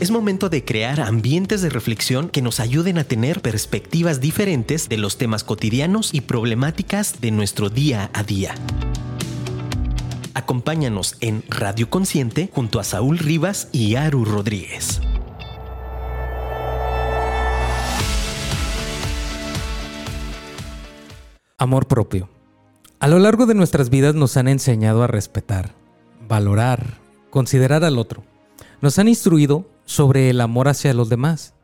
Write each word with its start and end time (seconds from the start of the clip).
Es 0.00 0.12
momento 0.12 0.48
de 0.48 0.64
crear 0.64 1.00
ambientes 1.00 1.60
de 1.60 1.70
reflexión 1.70 2.28
que 2.28 2.40
nos 2.40 2.60
ayuden 2.60 2.98
a 2.98 3.04
tener 3.04 3.42
perspectivas 3.42 4.20
diferentes 4.20 4.88
de 4.88 4.96
los 4.96 5.18
temas 5.18 5.42
cotidianos 5.42 6.14
y 6.14 6.20
problemáticas 6.20 7.20
de 7.20 7.32
nuestro 7.32 7.68
día 7.68 8.08
a 8.12 8.22
día. 8.22 8.54
Acompáñanos 10.34 11.16
en 11.20 11.42
Radio 11.48 11.90
Consciente 11.90 12.48
junto 12.54 12.78
a 12.78 12.84
Saúl 12.84 13.18
Rivas 13.18 13.70
y 13.72 13.96
Aru 13.96 14.24
Rodríguez. 14.24 15.00
Amor 21.58 21.88
propio. 21.88 22.28
A 23.00 23.08
lo 23.08 23.18
largo 23.18 23.46
de 23.46 23.54
nuestras 23.54 23.90
vidas 23.90 24.14
nos 24.14 24.36
han 24.36 24.46
enseñado 24.46 25.02
a 25.02 25.08
respetar, 25.08 25.74
valorar, 26.28 26.98
considerar 27.30 27.82
al 27.82 27.98
otro. 27.98 28.22
Nos 28.80 29.00
han 29.00 29.08
instruido 29.08 29.66
sobre 29.88 30.28
el 30.28 30.42
amor 30.42 30.68
hacia 30.68 30.92
los 30.92 31.08
demás. 31.08 31.54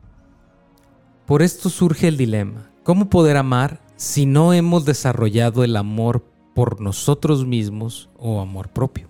Por 1.27 1.43
esto 1.43 1.69
surge 1.69 2.07
el 2.07 2.17
dilema, 2.17 2.71
¿cómo 2.81 3.07
poder 3.07 3.37
amar 3.37 3.81
si 3.97 4.25
no 4.25 4.51
hemos 4.51 4.83
desarrollado 4.83 5.63
el 5.63 5.75
amor 5.75 6.25
por 6.55 6.81
nosotros 6.81 7.45
mismos 7.45 8.09
o 8.17 8.41
amor 8.41 8.69
propio? 8.69 9.09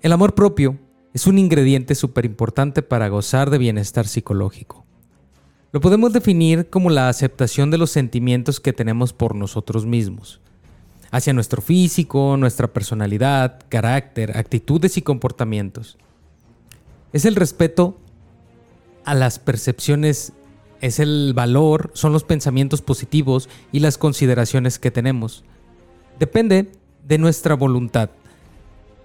El 0.00 0.12
amor 0.12 0.34
propio 0.34 0.78
es 1.12 1.26
un 1.26 1.36
ingrediente 1.36 1.94
súper 1.94 2.24
importante 2.24 2.80
para 2.80 3.08
gozar 3.08 3.50
de 3.50 3.58
bienestar 3.58 4.06
psicológico. 4.06 4.86
Lo 5.70 5.82
podemos 5.82 6.14
definir 6.14 6.70
como 6.70 6.88
la 6.88 7.10
aceptación 7.10 7.70
de 7.70 7.76
los 7.76 7.90
sentimientos 7.90 8.58
que 8.58 8.72
tenemos 8.72 9.12
por 9.12 9.34
nosotros 9.34 9.84
mismos, 9.84 10.40
hacia 11.10 11.34
nuestro 11.34 11.60
físico, 11.60 12.38
nuestra 12.38 12.72
personalidad, 12.72 13.60
carácter, 13.68 14.38
actitudes 14.38 14.96
y 14.96 15.02
comportamientos. 15.02 15.98
Es 17.12 17.24
el 17.24 17.36
respeto 17.36 17.98
a 19.04 19.14
las 19.14 19.38
percepciones, 19.38 20.32
es 20.80 21.00
el 21.00 21.32
valor, 21.34 21.90
son 21.94 22.12
los 22.12 22.24
pensamientos 22.24 22.82
positivos 22.82 23.48
y 23.72 23.80
las 23.80 23.98
consideraciones 23.98 24.78
que 24.78 24.90
tenemos. 24.90 25.44
Depende 26.18 26.70
de 27.06 27.18
nuestra 27.18 27.54
voluntad 27.54 28.10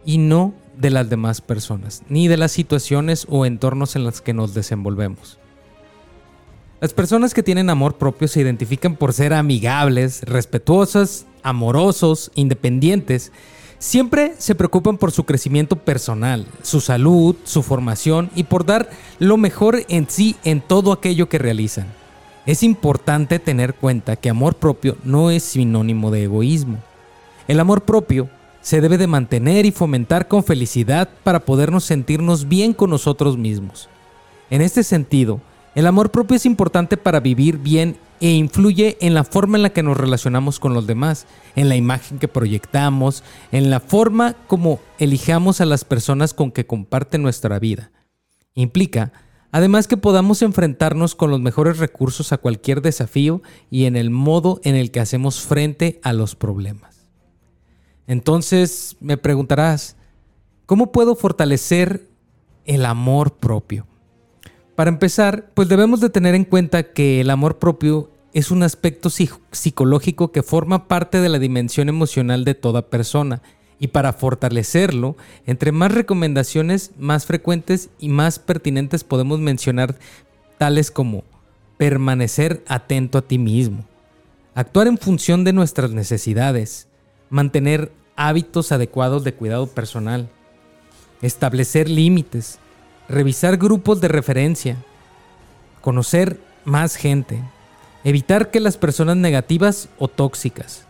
y 0.05 0.17
no 0.17 0.53
de 0.77 0.89
las 0.91 1.09
demás 1.09 1.41
personas, 1.41 2.03
ni 2.09 2.27
de 2.27 2.37
las 2.37 2.51
situaciones 2.51 3.25
o 3.29 3.45
entornos 3.45 3.95
en 3.95 4.03
los 4.03 4.21
que 4.21 4.33
nos 4.33 4.53
desenvolvemos. 4.53 5.39
Las 6.81 6.93
personas 6.93 7.33
que 7.33 7.41
tienen 7.41 7.69
amor 7.69 7.97
propio 7.97 8.27
se 8.27 8.41
identifican 8.41 8.95
por 8.95 9.13
ser 9.13 9.33
amigables, 9.33 10.21
respetuosas, 10.23 11.25
amorosos, 11.41 12.31
independientes 12.35 13.31
Siempre 13.85 14.33
se 14.39 14.55
preocupan 14.55 14.97
por 14.97 15.11
su 15.11 15.25
crecimiento 15.25 15.75
personal, 15.75 16.47
su 16.63 16.81
salud, 16.81 17.35
su 17.43 17.61
formación 17.61 18.31
y 18.33 18.45
por 18.45 18.65
dar 18.65 18.89
lo 19.19 19.37
mejor 19.37 19.85
en 19.89 20.09
sí 20.09 20.35
en 20.43 20.59
todo 20.59 20.91
aquello 20.91 21.29
que 21.29 21.37
realizan. 21.37 21.85
Es 22.47 22.63
importante 22.63 23.37
tener 23.37 23.75
cuenta 23.75 24.15
que 24.15 24.31
amor 24.31 24.55
propio 24.55 24.97
no 25.03 25.29
es 25.29 25.43
sinónimo 25.43 26.09
de 26.09 26.23
egoísmo. 26.23 26.79
El 27.47 27.59
amor 27.59 27.83
propio 27.83 28.27
se 28.59 28.81
debe 28.81 28.97
de 28.97 29.05
mantener 29.05 29.67
y 29.67 29.71
fomentar 29.71 30.27
con 30.27 30.43
felicidad 30.43 31.07
para 31.23 31.41
podernos 31.41 31.83
sentirnos 31.83 32.47
bien 32.47 32.73
con 32.73 32.89
nosotros 32.89 33.37
mismos. 33.37 33.87
En 34.49 34.63
este 34.63 34.81
sentido, 34.81 35.41
el 35.75 35.85
amor 35.85 36.09
propio 36.09 36.37
es 36.37 36.47
importante 36.47 36.97
para 36.97 37.19
vivir 37.19 37.59
bien 37.59 37.97
e 38.19 38.31
influye 38.31 38.97
en 39.01 39.13
la 39.13 39.23
forma 39.23 39.57
en 39.57 39.63
la 39.63 39.71
que 39.71 39.83
nos 39.83 39.97
relacionamos 39.97 40.59
con 40.59 40.73
los 40.73 40.87
demás, 40.87 41.27
en 41.55 41.69
la 41.69 41.75
imagen 41.75 42.19
que 42.19 42.27
proyectamos, 42.27 43.23
en 43.51 43.69
la 43.69 43.79
forma 43.79 44.35
como 44.47 44.79
elijamos 44.99 45.61
a 45.61 45.65
las 45.65 45.83
personas 45.85 46.33
con 46.33 46.51
que 46.51 46.65
comparten 46.65 47.21
nuestra 47.21 47.59
vida. 47.59 47.91
Implica, 48.53 49.11
además, 49.51 49.87
que 49.87 49.97
podamos 49.97 50.41
enfrentarnos 50.41 51.15
con 51.15 51.29
los 51.29 51.41
mejores 51.41 51.77
recursos 51.77 52.31
a 52.31 52.37
cualquier 52.37 52.81
desafío 52.81 53.41
y 53.69 53.85
en 53.85 53.95
el 53.95 54.09
modo 54.09 54.61
en 54.63 54.75
el 54.75 54.91
que 54.91 55.01
hacemos 55.01 55.41
frente 55.41 55.99
a 56.03 56.13
los 56.13 56.35
problemas. 56.35 57.07
Entonces, 58.07 58.97
me 58.99 59.17
preguntarás, 59.17 59.97
¿cómo 60.65 60.91
puedo 60.91 61.15
fortalecer 61.15 62.07
el 62.65 62.85
amor 62.85 63.33
propio? 63.33 63.87
Para 64.75 64.89
empezar, 64.89 65.51
pues 65.53 65.69
debemos 65.69 66.01
de 66.01 66.09
tener 66.09 66.35
en 66.35 66.43
cuenta 66.43 66.83
que 66.83 67.21
el 67.21 67.29
amor 67.29 67.59
propio 67.59 68.11
es 68.33 68.51
un 68.51 68.63
aspecto 68.63 69.09
psicológico 69.09 70.33
que 70.33 70.43
forma 70.43 70.89
parte 70.89 71.21
de 71.21 71.29
la 71.29 71.39
dimensión 71.39 71.87
emocional 71.87 72.43
de 72.43 72.53
toda 72.53 72.89
persona. 72.89 73.41
Y 73.79 73.87
para 73.87 74.11
fortalecerlo, 74.11 75.15
entre 75.45 75.71
más 75.71 75.93
recomendaciones 75.93 76.91
más 76.97 77.25
frecuentes 77.25 77.89
y 77.99 78.09
más 78.09 78.39
pertinentes 78.39 79.05
podemos 79.05 79.39
mencionar 79.39 79.95
tales 80.57 80.91
como 80.91 81.23
permanecer 81.77 82.63
atento 82.67 83.17
a 83.17 83.21
ti 83.21 83.37
mismo, 83.37 83.85
actuar 84.53 84.87
en 84.87 84.97
función 84.97 85.43
de 85.43 85.53
nuestras 85.53 85.91
necesidades, 85.91 86.87
mantener 87.29 87.91
hábitos 88.15 88.71
adecuados 88.71 89.23
de 89.23 89.33
cuidado 89.33 89.67
personal, 89.67 90.29
establecer 91.21 91.89
límites, 91.89 92.59
revisar 93.07 93.57
grupos 93.57 94.01
de 94.01 94.07
referencia, 94.07 94.77
conocer 95.81 96.39
más 96.63 96.95
gente, 96.95 97.41
evitar 98.03 98.51
que 98.51 98.59
las 98.59 98.77
personas 98.77 99.17
negativas 99.17 99.89
o 99.97 100.07
tóxicas, 100.07 100.85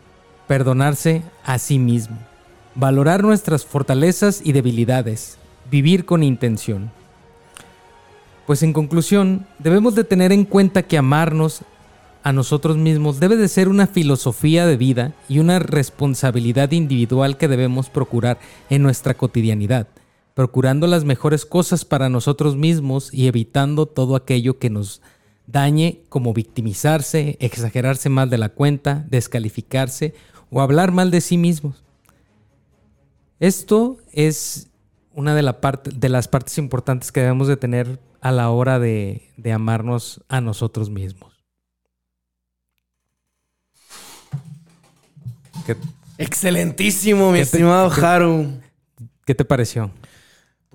perdonarse 0.48 1.24
a 1.44 1.59
sí 1.59 1.80
mismo, 1.80 2.18
valorar 2.76 3.24
nuestras 3.24 3.66
fortalezas 3.66 4.42
y 4.44 4.53
debilidades, 4.53 5.38
vivir 5.70 6.06
con 6.06 6.24
intención. 6.24 6.92
Pues 8.46 8.64
en 8.64 8.74
conclusión, 8.74 9.46
debemos 9.59 9.96
de 9.96 10.03
tener 10.03 10.32
en 10.32 10.46
cuenta 10.46 10.84
que 10.84 10.97
amarnos 10.97 11.62
a 12.24 12.32
nosotros 12.32 12.78
mismos 12.78 13.20
debe 13.20 13.36
de 13.36 13.47
ser 13.47 13.70
una 13.70 13.88
filosofía 13.88 14.66
de 14.66 14.78
vida 14.78 15.14
y 15.28 15.40
una 15.40 15.59
responsabilidad 15.59 16.72
individual 16.72 17.38
que 17.38 17.47
debemos 17.47 17.90
procurar 17.90 18.40
en 18.70 18.82
nuestra 18.82 19.14
cotidianidad 19.16 19.88
procurando 20.35 20.85
las 20.85 21.06
mejores 21.06 21.46
cosas 21.46 21.85
para 21.85 22.09
nosotros 22.09 22.56
mismos 22.56 23.12
y 23.12 23.28
evitando 23.28 23.88
todo 23.88 24.16
aquello 24.16 24.59
que 24.59 24.69
nos 24.69 25.01
dañe 25.47 26.01
como 26.09 26.34
victimizarse, 26.34 27.38
exagerarse 27.40 28.09
más 28.09 28.29
de 28.29 28.38
la 28.38 28.50
cuenta, 28.50 29.06
descalificarse 29.09 30.13
o 30.51 30.62
hablar 30.62 30.91
mal 30.91 31.09
de 31.09 31.22
sí 31.22 31.38
mismos. 31.38 31.84
Esto 33.40 33.97
es 34.12 34.68
una 35.13 35.34
de, 35.34 35.53
de 35.96 36.09
las 36.09 36.28
partes 36.28 36.57
importantes 36.57 37.12
que 37.13 37.22
debemos 37.22 37.47
de 37.47 37.57
tener 37.57 38.00
a 38.19 38.31
la 38.31 38.50
hora 38.50 38.78
de, 38.78 39.22
amarnos 39.53 40.22
a 40.28 40.41
nosotros 40.41 40.90
mismos. 40.90 41.34
Excelentísimo, 46.17 47.31
mi 47.31 47.40
estimado 47.40 47.90
Haru. 47.90 48.59
¿Qué 49.25 49.34
te 49.34 49.46
pareció? 49.46 49.91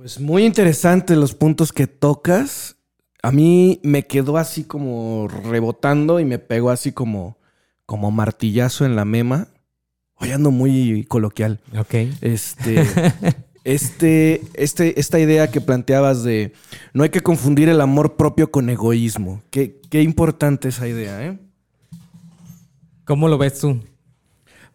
Pues 0.01 0.19
muy 0.19 0.47
interesante 0.47 1.15
los 1.15 1.35
puntos 1.35 1.75
que 1.75 1.87
tocas. 1.87 2.77
A 3.23 3.33
mí 3.33 3.81
me 3.83 4.07
quedó 4.07 4.39
así 4.39 4.65
como 4.65 5.29
rebotando 5.29 6.21
y 6.21 6.25
me 6.25 6.39
pegó 6.39 6.71
así 6.71 6.91
como, 6.91 7.37
como 7.85 8.11
martillazo 8.11 8.87
en 8.87 8.97
la 8.97 9.05
mema. 9.05 9.49
Hoy 10.15 10.31
ando 10.31 10.51
muy 10.53 11.05
coloquial. 11.05 11.61
Ok. 11.79 11.93
Este, 12.23 12.83
este, 13.65 14.41
este, 14.55 14.99
esta 14.99 15.21
idea 15.21 15.51
que 15.51 15.61
planteabas 15.61 16.23
de 16.23 16.55
no 16.95 17.03
hay 17.03 17.11
que 17.11 17.21
confundir 17.21 17.69
el 17.69 17.83
amor 17.83 18.17
propio 18.17 18.51
con 18.51 18.71
egoísmo. 18.71 19.43
Qué, 19.51 19.83
qué 19.91 20.01
importante 20.01 20.71
esa 20.71 20.89
idea, 20.89 21.27
¿eh? 21.27 21.39
¿Cómo 23.05 23.29
lo 23.29 23.37
ves 23.37 23.59
tú? 23.59 23.79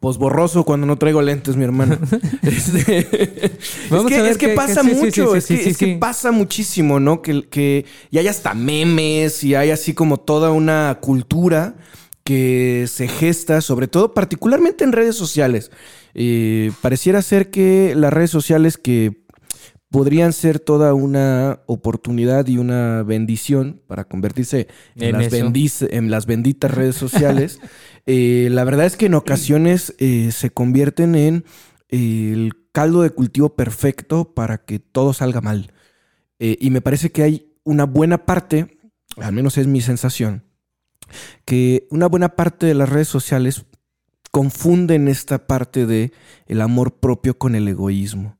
Pues 0.05 0.19
borroso 0.19 0.65
cuando 0.65 0.85
no 0.85 0.99
traigo 0.99 1.19
lentes, 1.23 1.55
mi 1.55 1.63
hermano. 1.63 1.97
Este, 2.43 2.99
es 4.29 4.37
que, 4.37 4.49
pasa 4.49 4.83
mucho, 4.83 5.35
es, 5.35 5.47
que, 5.47 5.97
pasa 5.99 6.31
muchísimo, 6.31 6.99
¿no? 6.99 7.23
Que, 7.23 7.49
que 7.49 7.85
y 8.11 8.19
hay 8.19 8.27
hasta 8.27 8.53
memes 8.53 9.43
y 9.43 9.55
hay 9.55 9.71
así 9.71 9.95
como 9.95 10.17
toda 10.17 10.51
una 10.51 10.99
cultura 11.01 11.73
que 12.23 12.85
se 12.87 13.07
gesta, 13.07 13.61
sobre 13.61 13.87
todo 13.87 14.13
particularmente 14.13 14.83
en 14.83 14.91
redes 14.91 15.15
sociales. 15.15 15.71
Eh, 16.13 16.71
pareciera 16.83 17.23
ser 17.23 17.49
que 17.49 17.95
las 17.95 18.13
redes 18.13 18.29
sociales 18.29 18.77
que 18.77 19.25
podrían 19.89 20.33
ser 20.33 20.59
toda 20.59 20.93
una 20.93 21.61
oportunidad 21.65 22.45
y 22.47 22.59
una 22.59 23.01
bendición 23.01 23.81
para 23.87 24.03
convertirse 24.03 24.67
en, 24.97 25.13
las, 25.13 25.33
en 25.81 26.11
las, 26.11 26.25
benditas 26.27 26.69
redes 26.69 26.95
sociales. 26.95 27.59
Eh, 28.05 28.49
la 28.51 28.63
verdad 28.63 28.85
es 28.85 28.97
que 28.97 29.07
en 29.07 29.15
ocasiones 29.15 29.95
eh, 29.97 30.31
se 30.31 30.51
convierten 30.51 31.15
en 31.15 31.45
el 31.89 32.53
caldo 32.71 33.01
de 33.01 33.09
cultivo 33.09 33.55
perfecto 33.55 34.33
para 34.33 34.59
que 34.65 34.79
todo 34.79 35.13
salga 35.13 35.41
mal. 35.41 35.71
Eh, 36.39 36.57
y 36.59 36.69
me 36.69 36.81
parece 36.81 37.11
que 37.11 37.23
hay 37.23 37.53
una 37.63 37.85
buena 37.85 38.25
parte, 38.25 38.77
al 39.17 39.33
menos 39.33 39.57
es 39.57 39.67
mi 39.67 39.81
sensación, 39.81 40.43
que 41.45 41.87
una 41.89 42.07
buena 42.07 42.35
parte 42.35 42.65
de 42.65 42.73
las 42.73 42.89
redes 42.89 43.07
sociales 43.07 43.65
confunden 44.31 45.07
esta 45.07 45.47
parte 45.47 45.85
de 45.85 46.11
el 46.47 46.61
amor 46.61 46.99
propio 46.99 47.37
con 47.37 47.55
el 47.55 47.67
egoísmo 47.67 48.37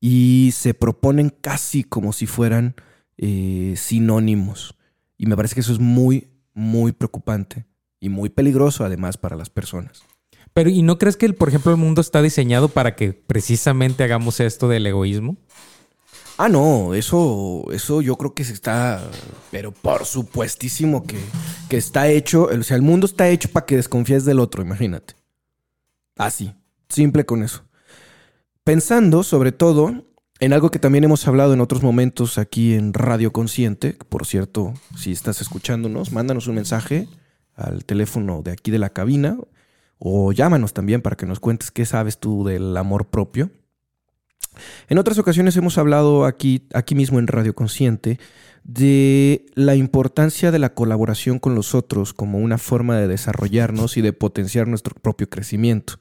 y 0.00 0.52
se 0.54 0.72
proponen 0.72 1.28
casi 1.28 1.84
como 1.84 2.14
si 2.14 2.26
fueran 2.26 2.74
eh, 3.18 3.74
sinónimos. 3.76 4.76
Y 5.18 5.26
me 5.26 5.36
parece 5.36 5.54
que 5.54 5.60
eso 5.60 5.72
es 5.72 5.80
muy, 5.80 6.30
muy 6.54 6.92
preocupante 6.92 7.66
y 8.04 8.10
muy 8.10 8.28
peligroso 8.28 8.84
además 8.84 9.16
para 9.16 9.34
las 9.34 9.48
personas. 9.48 10.02
Pero, 10.52 10.68
¿y 10.68 10.82
no 10.82 10.98
crees 10.98 11.16
que, 11.16 11.32
por 11.32 11.48
ejemplo, 11.48 11.72
el 11.72 11.78
mundo 11.78 12.02
está 12.02 12.20
diseñado 12.20 12.68
para 12.68 12.94
que 12.96 13.14
precisamente 13.14 14.04
hagamos 14.04 14.40
esto 14.40 14.68
del 14.68 14.86
egoísmo? 14.86 15.38
Ah, 16.36 16.50
no, 16.50 16.94
eso, 16.94 17.64
eso 17.72 18.02
yo 18.02 18.16
creo 18.16 18.34
que 18.34 18.44
se 18.44 18.52
está, 18.52 19.02
pero 19.50 19.72
por 19.72 20.04
supuestísimo 20.04 21.04
que, 21.04 21.18
que 21.70 21.76
está 21.76 22.08
hecho, 22.08 22.44
o 22.44 22.62
sea, 22.62 22.76
el 22.76 22.82
mundo 22.82 23.06
está 23.06 23.28
hecho 23.28 23.48
para 23.50 23.64
que 23.64 23.76
desconfíes 23.76 24.24
del 24.24 24.40
otro, 24.40 24.62
imagínate. 24.62 25.14
Así, 26.16 26.52
simple 26.88 27.24
con 27.24 27.42
eso. 27.42 27.64
Pensando 28.64 29.22
sobre 29.22 29.52
todo 29.52 30.04
en 30.40 30.52
algo 30.52 30.70
que 30.70 30.80
también 30.80 31.04
hemos 31.04 31.26
hablado 31.26 31.54
en 31.54 31.60
otros 31.60 31.82
momentos 31.82 32.36
aquí 32.36 32.74
en 32.74 32.92
Radio 32.92 33.32
Consciente, 33.32 33.96
por 34.08 34.26
cierto, 34.26 34.74
si 34.98 35.12
estás 35.12 35.40
escuchándonos, 35.40 36.12
mándanos 36.12 36.48
un 36.48 36.56
mensaje 36.56 37.08
al 37.54 37.84
teléfono 37.84 38.42
de 38.42 38.52
aquí 38.52 38.70
de 38.70 38.78
la 38.78 38.90
cabina 38.90 39.38
o 39.98 40.32
llámanos 40.32 40.72
también 40.72 41.02
para 41.02 41.16
que 41.16 41.26
nos 41.26 41.40
cuentes 41.40 41.70
qué 41.70 41.86
sabes 41.86 42.18
tú 42.18 42.44
del 42.44 42.76
amor 42.76 43.06
propio. 43.06 43.50
En 44.88 44.98
otras 44.98 45.18
ocasiones 45.18 45.56
hemos 45.56 45.78
hablado 45.78 46.24
aquí, 46.26 46.66
aquí 46.74 46.94
mismo 46.94 47.18
en 47.18 47.26
Radio 47.26 47.54
Consciente 47.54 48.18
de 48.62 49.46
la 49.54 49.74
importancia 49.74 50.50
de 50.50 50.58
la 50.58 50.74
colaboración 50.74 51.38
con 51.38 51.54
los 51.54 51.74
otros 51.74 52.14
como 52.14 52.38
una 52.38 52.58
forma 52.58 52.96
de 52.96 53.08
desarrollarnos 53.08 53.96
y 53.96 54.02
de 54.02 54.12
potenciar 54.12 54.68
nuestro 54.68 54.94
propio 54.94 55.28
crecimiento. 55.28 56.00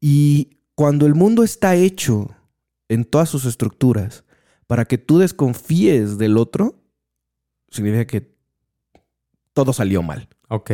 Y 0.00 0.58
cuando 0.74 1.06
el 1.06 1.14
mundo 1.14 1.42
está 1.42 1.74
hecho 1.74 2.30
en 2.88 3.04
todas 3.04 3.28
sus 3.28 3.44
estructuras 3.44 4.24
para 4.66 4.84
que 4.84 4.98
tú 4.98 5.18
desconfíes 5.18 6.18
del 6.18 6.36
otro, 6.38 6.82
significa 7.70 8.06
que 8.06 8.35
todo 9.56 9.72
salió 9.72 10.02
mal. 10.02 10.28
Ok. 10.48 10.70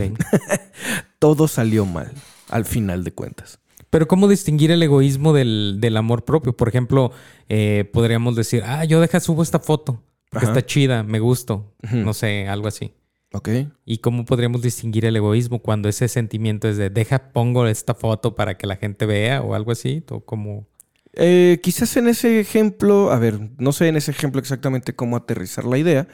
todo 1.21 1.47
salió 1.47 1.87
mal, 1.87 2.11
al 2.49 2.65
final 2.65 3.05
de 3.05 3.13
cuentas. 3.13 3.61
Pero 3.91 4.09
¿cómo 4.09 4.27
distinguir 4.27 4.73
el 4.73 4.83
egoísmo 4.83 5.33
del, 5.33 5.97
amor 5.97 6.25
propio? 6.25 6.57
Por 6.57 6.69
ejemplo, 6.69 7.13
eh, 7.49 7.89
podríamos 7.93 8.35
decir, 8.35 8.65
ah, 8.67 8.85
yo 8.85 9.01
deja, 9.01 9.21
subo 9.21 9.45
esta 9.45 9.61
foto, 9.61 10.03
porque 10.31 10.47
está 10.47 10.67
chida, 10.67 11.05
me 11.05 11.21
gusto, 11.21 11.73
no 11.93 12.13
sé, 12.13 12.49
algo 12.49 12.67
así. 12.67 12.93
Ok. 13.33 13.51
¿Y 13.85 13.99
cómo 13.99 14.25
podríamos 14.25 14.63
distinguir 14.63 15.05
el 15.05 15.15
egoísmo 15.15 15.61
cuando 15.61 15.89
ese 15.89 16.09
sentimiento 16.09 16.69
es 16.69 16.77
de, 16.77 16.91
deja, 16.91 17.33
pongo 17.33 17.69
esta 17.69 17.95
foto 17.95 18.35
para 18.35 18.59
que 18.59 18.67
la 18.67 18.77
gente 18.77 19.07
vea 19.07 19.43
o 19.43 19.55
algo 19.55 19.71
así? 19.71 20.03
¿O 20.11 20.25
como... 20.25 20.67
Eh, 21.15 21.61
quizás 21.63 21.97
en 21.97 22.09
ese 22.09 22.41
ejemplo, 22.41 23.11
a 23.11 23.19
ver, 23.19 23.51
no 23.59 23.73
sé 23.73 23.89
en 23.89 23.97
ese 23.97 24.11
ejemplo 24.11 24.41
exactamente 24.41 24.95
cómo 24.95 25.17
aterrizar 25.17 25.65
la 25.65 25.79
idea, 25.79 26.09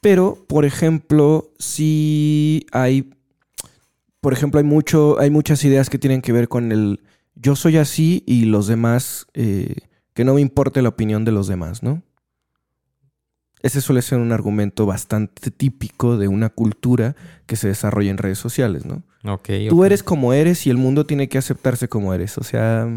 pero, 0.00 0.44
por 0.46 0.64
ejemplo, 0.64 1.52
si 1.58 2.66
hay, 2.72 3.14
por 4.20 4.32
ejemplo, 4.32 4.58
hay 4.58 4.64
mucho, 4.64 5.18
hay 5.18 5.30
muchas 5.30 5.64
ideas 5.64 5.88
que 5.88 5.98
tienen 5.98 6.20
que 6.20 6.32
ver 6.32 6.48
con 6.48 6.72
el 6.72 7.00
yo 7.34 7.56
soy 7.56 7.76
así 7.76 8.22
y 8.26 8.44
los 8.44 8.66
demás, 8.66 9.26
eh, 9.34 9.74
que 10.14 10.24
no 10.24 10.34
me 10.34 10.40
importe 10.40 10.82
la 10.82 10.90
opinión 10.90 11.24
de 11.24 11.32
los 11.32 11.46
demás, 11.46 11.82
¿no? 11.82 12.02
Ese 13.62 13.80
suele 13.80 14.02
ser 14.02 14.18
un 14.18 14.32
argumento 14.32 14.86
bastante 14.86 15.50
típico 15.50 16.16
de 16.18 16.28
una 16.28 16.50
cultura 16.50 17.14
que 17.46 17.56
se 17.56 17.68
desarrolla 17.68 18.10
en 18.10 18.18
redes 18.18 18.38
sociales, 18.38 18.84
¿no? 18.84 19.04
Tú 19.68 19.84
eres 19.84 20.02
como 20.02 20.32
eres 20.32 20.66
y 20.66 20.70
el 20.70 20.76
mundo 20.76 21.06
tiene 21.06 21.28
que 21.28 21.38
aceptarse 21.38 21.88
como 21.88 22.12
eres. 22.12 22.38
O 22.38 22.42
sea, 22.42 22.88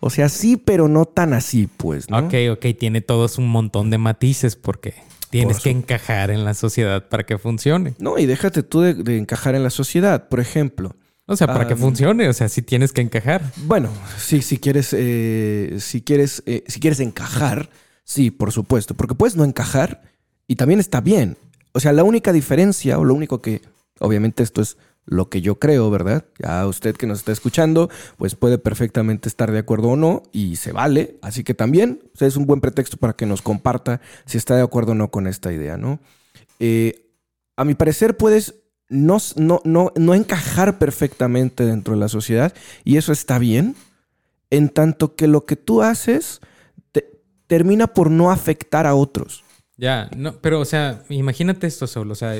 o 0.00 0.10
sea, 0.10 0.28
sí, 0.28 0.56
pero 0.56 0.88
no 0.88 1.04
tan 1.04 1.32
así, 1.32 1.68
pues, 1.76 2.08
¿no? 2.10 2.18
Ok, 2.18 2.34
ok, 2.52 2.66
tiene 2.78 3.00
todos 3.00 3.38
un 3.38 3.48
montón 3.48 3.90
de 3.90 3.98
matices 3.98 4.56
porque 4.56 4.94
tienes 5.30 5.60
que 5.60 5.70
encajar 5.70 6.30
en 6.30 6.44
la 6.44 6.54
sociedad 6.54 7.08
para 7.08 7.24
que 7.24 7.38
funcione. 7.38 7.94
No, 7.98 8.18
y 8.18 8.26
déjate 8.26 8.62
tú 8.62 8.80
de 8.80 9.18
encajar 9.18 9.54
en 9.54 9.62
la 9.62 9.70
sociedad. 9.70 10.28
Por 10.28 10.40
ejemplo, 10.40 10.94
o 11.30 11.36
sea, 11.36 11.46
para 11.46 11.68
que 11.68 11.76
funcione, 11.76 12.26
o 12.26 12.32
sea, 12.32 12.48
sí 12.48 12.62
tienes 12.62 12.90
que 12.92 13.02
encajar. 13.02 13.42
Bueno, 13.66 13.90
sí, 14.16 14.40
si 14.40 14.56
quieres, 14.56 14.94
eh, 14.94 15.76
si 15.78 16.00
quieres, 16.00 16.42
eh, 16.46 16.64
si 16.66 16.80
quieres 16.80 17.00
encajar, 17.00 17.68
sí, 18.02 18.30
por 18.30 18.50
supuesto, 18.50 18.94
porque 18.94 19.14
puedes 19.14 19.36
no 19.36 19.44
encajar 19.44 20.00
y 20.46 20.56
también 20.56 20.80
está 20.80 21.02
bien. 21.02 21.36
O 21.72 21.80
sea, 21.80 21.92
la 21.92 22.02
única 22.02 22.32
diferencia 22.32 22.98
o 22.98 23.04
lo 23.04 23.12
único 23.12 23.42
que, 23.42 23.60
obviamente 24.00 24.42
esto 24.42 24.62
es 24.62 24.78
lo 25.08 25.30
que 25.30 25.40
yo 25.40 25.58
creo, 25.58 25.90
¿verdad? 25.90 26.26
Ya 26.38 26.66
usted 26.66 26.94
que 26.94 27.06
nos 27.06 27.18
está 27.18 27.32
escuchando, 27.32 27.88
pues 28.18 28.34
puede 28.34 28.58
perfectamente 28.58 29.28
estar 29.28 29.50
de 29.50 29.58
acuerdo 29.58 29.88
o 29.88 29.96
no 29.96 30.22
y 30.32 30.56
se 30.56 30.72
vale. 30.72 31.18
Así 31.22 31.44
que 31.44 31.54
también 31.54 32.00
o 32.20 32.24
es 32.24 32.36
un 32.36 32.46
buen 32.46 32.60
pretexto 32.60 32.98
para 32.98 33.14
que 33.14 33.26
nos 33.26 33.42
comparta 33.42 34.00
si 34.26 34.36
está 34.36 34.54
de 34.54 34.62
acuerdo 34.62 34.92
o 34.92 34.94
no 34.94 35.10
con 35.10 35.26
esta 35.26 35.52
idea, 35.52 35.76
¿no? 35.76 35.98
Eh, 36.60 37.06
a 37.56 37.64
mi 37.64 37.74
parecer 37.74 38.16
puedes 38.16 38.54
no, 38.90 39.18
no, 39.36 39.60
no, 39.94 40.14
encajar 40.14 40.78
perfectamente 40.78 41.64
dentro 41.64 41.94
de 41.94 42.00
la 42.00 42.08
sociedad 42.08 42.54
y 42.84 42.96
eso 42.96 43.12
está 43.12 43.38
bien, 43.38 43.76
en 44.50 44.70
tanto 44.70 45.14
que 45.14 45.26
lo 45.26 45.44
que 45.44 45.56
tú 45.56 45.82
haces 45.82 46.40
termina 47.46 47.88
por 47.88 48.10
no 48.10 48.30
afectar 48.30 48.86
a 48.86 48.94
otros. 48.94 49.44
Ya, 49.76 50.10
no, 50.16 50.36
pero 50.40 50.60
o 50.60 50.64
sea, 50.64 51.02
imagínate 51.08 51.66
esto 51.66 51.86
solo, 51.86 52.12
o 52.12 52.16
sea, 52.16 52.34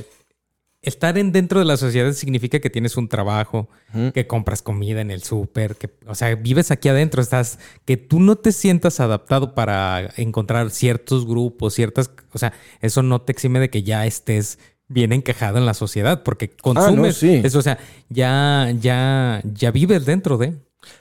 estar 0.82 1.18
en 1.18 1.32
dentro 1.32 1.58
de 1.58 1.64
la 1.64 1.76
sociedad 1.76 2.12
significa 2.12 2.60
que 2.60 2.70
tienes 2.70 2.96
un 2.96 3.08
trabajo, 3.08 3.68
que 4.14 4.26
compras 4.26 4.62
comida 4.62 5.00
en 5.00 5.10
el 5.10 5.22
súper, 5.22 5.76
que, 5.76 5.90
o 6.06 6.14
sea, 6.14 6.34
vives 6.36 6.70
aquí 6.70 6.88
adentro, 6.88 7.20
estás, 7.20 7.58
que 7.84 7.96
tú 7.96 8.20
no 8.20 8.36
te 8.36 8.52
sientas 8.52 9.00
adaptado 9.00 9.54
para 9.54 10.10
encontrar 10.16 10.70
ciertos 10.70 11.26
grupos, 11.26 11.74
ciertas, 11.74 12.10
o 12.32 12.38
sea, 12.38 12.52
eso 12.80 13.02
no 13.02 13.20
te 13.20 13.32
exime 13.32 13.60
de 13.60 13.70
que 13.70 13.82
ya 13.82 14.06
estés 14.06 14.58
bien 14.88 15.12
encajado 15.12 15.58
en 15.58 15.66
la 15.66 15.74
sociedad, 15.74 16.22
porque 16.22 16.52
ah, 16.52 16.62
consumes 16.62 17.22
eso, 17.22 17.58
o 17.58 17.62
sea, 17.62 17.78
ya, 18.08 18.72
ya, 18.80 19.42
ya 19.44 19.70
vives 19.70 20.06
dentro 20.06 20.38
de. 20.38 20.54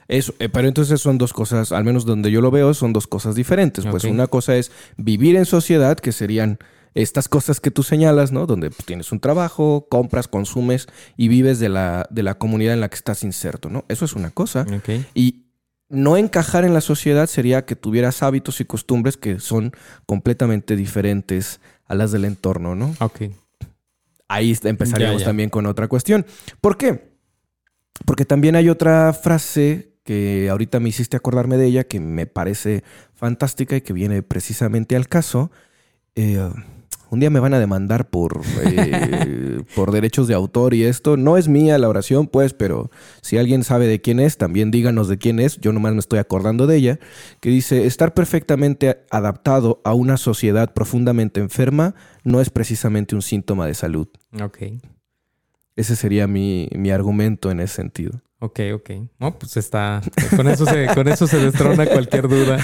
Eso, 0.08 0.34
eh, 0.38 0.48
pero 0.48 0.68
entonces 0.68 1.00
son 1.00 1.18
dos 1.18 1.32
cosas, 1.32 1.72
al 1.72 1.84
menos 1.84 2.04
donde 2.04 2.30
yo 2.30 2.40
lo 2.40 2.50
veo, 2.50 2.74
son 2.74 2.92
dos 2.92 3.06
cosas 3.06 3.34
diferentes. 3.34 3.86
Pues 3.86 4.04
una 4.04 4.26
cosa 4.26 4.56
es 4.56 4.70
vivir 4.96 5.36
en 5.36 5.46
sociedad, 5.46 5.96
que 5.98 6.12
serían 6.12 6.58
estas 7.02 7.28
cosas 7.28 7.60
que 7.60 7.70
tú 7.70 7.82
señalas, 7.82 8.32
¿no? 8.32 8.46
Donde 8.46 8.70
pues, 8.70 8.84
tienes 8.84 9.12
un 9.12 9.20
trabajo, 9.20 9.86
compras, 9.88 10.28
consumes 10.28 10.86
y 11.16 11.28
vives 11.28 11.58
de 11.58 11.68
la, 11.68 12.06
de 12.10 12.22
la 12.22 12.36
comunidad 12.36 12.74
en 12.74 12.80
la 12.80 12.88
que 12.88 12.96
estás 12.96 13.24
inserto, 13.24 13.70
¿no? 13.70 13.84
Eso 13.88 14.04
es 14.04 14.14
una 14.14 14.30
cosa. 14.30 14.66
Y 15.14 15.46
no 15.88 16.16
encajar 16.16 16.64
en 16.64 16.74
la 16.74 16.80
sociedad 16.80 17.26
sería 17.26 17.64
que 17.64 17.76
tuvieras 17.76 18.22
hábitos 18.22 18.60
y 18.60 18.64
costumbres 18.64 19.16
que 19.16 19.40
son 19.40 19.72
completamente 20.06 20.76
diferentes 20.76 21.60
a 21.86 21.94
las 21.94 22.12
del 22.12 22.24
entorno, 22.24 22.74
¿no? 22.74 22.94
Ok 23.00 23.22
ahí 24.28 24.56
empezaríamos 24.62 25.24
también 25.24 25.50
con 25.50 25.66
otra 25.66 25.88
cuestión. 25.88 26.26
¿Por 26.60 26.76
qué? 26.76 27.08
Porque 28.04 28.24
también 28.24 28.54
hay 28.54 28.68
otra 28.68 29.12
frase 29.12 29.96
que 30.04 30.48
ahorita 30.50 30.80
me 30.80 30.90
hiciste 30.90 31.16
acordarme 31.16 31.56
de 31.56 31.66
ella, 31.66 31.84
que 31.84 32.00
me 32.00 32.26
parece 32.26 32.84
fantástica 33.14 33.76
y 33.76 33.80
que 33.80 33.92
viene 33.92 34.22
precisamente 34.22 34.96
al 34.96 35.08
caso. 35.08 35.50
Eh, 36.14 36.48
un 37.10 37.20
día 37.20 37.30
me 37.30 37.40
van 37.40 37.54
a 37.54 37.58
demandar 37.58 38.08
por, 38.08 38.42
eh, 38.64 39.62
por 39.74 39.92
derechos 39.92 40.28
de 40.28 40.34
autor 40.34 40.74
y 40.74 40.84
esto. 40.84 41.16
No 41.16 41.36
es 41.36 41.48
mía 41.48 41.78
la 41.78 41.88
oración, 41.88 42.26
pues, 42.26 42.54
pero 42.54 42.90
si 43.22 43.38
alguien 43.38 43.64
sabe 43.64 43.86
de 43.86 44.00
quién 44.00 44.20
es, 44.20 44.36
también 44.36 44.70
díganos 44.70 45.08
de 45.08 45.18
quién 45.18 45.40
es. 45.40 45.58
Yo 45.58 45.72
nomás 45.72 45.94
me 45.94 46.00
estoy 46.00 46.18
acordando 46.18 46.66
de 46.66 46.76
ella. 46.76 46.98
Que 47.40 47.50
dice, 47.50 47.86
estar 47.86 48.14
perfectamente 48.14 49.04
adaptado 49.10 49.80
a 49.84 49.94
una 49.94 50.16
sociedad 50.16 50.72
profundamente 50.74 51.40
enferma 51.40 51.94
no 52.24 52.40
es 52.40 52.50
precisamente 52.50 53.14
un 53.14 53.22
síntoma 53.22 53.66
de 53.66 53.74
salud. 53.74 54.08
Ok. 54.42 54.58
Ese 55.76 55.96
sería 55.96 56.26
mi, 56.26 56.68
mi 56.72 56.90
argumento 56.90 57.50
en 57.50 57.60
ese 57.60 57.76
sentido. 57.76 58.20
Ok, 58.40 58.60
ok. 58.72 58.90
No, 59.18 59.36
pues 59.36 59.56
está. 59.56 60.00
Con 60.36 60.46
eso 60.46 60.64
se, 60.64 60.86
con 60.94 61.08
eso 61.08 61.26
se 61.26 61.38
destrona 61.38 61.86
cualquier 61.86 62.28
duda. 62.28 62.58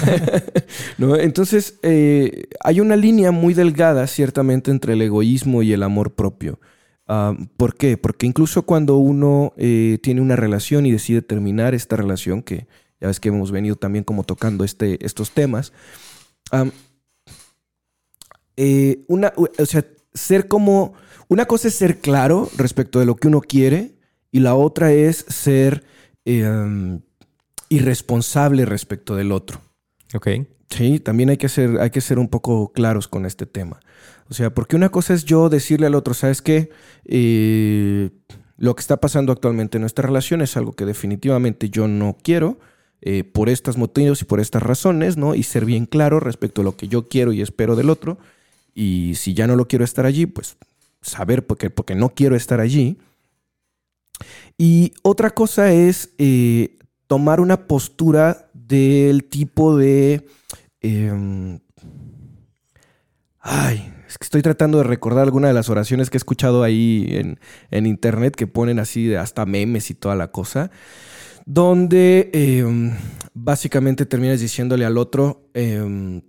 no, 0.98 1.16
entonces, 1.16 1.80
eh, 1.82 2.44
hay 2.60 2.78
una 2.78 2.94
línea 2.94 3.32
muy 3.32 3.54
delgada, 3.54 4.06
ciertamente, 4.06 4.70
entre 4.70 4.92
el 4.92 5.02
egoísmo 5.02 5.62
y 5.62 5.72
el 5.72 5.82
amor 5.82 6.14
propio. 6.14 6.60
Ah, 7.08 7.36
¿Por 7.56 7.74
qué? 7.74 7.96
Porque 7.96 8.26
incluso 8.26 8.62
cuando 8.62 8.98
uno 8.98 9.52
eh, 9.56 9.98
tiene 10.00 10.20
una 10.20 10.36
relación 10.36 10.86
y 10.86 10.92
decide 10.92 11.22
terminar 11.22 11.74
esta 11.74 11.96
relación, 11.96 12.42
que 12.42 12.68
ya 13.00 13.08
ves 13.08 13.18
que 13.18 13.30
hemos 13.30 13.50
venido 13.50 13.74
también 13.74 14.04
como 14.04 14.22
tocando 14.22 14.62
este, 14.62 15.04
estos 15.04 15.32
temas, 15.32 15.72
eh, 18.56 19.04
una, 19.08 19.32
o 19.36 19.66
sea, 19.66 19.84
ser 20.12 20.46
como. 20.46 20.94
Una 21.26 21.46
cosa 21.46 21.68
es 21.68 21.74
ser 21.74 22.00
claro 22.00 22.48
respecto 22.56 23.00
de 23.00 23.06
lo 23.06 23.16
que 23.16 23.28
uno 23.28 23.40
quiere 23.40 23.93
y 24.34 24.40
la 24.40 24.56
otra 24.56 24.92
es 24.92 25.24
ser 25.28 25.84
em, 26.24 27.02
irresponsable 27.68 28.64
respecto 28.64 29.14
del 29.14 29.30
otro. 29.30 29.60
Ok. 30.12 30.28
Sí, 30.70 30.98
también 30.98 31.30
hay 31.30 31.36
que, 31.36 31.48
ser, 31.48 31.78
hay 31.78 31.90
que 31.90 32.00
ser 32.00 32.18
un 32.18 32.26
poco 32.26 32.72
claros 32.72 33.06
con 33.06 33.26
este 33.26 33.46
tema. 33.46 33.78
O 34.28 34.34
sea, 34.34 34.52
porque 34.52 34.74
una 34.74 34.88
cosa 34.88 35.14
es 35.14 35.24
yo 35.24 35.48
decirle 35.48 35.86
al 35.86 35.94
otro, 35.94 36.14
¿sabes 36.14 36.42
qué? 36.42 36.70
Eh, 37.04 38.10
lo 38.56 38.74
que 38.74 38.80
está 38.80 38.96
pasando 38.96 39.30
actualmente 39.32 39.76
en 39.76 39.82
nuestra 39.82 40.04
relación 40.04 40.42
es 40.42 40.56
algo 40.56 40.72
que 40.72 40.84
definitivamente 40.84 41.70
yo 41.70 41.86
no 41.86 42.16
quiero. 42.20 42.58
Eh, 43.02 43.22
por 43.22 43.48
estos 43.48 43.76
motivos 43.76 44.20
y 44.22 44.24
por 44.24 44.40
estas 44.40 44.64
razones, 44.64 45.16
¿no? 45.16 45.36
Y 45.36 45.44
ser 45.44 45.64
bien 45.64 45.86
claro 45.86 46.18
respecto 46.18 46.62
a 46.62 46.64
lo 46.64 46.74
que 46.74 46.88
yo 46.88 47.06
quiero 47.06 47.32
y 47.32 47.40
espero 47.40 47.76
del 47.76 47.88
otro. 47.88 48.18
y 48.74 49.14
si 49.14 49.32
ya 49.32 49.46
no 49.46 49.54
lo 49.54 49.68
quiero 49.68 49.84
estar 49.84 50.06
allí, 50.06 50.26
pues 50.26 50.56
saber 51.02 51.46
porque, 51.46 51.70
porque 51.70 51.94
no 51.94 52.08
quiero 52.08 52.34
estar 52.34 52.58
allí. 52.58 52.98
Y 54.56 54.92
otra 55.02 55.30
cosa 55.30 55.72
es 55.72 56.14
eh, 56.18 56.78
tomar 57.06 57.40
una 57.40 57.66
postura 57.66 58.50
del 58.52 59.24
tipo 59.24 59.76
de... 59.76 60.26
Em, 60.80 61.60
ay, 63.40 63.92
es 64.08 64.18
que 64.18 64.24
estoy 64.24 64.42
tratando 64.42 64.78
de 64.78 64.84
recordar 64.84 65.24
alguna 65.24 65.48
de 65.48 65.54
las 65.54 65.68
oraciones 65.68 66.08
que 66.08 66.16
he 66.16 66.18
escuchado 66.18 66.62
ahí 66.62 67.36
en, 67.70 67.86
internet 67.86 68.36
que 68.36 68.46
ponen 68.46 68.78
así 68.78 69.14
hasta 69.14 69.44
memes 69.44 69.90
y 69.90 69.94
toda 69.94 70.14
la 70.14 70.30
cosa. 70.30 70.70
Donde 71.46 72.30
em, 72.32 72.92
básicamente 73.34 74.06
terminas 74.06 74.40
diciéndole 74.40 74.84
al 74.84 74.98
otro 74.98 75.50
em, 75.52 76.22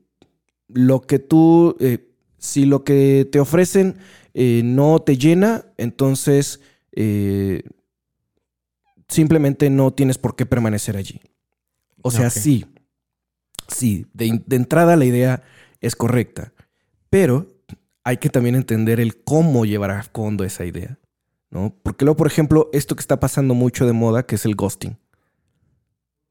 lo 0.67 1.01
que 1.01 1.19
tú, 1.19 1.77
eh, 1.79 2.09
si 2.37 2.65
lo 2.65 2.83
que 2.83 3.27
te 3.31 3.39
ofrecen 3.39 3.97
eh, 4.33 4.61
no 4.63 4.99
te 4.99 5.17
llena, 5.17 5.65
entonces 5.77 6.59
eh, 6.95 7.63
simplemente 9.07 9.69
no 9.69 9.93
tienes 9.93 10.17
por 10.17 10.35
qué 10.35 10.45
permanecer 10.45 10.97
allí. 10.97 11.21
O 12.01 12.11
sea, 12.11 12.29
sí, 12.29 12.65
sí, 13.67 14.05
de, 14.13 14.41
de, 14.45 14.55
entrada 14.55 14.95
la 14.95 15.05
idea 15.05 15.43
es 15.81 15.95
correcta, 15.95 16.53
pero 17.09 17.47
hay 18.03 18.17
que 18.17 18.29
también 18.29 18.55
entender 18.55 18.99
el 18.99 19.23
cómo 19.23 19.65
llevar 19.65 19.91
a 19.91 20.03
fondo 20.03 20.43
esa 20.43 20.65
idea, 20.65 20.99
¿no? 21.49 21.75
Porque 21.81 22.05
luego, 22.05 22.17
por 22.17 22.27
ejemplo, 22.27 22.69
esto 22.73 22.95
que 22.95 23.01
está 23.01 23.19
pasando 23.19 23.55
mucho 23.55 23.87
de 23.87 23.93
moda, 23.93 24.25
que 24.25 24.35
es 24.35 24.45
el 24.45 24.55
ghosting. 24.55 24.97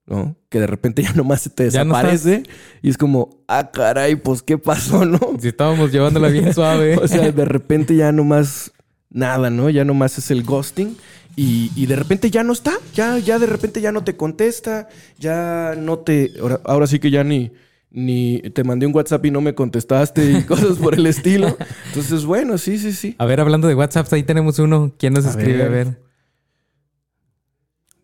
¿no? 0.07 0.37
Que 0.49 0.61
de 0.61 0.67
repente 0.67 1.03
ya 1.03 1.13
nomás 1.15 1.43
se 1.43 1.51
te 1.51 1.65
desaparece 1.65 2.43
y 2.83 2.91
es 2.91 2.99
como, 2.99 3.43
ah, 3.49 3.71
caray, 3.73 4.17
pues 4.17 4.43
qué 4.43 4.59
pasó, 4.59 5.05
¿no? 5.05 5.19
Si 5.39 5.49
estábamos 5.49 5.93
llevándola 5.93 6.29
bien 6.29 6.53
suave. 6.55 6.97
o 6.97 7.09
sea, 7.09 7.33
de 7.33 7.45
repente 7.45 7.97
ya 7.97 8.13
nomás 8.13 8.73
nada, 9.15 9.49
¿no? 9.49 9.71
Ya 9.71 9.87
nomás 9.87 10.19
es 10.19 10.31
el 10.31 10.43
ghosting 10.43 10.99
y, 11.37 11.87
de 11.87 11.97
repente 11.97 12.31
ya 12.31 12.45
no 12.45 12.53
está, 12.53 12.73
ya, 12.95 13.19
ya 13.19 13.39
de 13.39 13.47
repente 13.47 13.81
ya 13.81 13.91
no 13.91 14.05
te 14.05 14.17
contesta, 14.17 14.89
ya 15.19 15.75
no 15.77 15.99
te. 16.01 16.33
Ahora, 16.65 16.87
sí 16.87 16.99
que 16.99 17.11
ya 17.11 17.25
ni, 17.25 17.51
ni 17.91 18.41
te 18.41 18.63
mandé 18.63 18.87
un 18.87 18.95
WhatsApp 18.95 19.25
y 19.27 19.31
no 19.31 19.41
me 19.41 19.55
contestaste 19.55 20.31
y 20.31 20.43
cosas 20.47 20.77
por 20.79 20.95
el 20.95 21.07
estilo. 21.07 21.57
Entonces, 21.89 22.25
bueno, 22.25 22.59
sí, 22.59 22.79
sí, 22.79 22.93
sí. 22.93 23.17
A 23.19 23.25
ver, 23.25 23.41
hablando 23.41 23.67
de 23.67 23.75
WhatsApp, 23.75 24.13
ahí 24.13 24.23
tenemos 24.23 24.59
uno. 24.59 24.93
¿Quién 24.99 25.15
nos 25.15 25.25
escribe? 25.25 25.65
A 25.65 25.69
ver. 25.69 25.99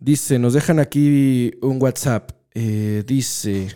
Dice, 0.00 0.38
nos 0.38 0.54
dejan 0.54 0.80
aquí 0.80 1.52
un 1.60 1.80
WhatsApp. 1.80 2.30
Eh, 2.54 3.04
dice. 3.06 3.68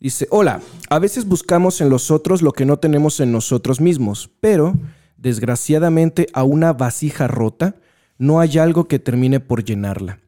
Dice, 0.00 0.26
hola, 0.30 0.60
a 0.88 0.98
veces 0.98 1.26
buscamos 1.26 1.80
en 1.80 1.90
los 1.90 2.10
otros 2.10 2.42
lo 2.42 2.52
que 2.52 2.64
no 2.64 2.78
tenemos 2.78 3.20
en 3.20 3.32
nosotros 3.32 3.80
mismos, 3.80 4.30
pero 4.40 4.74
desgraciadamente 5.16 6.26
a 6.32 6.42
una 6.42 6.72
vasija 6.72 7.28
rota 7.28 7.76
no 8.18 8.40
hay 8.40 8.58
algo 8.58 8.88
que 8.88 8.98
termine 8.98 9.40
por 9.40 9.64
llenarla. 9.64 10.20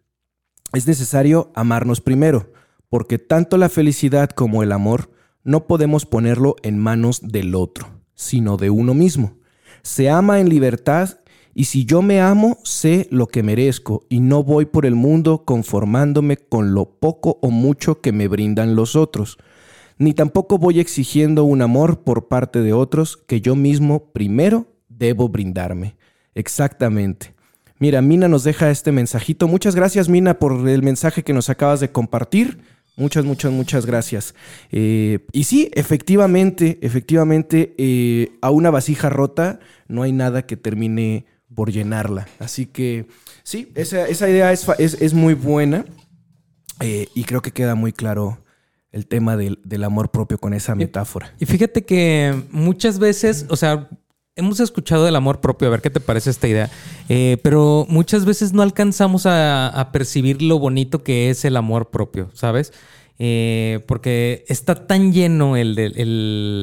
Es 0.72 0.86
necesario 0.86 1.50
amarnos 1.54 2.00
primero, 2.00 2.52
porque 2.88 3.18
tanto 3.18 3.56
la 3.56 3.68
felicidad 3.68 4.30
como 4.30 4.62
el 4.62 4.72
amor 4.72 5.10
no 5.44 5.66
podemos 5.66 6.06
ponerlo 6.06 6.56
en 6.62 6.78
manos 6.78 7.20
del 7.22 7.54
otro, 7.54 7.88
sino 8.14 8.56
de 8.56 8.70
uno 8.70 8.94
mismo. 8.94 9.38
Se 9.82 10.08
ama 10.08 10.40
en 10.40 10.48
libertad 10.48 11.18
y 11.54 11.64
si 11.64 11.84
yo 11.84 12.00
me 12.00 12.20
amo, 12.20 12.58
sé 12.64 13.08
lo 13.10 13.26
que 13.26 13.42
merezco 13.42 14.06
y 14.08 14.20
no 14.20 14.42
voy 14.42 14.64
por 14.64 14.86
el 14.86 14.94
mundo 14.94 15.44
conformándome 15.44 16.36
con 16.36 16.72
lo 16.72 16.98
poco 16.98 17.38
o 17.42 17.50
mucho 17.50 18.00
que 18.00 18.12
me 18.12 18.28
brindan 18.28 18.74
los 18.74 18.96
otros. 18.96 19.38
Ni 20.02 20.14
tampoco 20.14 20.58
voy 20.58 20.80
exigiendo 20.80 21.44
un 21.44 21.62
amor 21.62 22.02
por 22.02 22.26
parte 22.26 22.60
de 22.60 22.72
otros 22.72 23.16
que 23.16 23.40
yo 23.40 23.54
mismo 23.54 24.10
primero 24.12 24.66
debo 24.88 25.28
brindarme. 25.28 25.94
Exactamente. 26.34 27.34
Mira, 27.78 28.02
Mina 28.02 28.26
nos 28.26 28.42
deja 28.42 28.68
este 28.72 28.90
mensajito. 28.90 29.46
Muchas 29.46 29.76
gracias, 29.76 30.08
Mina, 30.08 30.40
por 30.40 30.68
el 30.68 30.82
mensaje 30.82 31.22
que 31.22 31.32
nos 31.32 31.50
acabas 31.50 31.78
de 31.78 31.92
compartir. 31.92 32.58
Muchas, 32.96 33.24
muchas, 33.24 33.52
muchas 33.52 33.86
gracias. 33.86 34.34
Eh, 34.72 35.20
y 35.30 35.44
sí, 35.44 35.70
efectivamente, 35.72 36.80
efectivamente, 36.82 37.72
eh, 37.78 38.32
a 38.40 38.50
una 38.50 38.70
vasija 38.70 39.08
rota 39.08 39.60
no 39.86 40.02
hay 40.02 40.10
nada 40.10 40.46
que 40.46 40.56
termine 40.56 41.26
por 41.54 41.70
llenarla. 41.70 42.26
Así 42.40 42.66
que 42.66 43.06
sí, 43.44 43.70
esa, 43.76 44.28
idea 44.28 44.50
es, 44.50 44.66
es, 44.78 45.14
muy 45.14 45.34
buena 45.34 45.84
eh, 46.80 47.06
y 47.14 47.22
creo 47.22 47.40
que 47.40 47.52
queda 47.52 47.76
muy 47.76 47.92
claro 47.92 48.42
el 48.92 49.06
tema 49.06 49.36
del, 49.36 49.84
amor 49.84 50.10
propio 50.10 50.38
con 50.38 50.54
esa 50.54 50.74
metáfora. 50.74 51.34
Y 51.40 51.46
fíjate 51.46 51.84
que 51.84 52.42
muchas 52.50 52.98
veces, 52.98 53.46
o 53.48 53.56
sea, 53.56 53.88
hemos 54.36 54.60
escuchado 54.60 55.04
del 55.04 55.16
amor 55.16 55.40
propio, 55.40 55.68
a 55.68 55.70
ver 55.70 55.80
qué 55.80 55.90
te 55.90 56.00
parece 56.00 56.30
esta 56.30 56.46
idea, 56.46 56.70
eh, 57.08 57.38
pero 57.42 57.86
muchas 57.88 58.24
veces 58.24 58.52
no 58.52 58.62
alcanzamos 58.62 59.26
a, 59.26 59.68
a 59.68 59.92
percibir 59.92 60.42
lo 60.42 60.58
bonito 60.58 61.02
que 61.02 61.30
es 61.30 61.44
el 61.44 61.56
amor 61.56 61.90
propio, 61.90 62.30
¿sabes? 62.34 62.72
Eh, 63.18 63.80
porque 63.86 64.44
está 64.48 64.86
tan 64.86 65.12
lleno 65.12 65.56
el 65.56 65.74
de 65.74 65.92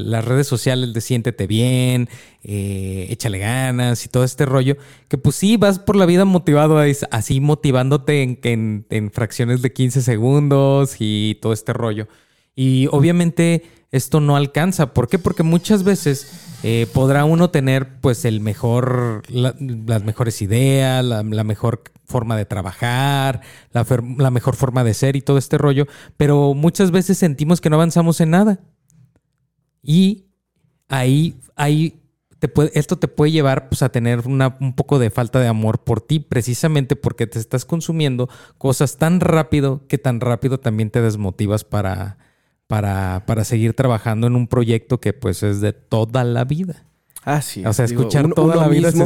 las 0.05 0.25
redes 0.25 0.47
sociales 0.47 0.93
de 0.93 0.99
siéntete 0.99 1.47
bien, 1.47 2.09
eh, 2.43 3.07
échale 3.09 3.39
ganas 3.39 4.05
y 4.05 4.09
todo 4.09 4.23
este 4.23 4.45
rollo, 4.45 4.75
que 5.07 5.17
pues 5.17 5.35
sí, 5.35 5.57
vas 5.57 5.79
por 5.79 5.95
la 5.95 6.05
vida 6.05 6.25
motivado 6.25 6.79
así 7.11 7.39
motivándote 7.39 8.23
en, 8.23 8.85
en, 8.89 9.11
fracciones 9.11 9.61
de 9.61 9.71
15 9.71 10.01
segundos 10.01 10.95
y 10.99 11.37
todo 11.41 11.53
este 11.53 11.71
rollo. 11.71 12.07
Y 12.55 12.87
obviamente 12.91 13.63
esto 13.91 14.19
no 14.19 14.35
alcanza. 14.35 14.93
¿Por 14.93 15.07
qué? 15.07 15.17
Porque 15.17 15.43
muchas 15.43 15.83
veces 15.83 16.48
eh, 16.61 16.87
podrá 16.93 17.23
uno 17.23 17.49
tener 17.51 17.99
pues 18.01 18.25
el 18.25 18.41
mejor, 18.41 19.23
las 19.29 20.03
mejores 20.03 20.41
ideas, 20.41 21.05
la, 21.05 21.23
mejor 21.23 21.83
forma 22.05 22.35
de 22.35 22.45
trabajar, 22.45 23.41
la, 23.71 24.31
mejor 24.31 24.55
forma 24.55 24.83
de 24.83 24.93
ser 24.93 25.15
y 25.15 25.21
todo 25.21 25.37
este 25.37 25.57
rollo, 25.57 25.87
pero 26.17 26.53
muchas 26.53 26.91
veces 26.91 27.17
sentimos 27.17 27.61
que 27.61 27.69
no 27.69 27.77
avanzamos 27.77 28.19
en 28.19 28.31
nada. 28.31 28.59
Y 29.81 30.25
ahí, 30.89 31.39
ahí 31.55 32.01
te 32.39 32.49
puede, 32.49 32.71
esto 32.73 32.97
te 32.97 33.07
puede 33.07 33.31
llevar 33.31 33.69
pues, 33.69 33.81
a 33.81 33.89
tener 33.89 34.27
un 34.27 34.73
poco 34.75 34.99
de 34.99 35.11
falta 35.11 35.39
de 35.39 35.47
amor 35.47 35.85
por 35.85 36.01
ti, 36.01 36.19
precisamente 36.19 36.97
porque 36.97 37.25
te 37.25 37.39
estás 37.39 37.63
consumiendo 37.63 38.29
cosas 38.57 38.97
tan 38.97 39.21
rápido 39.21 39.87
que 39.87 39.97
tan 39.97 40.19
rápido 40.19 40.59
también 40.59 40.89
te 40.89 41.01
desmotivas 41.01 41.63
para, 41.63 42.17
para, 42.69 43.23
para 43.25 43.45
seguir 43.45 43.73
trabajando 43.73 44.27
en 44.27 44.35
un 44.35 44.47
proyecto 44.47 44.99
que 44.99 45.11
pues 45.11 45.41
es 45.41 45.59
de 45.59 45.73
toda 45.73 46.23
la 46.23 46.43
vida. 46.45 46.85
Ah, 47.25 47.41
sí. 47.41 47.65
O 47.65 47.73
sea, 47.73 47.85
escuchar 47.85 48.29
toda 48.29 48.55
la 48.55 48.67
vida 48.67 48.91
se, 48.91 49.03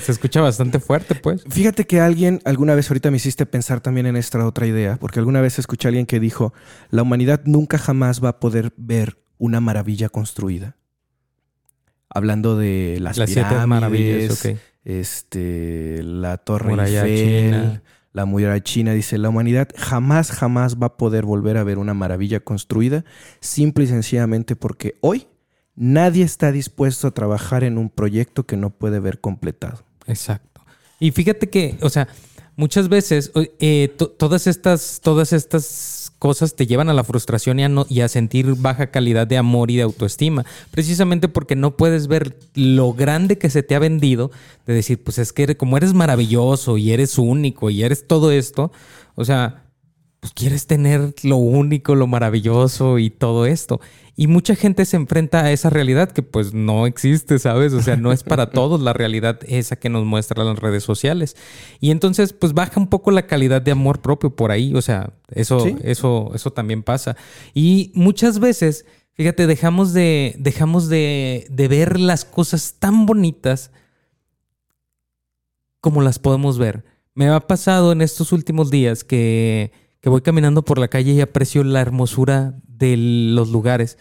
se, 0.00 0.12
escucha 0.12 0.40
bastante 0.40 0.80
fuerte, 0.80 1.14
pues. 1.14 1.44
Fíjate 1.50 1.86
que 1.86 2.00
alguien, 2.00 2.40
alguna 2.46 2.74
vez 2.74 2.90
ahorita 2.90 3.10
me 3.10 3.18
hiciste 3.18 3.44
pensar 3.44 3.82
también 3.82 4.06
en 4.06 4.16
esta 4.16 4.44
otra 4.46 4.66
idea, 4.66 4.96
porque 4.96 5.18
alguna 5.18 5.42
vez 5.42 5.58
escuché 5.58 5.86
a 5.86 5.90
alguien 5.90 6.06
que 6.06 6.18
dijo, 6.18 6.54
la 6.88 7.02
humanidad 7.02 7.42
nunca 7.44 7.76
jamás 7.76 8.24
va 8.24 8.30
a 8.30 8.40
poder 8.40 8.72
ver 8.78 9.18
una 9.36 9.60
maravilla 9.60 10.08
construida. 10.08 10.78
Hablando 12.08 12.56
de 12.56 12.96
las, 13.02 13.18
las 13.18 13.28
pirámides, 13.28 13.66
maravillas, 13.66 14.48
este, 14.82 16.02
la 16.02 16.38
Torre 16.38 16.72
Eiffel, 16.72 17.82
la 18.14 18.24
muralla 18.24 18.62
china 18.62 18.92
dice, 18.92 19.18
la 19.18 19.28
humanidad 19.28 19.68
jamás, 19.76 20.30
jamás 20.30 20.76
va 20.76 20.86
a 20.86 20.96
poder 20.96 21.26
volver 21.26 21.56
a 21.56 21.64
ver 21.64 21.78
una 21.78 21.94
maravilla 21.94 22.40
construida, 22.40 23.04
simple 23.40 23.84
y 23.84 23.88
sencillamente 23.88 24.54
porque 24.54 24.96
hoy 25.00 25.26
nadie 25.74 26.24
está 26.24 26.52
dispuesto 26.52 27.08
a 27.08 27.10
trabajar 27.10 27.64
en 27.64 27.76
un 27.76 27.90
proyecto 27.90 28.46
que 28.46 28.56
no 28.56 28.70
puede 28.70 29.00
ver 29.00 29.20
completado. 29.20 29.82
Exacto. 30.06 30.62
Y 31.00 31.10
fíjate 31.10 31.50
que, 31.50 31.76
o 31.80 31.90
sea, 31.90 32.06
muchas 32.54 32.88
veces 32.88 33.32
eh, 33.58 33.92
todas 34.16 34.46
estas, 34.46 35.00
todas 35.02 35.32
estas 35.32 36.03
cosas 36.24 36.56
te 36.56 36.66
llevan 36.66 36.88
a 36.88 36.94
la 36.94 37.04
frustración 37.04 37.60
y 37.60 37.64
a, 37.64 37.70
y 37.90 38.00
a 38.00 38.08
sentir 38.08 38.54
baja 38.56 38.86
calidad 38.86 39.26
de 39.26 39.36
amor 39.36 39.70
y 39.70 39.76
de 39.76 39.82
autoestima, 39.82 40.46
precisamente 40.70 41.28
porque 41.28 41.54
no 41.54 41.76
puedes 41.76 42.06
ver 42.06 42.38
lo 42.54 42.94
grande 42.94 43.36
que 43.36 43.50
se 43.50 43.62
te 43.62 43.74
ha 43.74 43.78
vendido, 43.78 44.30
de 44.66 44.72
decir, 44.72 45.04
pues 45.04 45.18
es 45.18 45.34
que 45.34 45.54
como 45.58 45.76
eres 45.76 45.92
maravilloso 45.92 46.78
y 46.78 46.92
eres 46.92 47.18
único 47.18 47.68
y 47.68 47.82
eres 47.82 48.06
todo 48.06 48.32
esto, 48.32 48.72
o 49.16 49.26
sea, 49.26 49.63
quieres 50.34 50.66
tener 50.66 51.14
lo 51.22 51.36
único, 51.36 51.94
lo 51.94 52.06
maravilloso 52.06 52.98
y 52.98 53.10
todo 53.10 53.46
esto. 53.46 53.80
Y 54.16 54.26
mucha 54.26 54.54
gente 54.54 54.84
se 54.84 54.96
enfrenta 54.96 55.44
a 55.44 55.52
esa 55.52 55.70
realidad 55.70 56.10
que 56.10 56.22
pues 56.22 56.52
no 56.52 56.86
existe, 56.86 57.38
¿sabes? 57.38 57.72
O 57.72 57.82
sea, 57.82 57.96
no 57.96 58.12
es 58.12 58.22
para 58.22 58.50
todos 58.50 58.80
la 58.80 58.92
realidad 58.92 59.40
esa 59.46 59.76
que 59.76 59.88
nos 59.88 60.04
muestran 60.04 60.46
las 60.46 60.58
redes 60.58 60.84
sociales. 60.84 61.36
Y 61.80 61.90
entonces 61.90 62.32
pues 62.32 62.52
baja 62.52 62.78
un 62.78 62.88
poco 62.88 63.10
la 63.10 63.26
calidad 63.26 63.62
de 63.62 63.70
amor 63.70 64.02
propio 64.02 64.34
por 64.34 64.50
ahí, 64.50 64.74
o 64.74 64.82
sea, 64.82 65.14
eso, 65.30 65.66
eso, 65.82 66.32
eso 66.34 66.52
también 66.52 66.82
pasa. 66.82 67.16
Y 67.54 67.92
muchas 67.94 68.38
veces, 68.40 68.86
fíjate, 69.14 69.46
dejamos 69.46 69.92
de, 69.92 70.34
dejamos 70.38 70.88
de, 70.88 71.46
de 71.50 71.68
ver 71.68 71.98
las 71.98 72.24
cosas 72.24 72.74
tan 72.78 73.06
bonitas 73.06 73.70
como 75.80 76.02
las 76.02 76.18
podemos 76.18 76.58
ver. 76.58 76.84
Me 77.14 77.28
ha 77.28 77.40
pasado 77.40 77.92
en 77.92 78.00
estos 78.00 78.32
últimos 78.32 78.70
días 78.70 79.04
que 79.04 79.83
que 80.04 80.10
voy 80.10 80.20
caminando 80.20 80.66
por 80.66 80.76
la 80.76 80.88
calle 80.88 81.12
y 81.12 81.22
aprecio 81.22 81.64
la 81.64 81.80
hermosura 81.80 82.56
de 82.68 82.94
los 82.98 83.48
lugares. 83.48 83.96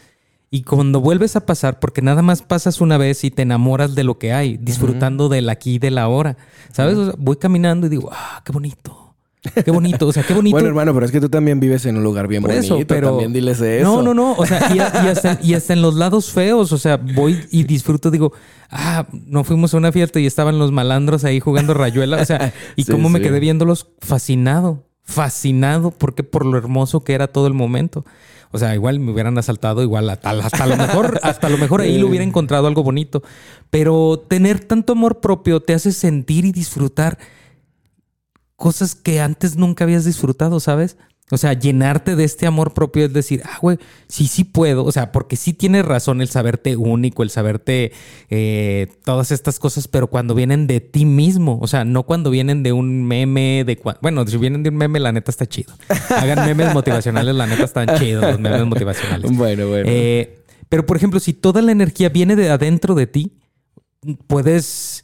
Y 0.51 0.63
cuando 0.63 0.99
vuelves 0.99 1.37
a 1.37 1.45
pasar, 1.45 1.79
porque 1.79 2.01
nada 2.01 2.21
más 2.21 2.41
pasas 2.41 2.81
una 2.81 2.97
vez 2.97 3.23
y 3.23 3.31
te 3.31 3.43
enamoras 3.43 3.95
de 3.95 4.03
lo 4.03 4.19
que 4.19 4.33
hay, 4.33 4.57
disfrutando 4.57 5.29
del 5.29 5.47
aquí 5.47 5.75
y 5.75 5.79
del 5.79 5.97
ahora. 5.97 6.35
¿Sabes? 6.73 6.97
voy 7.17 7.37
caminando 7.37 7.87
y 7.87 7.89
digo, 7.89 8.09
ah, 8.11 8.41
qué 8.43 8.51
bonito. 8.51 9.15
Qué 9.63 9.71
bonito, 9.71 10.07
o 10.07 10.11
sea, 10.11 10.23
qué 10.23 10.33
bonito. 10.33 10.55
Bueno, 10.55 10.67
hermano, 10.67 10.93
pero 10.93 11.05
es 11.05 11.11
que 11.13 11.21
tú 11.21 11.29
también 11.29 11.61
vives 11.61 11.85
en 11.85 11.95
un 11.95 12.03
lugar 12.03 12.27
bien 12.27 12.43
bonito. 12.43 12.77
pero 12.85 13.11
también 13.11 13.31
diles 13.31 13.61
eso. 13.61 13.89
No, 13.89 14.01
no, 14.01 14.13
no. 14.13 14.33
O 14.33 14.45
sea, 14.45 14.75
y, 14.75 14.79
hasta, 14.79 15.39
y, 15.41 15.53
hasta, 15.53 15.71
en 15.71 15.81
los 15.81 15.95
lados 15.95 16.31
feos. 16.31 16.73
O 16.73 16.77
sea, 16.77 16.97
voy 16.97 17.39
y 17.49 17.63
disfruto. 17.63 18.11
Digo, 18.11 18.33
ah, 18.69 19.07
no 19.25 19.45
fuimos 19.45 19.73
a 19.73 19.77
una 19.77 19.93
fiesta 19.93 20.19
y 20.19 20.25
estaban 20.25 20.59
los 20.59 20.73
malandros 20.73 21.23
ahí 21.23 21.39
jugando 21.39 21.73
rayuela. 21.73 22.21
O 22.21 22.25
sea, 22.25 22.53
y 22.75 22.83
cómo 22.91 23.07
me 23.07 23.21
quedé 23.21 23.39
viéndolos 23.39 23.87
fascinado. 24.01 24.83
Fascinado 25.03 25.91
porque 25.91 26.23
por 26.23 26.45
lo 26.45 26.57
hermoso 26.57 27.03
que 27.03 27.13
era 27.13 27.27
todo 27.27 27.47
el 27.47 27.53
momento. 27.53 28.05
O 28.51 28.59
sea, 28.59 28.75
igual 28.75 28.99
me 28.99 29.11
hubieran 29.11 29.37
asaltado, 29.37 29.81
igual 29.81 30.09
hasta, 30.09 30.29
hasta 30.29 30.67
lo 30.67 30.77
mejor, 30.77 31.19
hasta 31.23 31.49
lo 31.49 31.57
mejor 31.57 31.81
ahí 31.81 31.97
lo 31.97 32.07
hubiera 32.07 32.23
encontrado 32.23 32.67
algo 32.67 32.83
bonito. 32.83 33.23
Pero 33.69 34.23
tener 34.27 34.63
tanto 34.63 34.93
amor 34.93 35.21
propio 35.21 35.59
te 35.59 35.73
hace 35.73 35.91
sentir 35.91 36.45
y 36.45 36.51
disfrutar 36.51 37.17
cosas 38.55 38.95
que 38.95 39.19
antes 39.19 39.57
nunca 39.57 39.83
habías 39.83 40.05
disfrutado, 40.05 40.59
¿sabes? 40.59 40.97
O 41.33 41.37
sea, 41.37 41.53
llenarte 41.53 42.15
de 42.15 42.23
este 42.23 42.45
amor 42.45 42.73
propio 42.73 43.05
es 43.05 43.13
decir, 43.13 43.41
ah, 43.45 43.57
güey, 43.61 43.77
sí, 44.07 44.27
sí 44.27 44.43
puedo. 44.43 44.85
O 44.85 44.91
sea, 44.91 45.11
porque 45.11 45.35
sí 45.35 45.53
tienes 45.53 45.85
razón 45.85 46.21
el 46.21 46.27
saberte 46.27 46.75
único, 46.75 47.23
el 47.23 47.29
saberte 47.29 47.91
eh, 48.29 48.87
todas 49.03 49.31
estas 49.31 49.59
cosas, 49.59 49.87
pero 49.87 50.07
cuando 50.07 50.35
vienen 50.35 50.67
de 50.67 50.79
ti 50.79 51.05
mismo. 51.05 51.59
O 51.61 51.67
sea, 51.67 51.85
no 51.85 52.03
cuando 52.03 52.29
vienen 52.29 52.63
de 52.63 52.73
un 52.73 53.03
meme, 53.03 53.63
de 53.65 53.79
bueno, 54.01 54.25
si 54.27 54.37
vienen 54.37 54.63
de 54.63 54.69
un 54.69 54.77
meme, 54.77 54.99
la 54.99 55.11
neta 55.11 55.31
está 55.31 55.45
chido. 55.45 55.73
Hagan 56.09 56.45
memes 56.45 56.73
motivacionales, 56.73 57.35
la 57.35 57.47
neta 57.47 57.63
están 57.63 57.97
chidos 57.97 58.23
los 58.23 58.39
memes 58.39 58.65
motivacionales. 58.65 59.35
Bueno, 59.35 59.67
bueno. 59.67 59.85
Eh, 59.87 60.39
pero, 60.69 60.85
por 60.85 60.97
ejemplo, 60.97 61.19
si 61.19 61.33
toda 61.33 61.61
la 61.61 61.71
energía 61.71 62.09
viene 62.09 62.35
de 62.35 62.49
adentro 62.49 62.95
de 62.95 63.07
ti, 63.07 63.33
puedes 64.27 65.03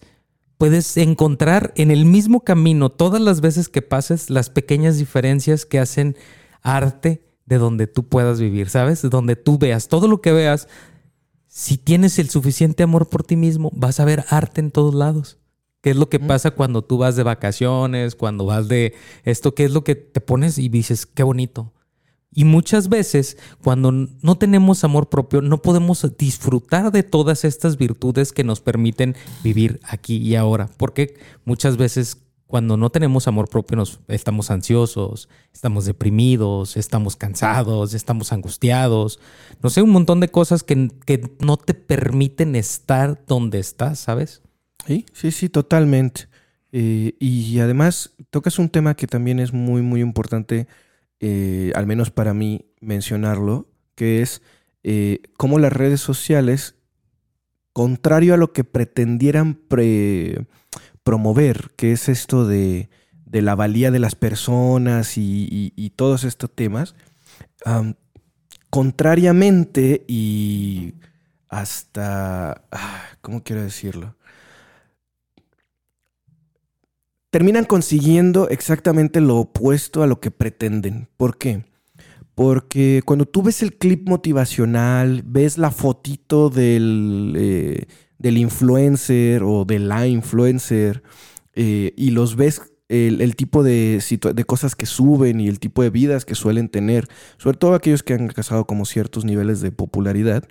puedes 0.60 0.98
encontrar 0.98 1.72
en 1.78 1.90
el 1.90 2.04
mismo 2.04 2.42
camino 2.42 2.90
todas 2.90 3.22
las 3.22 3.40
veces 3.40 3.70
que 3.70 3.82
pases 3.82 4.30
las 4.30 4.50
pequeñas 4.50 4.98
diferencias 4.98 5.66
que 5.66 5.80
hacen 5.80 6.18
arte 6.62 7.24
de 7.46 7.58
donde 7.58 7.88
tú 7.88 8.10
puedas 8.10 8.42
vivir, 8.42 8.70
¿sabes? 8.70 9.02
De 9.02 9.08
donde 9.08 9.38
tú 9.38 9.58
veas 9.58 9.88
todo 9.88 10.10
lo 10.10 10.22
que 10.22 10.34
veas. 10.34 10.68
Si 11.48 11.78
tienes 11.78 12.20
el 12.20 12.30
suficiente 12.30 12.84
amor 12.84 13.08
por 13.08 13.24
ti 13.24 13.38
mismo, 13.38 13.72
vas 13.74 14.02
a 14.02 14.06
ver 14.06 14.26
arte 14.28 14.60
en 14.60 14.72
todos 14.72 14.94
lados. 14.94 15.38
¿Qué 15.82 15.92
es 15.92 15.96
lo 15.96 16.10
que 16.10 16.20
pasa 16.20 16.52
cuando 16.52 16.84
tú 16.84 16.98
vas 16.98 17.16
de 17.16 17.24
vacaciones, 17.24 18.16
cuando 18.16 18.46
vas 18.46 18.68
de 18.68 18.94
esto? 19.24 19.56
¿Qué 19.56 19.64
es 19.64 19.72
lo 19.72 19.86
que 19.86 19.96
te 19.96 20.20
pones 20.20 20.58
y 20.58 20.68
dices, 20.68 21.06
qué 21.06 21.24
bonito? 21.24 21.72
Y 22.32 22.46
muchas 22.46 22.90
veces, 22.90 23.38
cuando 23.64 23.92
no 23.92 24.38
tenemos 24.38 24.84
amor 24.84 25.10
propio, 25.10 25.42
no 25.42 25.62
podemos 25.62 26.06
disfrutar 26.18 26.92
de 26.92 27.04
todas 27.04 27.44
estas 27.44 27.78
virtudes 27.78 28.32
que 28.32 28.44
nos 28.44 28.62
permiten 28.62 29.16
vivir 29.44 29.80
aquí 29.84 30.18
y 30.18 30.36
ahora. 30.36 30.70
Porque 30.78 31.18
muchas 31.44 31.78
veces, 31.78 32.18
cuando 32.46 32.78
no 32.78 32.92
tenemos 32.92 33.28
amor 33.28 33.50
propio, 33.50 33.78
nos, 33.78 34.00
estamos 34.08 34.52
ansiosos, 34.52 35.28
estamos 35.52 35.86
deprimidos, 35.86 36.78
estamos 36.78 37.16
cansados, 37.16 37.96
estamos 37.96 38.32
angustiados. 38.32 39.20
No 39.64 39.72
sé, 39.72 39.82
un 39.82 39.90
montón 39.90 40.20
de 40.20 40.30
cosas 40.30 40.62
que, 40.62 40.92
que 41.06 41.36
no 41.40 41.58
te 41.58 41.74
permiten 41.74 42.56
estar 42.56 43.24
donde 43.26 43.58
estás, 43.58 44.00
¿sabes? 44.00 44.44
Sí, 44.86 45.06
sí, 45.14 45.32
sí, 45.32 45.50
totalmente. 45.50 46.28
Eh, 46.72 47.16
y 47.20 47.60
además, 47.60 48.14
tocas 48.30 48.60
un 48.60 48.70
tema 48.70 48.96
que 48.96 49.08
también 49.08 49.40
es 49.40 49.52
muy, 49.52 49.82
muy 49.82 50.02
importante 50.02 50.68
eh, 51.20 51.72
al 51.76 51.86
menos 51.86 52.12
para 52.12 52.34
mí, 52.34 52.66
mencionarlo, 52.80 53.68
que 53.96 54.22
es 54.22 54.42
eh, 54.84 55.22
cómo 55.38 55.60
las 55.60 55.74
redes 55.74 56.00
sociales, 56.02 56.76
contrario 57.74 58.34
a 58.34 58.38
lo 58.38 58.54
que 58.54 58.64
pretendieran 58.64 59.60
promover, 61.04 61.72
que 61.76 61.92
es 61.92 62.10
esto 62.10 62.48
de, 62.48 62.90
la 63.32 63.56
valía 63.56 63.92
de 63.92 64.00
las 64.00 64.16
personas 64.16 65.18
y, 65.18 65.94
todos 65.96 66.24
estos 66.24 66.54
temas, 66.56 66.96
contrariamente 68.70 70.06
y 70.08 70.94
hasta, 71.50 72.64
ah, 72.72 73.04
¿cómo 73.22 73.44
quiero 73.44 73.62
decirlo? 73.64 74.16
Terminan 77.30 77.66
consiguiendo 77.66 78.50
exactamente 78.50 79.22
lo 79.22 79.38
opuesto 79.38 80.04
a 80.04 80.08
lo 80.08 80.20
que 80.20 80.32
pretenden. 80.32 81.10
¿Por 81.18 81.38
qué? 81.38 81.66
Porque 82.36 83.02
cuando 83.06 83.26
tú 83.26 83.44
ves 83.44 83.62
el 83.62 83.78
clip 83.78 84.08
motivacional, 84.08 85.24
ves 85.26 85.58
la 85.58 85.72
fotito 85.72 86.50
del, 86.50 87.34
eh, 87.38 87.86
del 88.18 88.38
influencer 88.38 89.44
o 89.44 89.66
de 89.66 89.80
la 89.80 90.08
influencer 90.08 91.04
eh, 91.54 91.94
y 91.98 92.12
los 92.12 92.36
ves 92.36 92.62
el, 92.88 93.36
tipo 93.36 93.62
de, 93.62 94.04
de, 94.34 94.44
cosas 94.46 94.76
que 94.76 94.88
suben 94.88 95.40
y 95.40 95.48
el 95.48 95.60
tipo 95.60 95.84
de 95.84 95.92
vidas 95.92 96.26
que 96.26 96.34
suelen 96.34 96.70
tener, 96.70 97.08
sobre 97.38 97.58
todo 97.58 97.76
aquellos 97.76 98.02
que 98.02 98.14
han 98.14 98.22
alcanzado 98.22 98.66
como 98.66 98.86
ciertos 98.86 99.26
niveles 99.26 99.62
de 99.62 99.72
popularidad, 99.72 100.48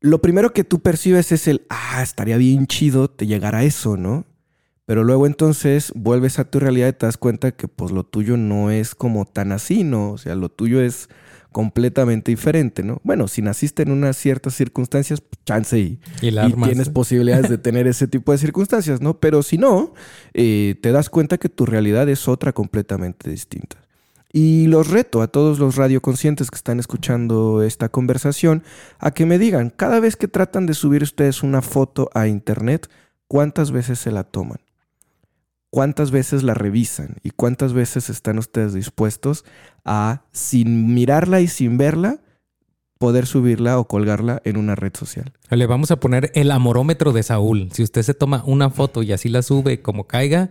lo 0.00 0.20
primero 0.20 0.52
que 0.52 0.62
tú 0.62 0.78
percibes 0.78 1.32
es 1.32 1.48
el, 1.48 1.66
ah, 1.70 2.02
estaría 2.02 2.36
bien 2.36 2.68
chido 2.68 3.10
te 3.10 3.26
llegar 3.26 3.56
a 3.56 3.64
eso, 3.64 3.96
¿no? 3.96 4.27
Pero 4.88 5.04
luego 5.04 5.26
entonces 5.26 5.92
vuelves 5.94 6.38
a 6.38 6.44
tu 6.44 6.60
realidad 6.60 6.88
y 6.88 6.92
te 6.94 7.04
das 7.04 7.18
cuenta 7.18 7.52
que 7.52 7.68
pues 7.68 7.92
lo 7.92 8.04
tuyo 8.04 8.38
no 8.38 8.70
es 8.70 8.94
como 8.94 9.26
tan 9.26 9.52
así, 9.52 9.84
¿no? 9.84 10.12
O 10.12 10.16
sea, 10.16 10.34
lo 10.34 10.48
tuyo 10.48 10.80
es 10.80 11.10
completamente 11.52 12.30
diferente, 12.30 12.82
¿no? 12.82 12.98
Bueno, 13.04 13.28
si 13.28 13.42
naciste 13.42 13.82
en 13.82 13.90
unas 13.90 14.16
ciertas 14.16 14.54
circunstancias, 14.54 15.20
pues, 15.20 15.44
chance 15.44 15.78
y, 15.78 16.00
tienes 16.22 16.88
posibilidades 16.88 17.50
de 17.50 17.58
tener 17.58 17.86
ese 17.86 18.08
tipo 18.08 18.32
de 18.32 18.38
circunstancias, 18.38 19.02
¿no? 19.02 19.20
Pero 19.20 19.42
si 19.42 19.58
no, 19.58 19.92
eh, 20.32 20.76
te 20.80 20.90
das 20.90 21.10
cuenta 21.10 21.36
que 21.36 21.50
tu 21.50 21.66
realidad 21.66 22.08
es 22.08 22.26
otra 22.26 22.54
completamente 22.54 23.28
distinta. 23.28 23.76
Y 24.32 24.68
los 24.68 24.88
reto 24.88 25.20
a 25.20 25.26
todos 25.26 25.58
los 25.58 25.76
radioconscientes 25.76 26.50
que 26.50 26.56
están 26.56 26.80
escuchando 26.80 27.62
esta 27.62 27.90
conversación 27.90 28.62
a 28.98 29.10
que 29.10 29.26
me 29.26 29.38
digan, 29.38 29.68
cada 29.68 30.00
vez 30.00 30.16
que 30.16 30.28
tratan 30.28 30.64
de 30.64 30.72
subir 30.72 31.02
ustedes 31.02 31.42
una 31.42 31.60
foto 31.60 32.08
a 32.14 32.26
internet, 32.26 32.88
¿cuántas 33.26 33.70
veces 33.70 33.98
se 33.98 34.10
la 34.10 34.24
toman? 34.24 34.60
Cuántas 35.70 36.10
veces 36.10 36.42
la 36.42 36.54
revisan 36.54 37.16
y 37.22 37.30
cuántas 37.30 37.72
veces 37.72 38.10
están 38.10 38.38
ustedes 38.38 38.74
dispuestos 38.74 39.44
a, 39.84 40.22
sin 40.32 40.94
mirarla 40.94 41.40
y 41.40 41.48
sin 41.48 41.78
verla, 41.78 42.20
poder 42.98 43.26
subirla 43.26 43.78
o 43.78 43.86
colgarla 43.86 44.40
en 44.44 44.56
una 44.56 44.74
red 44.74 44.94
social. 44.94 45.32
Le 45.50 45.66
vamos 45.66 45.90
a 45.90 46.00
poner 46.00 46.30
el 46.34 46.50
amorómetro 46.50 47.12
de 47.12 47.22
Saúl. 47.22 47.68
Si 47.72 47.82
usted 47.82 48.02
se 48.02 48.14
toma 48.14 48.42
una 48.46 48.70
foto 48.70 49.02
y 49.02 49.12
así 49.12 49.28
la 49.28 49.42
sube 49.42 49.82
como 49.82 50.06
caiga, 50.06 50.50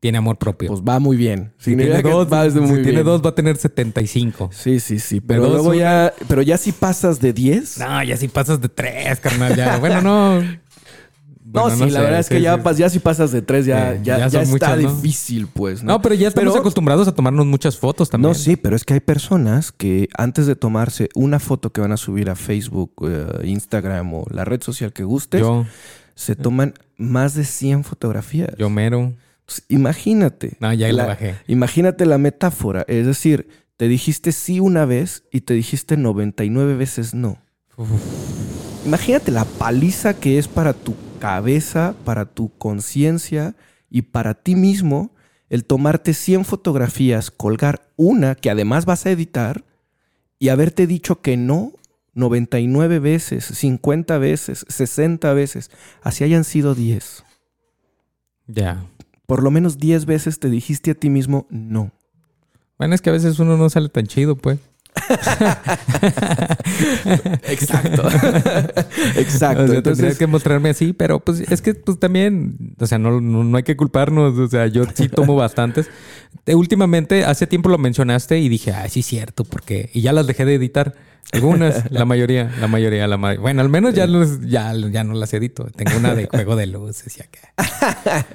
tiene 0.00 0.18
amor 0.18 0.38
propio. 0.38 0.68
Pues 0.68 0.80
va 0.80 0.98
muy 0.98 1.16
bien. 1.16 1.52
Si, 1.58 1.76
tiene, 1.76 2.00
dos, 2.00 2.32
va, 2.32 2.48
tiene 2.48 3.02
dos, 3.02 3.22
va 3.22 3.30
a 3.30 3.34
tener 3.34 3.56
75. 3.58 4.50
Sí, 4.52 4.80
sí, 4.80 4.98
sí. 4.98 5.20
Pero, 5.20 5.48
luego 5.48 5.74
ya, 5.74 6.14
pero 6.26 6.40
ya 6.40 6.56
si 6.56 6.72
pasas 6.72 7.20
de 7.20 7.34
10. 7.34 7.78
No, 7.78 8.02
ya 8.02 8.16
si 8.16 8.28
pasas 8.28 8.60
de 8.62 8.70
3, 8.70 9.20
carnal. 9.20 9.54
Ya. 9.56 9.76
bueno, 9.76 10.00
no. 10.00 10.40
No, 11.52 11.70
sí, 11.70 11.90
la 11.90 12.00
verdad 12.00 12.20
es 12.20 12.28
que 12.28 12.40
ya, 12.40 12.62
ya, 12.72 12.88
si 12.88 12.98
pasas 12.98 13.32
de 13.32 13.42
tres, 13.42 13.66
ya, 13.66 13.94
eh, 13.94 14.00
ya, 14.02 14.26
está 14.26 14.76
difícil, 14.76 15.48
pues. 15.48 15.82
¿no? 15.82 16.00
pero 16.00 16.14
ya 16.14 16.28
estamos 16.28 16.56
acostumbrados 16.56 17.08
a 17.08 17.14
tomarnos 17.14 17.46
muchas 17.46 17.76
fotos 17.76 18.10
también. 18.10 18.30
No, 18.30 18.34
sí, 18.34 18.56
pero 18.56 18.76
es 18.76 18.84
que 18.84 18.94
hay 18.94 19.00
personas 19.00 19.72
que 19.72 20.08
antes 20.16 20.46
de 20.46 20.56
tomarse 20.56 21.08
una 21.14 21.38
foto 21.38 21.70
que 21.70 21.80
van 21.80 21.92
a 21.92 21.96
subir 21.96 22.30
a 22.30 22.36
Facebook, 22.36 22.92
eh, 23.08 23.46
Instagram 23.46 24.14
o 24.14 24.24
la 24.30 24.44
red 24.44 24.62
social 24.62 24.92
que 24.92 25.04
guste, 25.04 25.42
se 26.14 26.36
toman 26.36 26.74
más 26.96 27.34
de 27.34 27.44
100 27.44 27.84
fotografías. 27.84 28.50
Yo 28.58 28.70
mero. 28.70 29.14
imagínate. 29.68 30.56
No, 30.60 30.72
ya 30.72 30.92
la, 30.92 31.06
bajé. 31.06 31.36
Imagínate 31.48 32.06
la 32.06 32.18
metáfora. 32.18 32.84
Es 32.86 33.06
decir, 33.06 33.48
te 33.76 33.88
dijiste 33.88 34.32
sí 34.32 34.60
una 34.60 34.84
vez 34.84 35.24
y 35.32 35.40
te 35.40 35.54
dijiste 35.54 35.96
99 35.96 36.74
veces 36.74 37.14
no. 37.14 37.38
Imagínate 38.84 39.30
la 39.30 39.44
paliza 39.44 40.14
que 40.14 40.38
es 40.38 40.48
para 40.48 40.74
tu 40.74 40.94
cabeza, 41.20 41.94
para 42.04 42.24
tu 42.24 42.50
conciencia 42.58 43.54
y 43.88 44.02
para 44.02 44.34
ti 44.34 44.56
mismo 44.56 45.12
el 45.48 45.64
tomarte 45.64 46.14
100 46.14 46.44
fotografías, 46.44 47.30
colgar 47.30 47.82
una 47.96 48.34
que 48.34 48.50
además 48.50 48.86
vas 48.86 49.06
a 49.06 49.10
editar 49.10 49.64
y 50.38 50.48
haberte 50.48 50.86
dicho 50.86 51.20
que 51.20 51.36
no 51.36 51.72
99 52.14 52.98
veces, 52.98 53.44
50 53.44 54.18
veces, 54.18 54.64
60 54.68 55.32
veces, 55.34 55.70
así 56.02 56.24
hayan 56.24 56.44
sido 56.44 56.74
10. 56.74 57.24
Ya. 58.46 58.84
Por 59.26 59.42
lo 59.42 59.50
menos 59.50 59.78
10 59.78 60.06
veces 60.06 60.40
te 60.40 60.50
dijiste 60.50 60.92
a 60.92 60.94
ti 60.94 61.10
mismo 61.10 61.46
no. 61.50 61.92
Bueno, 62.78 62.94
es 62.94 63.02
que 63.02 63.10
a 63.10 63.12
veces 63.12 63.38
uno 63.38 63.56
no 63.56 63.68
sale 63.70 63.88
tan 63.90 64.06
chido, 64.06 64.36
pues. 64.36 64.58
Exacto. 67.44 68.02
Exacto. 69.16 69.64
O 69.64 69.74
Entonces 69.74 70.18
que 70.18 70.26
mostrarme 70.26 70.70
así, 70.70 70.92
pero 70.92 71.20
pues 71.20 71.40
es 71.40 71.62
que 71.62 71.74
pues 71.74 71.98
también, 71.98 72.74
o 72.78 72.86
sea, 72.86 72.98
no, 72.98 73.20
no, 73.20 73.56
hay 73.56 73.62
que 73.62 73.76
culparnos. 73.76 74.38
O 74.38 74.48
sea, 74.48 74.66
yo 74.66 74.84
sí 74.94 75.08
tomo 75.08 75.36
bastantes. 75.36 75.88
últimamente, 76.46 77.24
hace 77.24 77.46
tiempo 77.46 77.68
lo 77.68 77.78
mencionaste 77.78 78.38
y 78.38 78.48
dije, 78.48 78.72
ah, 78.72 78.88
sí, 78.88 79.02
cierto, 79.02 79.44
porque. 79.44 79.90
Y 79.92 80.02
ya 80.02 80.12
las 80.12 80.26
dejé 80.26 80.44
de 80.44 80.54
editar. 80.54 80.94
Algunas, 81.32 81.84
la 81.90 82.04
mayoría, 82.04 82.50
la 82.60 82.66
mayoría, 82.66 83.06
la 83.06 83.16
mayoría. 83.16 83.40
Bueno, 83.40 83.60
al 83.62 83.68
menos 83.68 83.94
ya, 83.94 84.06
ya, 84.42 84.72
ya 84.74 85.04
no 85.04 85.14
las 85.14 85.32
edito. 85.32 85.64
Tengo 85.76 85.96
una 85.98 86.14
de 86.14 86.26
juego 86.26 86.56
de 86.56 86.66
luces 86.66 87.16
y 87.16 87.22
acá. 87.22 87.54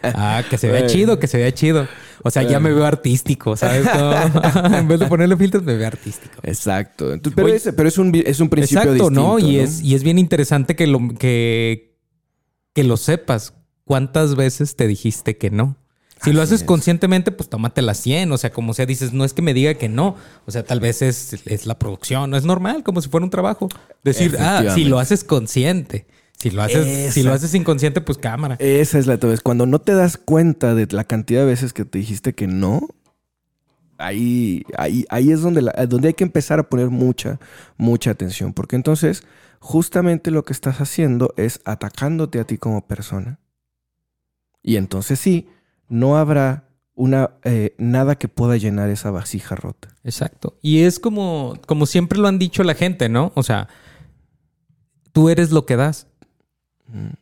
Ah, 0.04 0.44
que 0.50 0.58
se 0.58 0.70
vea 0.70 0.88
chido, 0.88 1.20
que 1.20 1.28
se 1.28 1.38
vea 1.38 1.54
chido. 1.54 1.88
O 2.24 2.32
sea, 2.32 2.44
ya 2.44 2.60
me 2.60 2.72
veo 2.72 2.86
artístico, 2.86 3.56
¿sabes? 3.58 3.86
en 4.74 4.88
vez 4.88 5.00
de 5.00 5.08
ponerle 5.08 5.36
filtros, 5.38 5.64
me 5.64 5.76
veo 5.76 5.88
artístico. 5.88 6.36
Exacto. 6.44 7.14
pero, 7.36 7.48
es, 7.50 7.98
un, 7.98 8.12
es 8.16 8.40
un 8.40 8.50
principio 8.50 8.94
Exacto, 8.94 9.10
¿no? 9.10 9.40
Y, 9.40 9.60
Es, 9.60 9.82
y 9.82 9.96
es 9.96 10.04
bien 10.04 10.18
interesante 10.18 10.76
que 10.76 10.88
lo, 10.88 11.10
que, 11.20 11.98
que 12.74 12.84
lo 12.84 12.98
sepas. 12.98 13.54
¿Cuántas 13.84 14.36
veces 14.36 14.76
te 14.76 14.88
dijiste 14.88 15.38
que 15.38 15.52
no? 15.52 15.78
Si 16.26 16.34
lo 16.34 16.42
haces 16.42 16.64
conscientemente, 16.64 17.32
pues 17.32 17.50
tómate 17.50 17.82
la 17.82 17.94
100. 17.94 18.32
O 18.32 18.38
sea, 18.38 18.52
como 18.52 18.74
sea, 18.74 18.86
dices, 18.86 19.14
no 19.14 19.24
es 19.24 19.34
que 19.34 19.42
me 19.42 19.54
diga 19.54 19.76
que 19.76 19.88
no. 19.88 20.16
O 20.46 20.52
sea, 20.52 20.64
tal 20.64 20.80
vez 20.80 21.02
es, 21.02 21.66
la 21.66 21.80
producción. 21.80 22.30
No 22.30 22.38
es 22.38 22.44
normal, 22.44 22.84
como 22.84 23.02
si 23.02 23.10
fuera 23.10 23.24
un 23.24 23.30
trabajo. 23.30 23.70
Decir, 24.04 24.36
ah, 24.40 24.64
si 24.74 24.86
lo 24.86 25.00
haces 25.00 25.24
consciente. 25.24 26.06
Si 26.38 26.52
lo 26.52 26.62
haces, 26.62 27.14
si 27.14 27.24
lo 27.24 27.34
haces 27.34 27.54
inconsciente, 27.56 28.02
pues 28.02 28.18
cámara. 28.18 28.58
Esa 28.60 29.00
es 29.00 29.08
la 29.08 29.16
vez. 29.16 29.42
Cuando 29.42 29.66
no 29.66 29.80
te 29.80 29.94
das 29.94 30.18
cuenta 30.18 30.76
de 30.76 30.88
la 30.92 31.06
cantidad 31.06 31.42
de 31.42 31.48
veces 31.48 31.74
que 31.74 31.86
te 31.86 31.98
dijiste 31.98 32.36
que 32.36 32.48
no, 32.48 32.88
ahí, 33.98 34.64
ahí, 34.78 35.06
ahí 35.10 35.32
es 35.32 35.42
donde, 35.42 35.62
donde 35.88 36.10
hay 36.10 36.14
que 36.14 36.24
empezar 36.24 36.60
a 36.60 36.70
poner 36.70 36.90
mucha, 36.90 37.40
mucha 37.78 38.12
atención. 38.12 38.54
Porque 38.54 38.76
entonces, 38.76 39.24
justamente 39.60 40.30
lo 40.30 40.44
que 40.44 40.54
estás 40.54 40.82
haciendo 40.82 41.34
es 41.38 41.62
atacándote 41.66 42.40
a 42.40 42.44
ti 42.44 42.58
como 42.58 42.86
persona. 42.86 43.40
Y 44.62 44.78
entonces 44.78 45.20
sí, 45.20 45.48
no 45.90 46.18
habrá 46.18 46.70
una, 46.96 47.32
eh, 47.44 47.76
nada 47.78 48.16
que 48.16 48.28
pueda 48.28 48.58
llenar 48.58 48.90
esa 48.90 49.12
vasija 49.12 49.56
rota. 49.56 49.90
Exacto. 50.04 50.58
Y 50.62 50.84
es 50.84 51.00
como, 51.00 51.56
como 51.68 51.86
siempre 51.86 52.20
lo 52.20 52.28
han 52.28 52.40
dicho 52.40 52.64
la 52.64 52.74
gente, 52.74 53.10
¿no? 53.10 53.32
O 53.36 53.44
sea, 53.44 53.68
tú 55.12 55.30
eres 55.30 55.52
lo 55.52 55.66
que 55.66 55.76
das. 55.76 56.08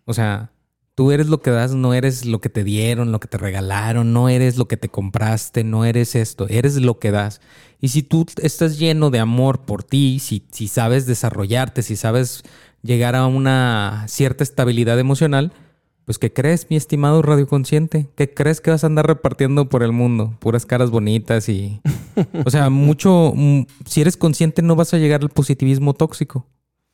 O 0.05 0.13
sea, 0.13 0.51
tú 0.95 1.11
eres 1.11 1.27
lo 1.27 1.41
que 1.41 1.51
das, 1.51 1.73
no 1.73 1.93
eres 1.93 2.25
lo 2.25 2.41
que 2.41 2.49
te 2.49 2.63
dieron, 2.63 3.11
lo 3.11 3.19
que 3.19 3.27
te 3.27 3.37
regalaron, 3.37 4.13
no 4.13 4.29
eres 4.29 4.57
lo 4.57 4.67
que 4.67 4.77
te 4.77 4.89
compraste, 4.89 5.63
no 5.63 5.85
eres 5.85 6.15
esto, 6.15 6.47
eres 6.49 6.75
lo 6.75 6.99
que 6.99 7.11
das. 7.11 7.41
Y 7.79 7.89
si 7.89 8.03
tú 8.03 8.25
estás 8.41 8.77
lleno 8.77 9.09
de 9.09 9.19
amor 9.19 9.61
por 9.61 9.83
ti, 9.83 10.19
si, 10.19 10.45
si 10.51 10.67
sabes 10.67 11.05
desarrollarte, 11.05 11.81
si 11.81 11.95
sabes 11.95 12.43
llegar 12.81 13.15
a 13.15 13.25
una 13.25 14.05
cierta 14.07 14.43
estabilidad 14.43 14.99
emocional, 14.99 15.53
pues, 16.05 16.19
¿qué 16.19 16.33
crees, 16.33 16.67
mi 16.69 16.75
estimado 16.75 17.21
radioconsciente? 17.21 18.09
¿Qué 18.15 18.33
crees 18.33 18.59
que 18.59 18.71
vas 18.71 18.83
a 18.83 18.87
andar 18.87 19.07
repartiendo 19.07 19.69
por 19.69 19.83
el 19.83 19.93
mundo? 19.93 20.35
Puras 20.39 20.65
caras 20.65 20.91
bonitas 20.91 21.47
y... 21.47 21.79
O 22.43 22.49
sea, 22.49 22.69
mucho... 22.71 23.31
Mm, 23.33 23.63
si 23.85 24.01
eres 24.01 24.17
consciente 24.17 24.61
no 24.61 24.75
vas 24.75 24.93
a 24.93 24.97
llegar 24.97 25.21
al 25.21 25.29
positivismo 25.29 25.93
tóxico. 25.93 26.45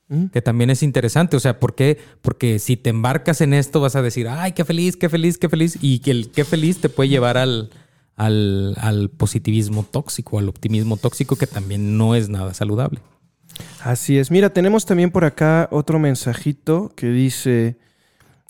¿Mm? 0.10 0.28
Que 0.28 0.43
también 0.43 0.69
es 0.69 0.84
interesante. 0.84 1.36
O 1.38 1.39
sea, 1.39 1.60
¿por 1.60 1.74
qué? 1.74 1.98
Porque 2.22 2.60
si 2.60 2.78
te 2.78 2.91
embarcas 2.91 3.41
en 3.41 3.54
esto 3.56 3.82
vas 3.82 3.95
a 3.95 4.04
decir, 4.04 4.28
ay, 4.28 4.52
qué 4.52 4.63
feliz, 4.63 4.95
qué 4.95 5.10
feliz, 5.10 5.39
qué 5.39 5.50
feliz. 5.50 5.80
Y 5.82 6.00
que 6.00 6.12
el 6.12 6.30
qué 6.30 6.45
feliz 6.45 6.80
te 6.80 6.89
puede 6.89 7.10
llevar 7.10 7.38
al, 7.38 7.72
al, 8.15 8.76
al 8.78 9.10
positivismo 9.10 9.84
tóxico, 9.89 10.38
al 10.38 10.50
optimismo 10.50 10.98
tóxico, 10.98 11.36
que 11.36 11.48
también 11.48 11.98
no 11.98 12.13
es 12.13 12.30
nada 12.30 12.54
saludable. 12.54 13.00
Así 13.82 14.19
es. 14.19 14.30
Mira, 14.30 14.52
tenemos 14.52 14.86
también 14.86 15.10
por 15.10 15.26
acá 15.26 15.67
otro 15.72 15.98
mensajito 15.98 16.91
que 16.95 17.08
dice... 17.08 17.88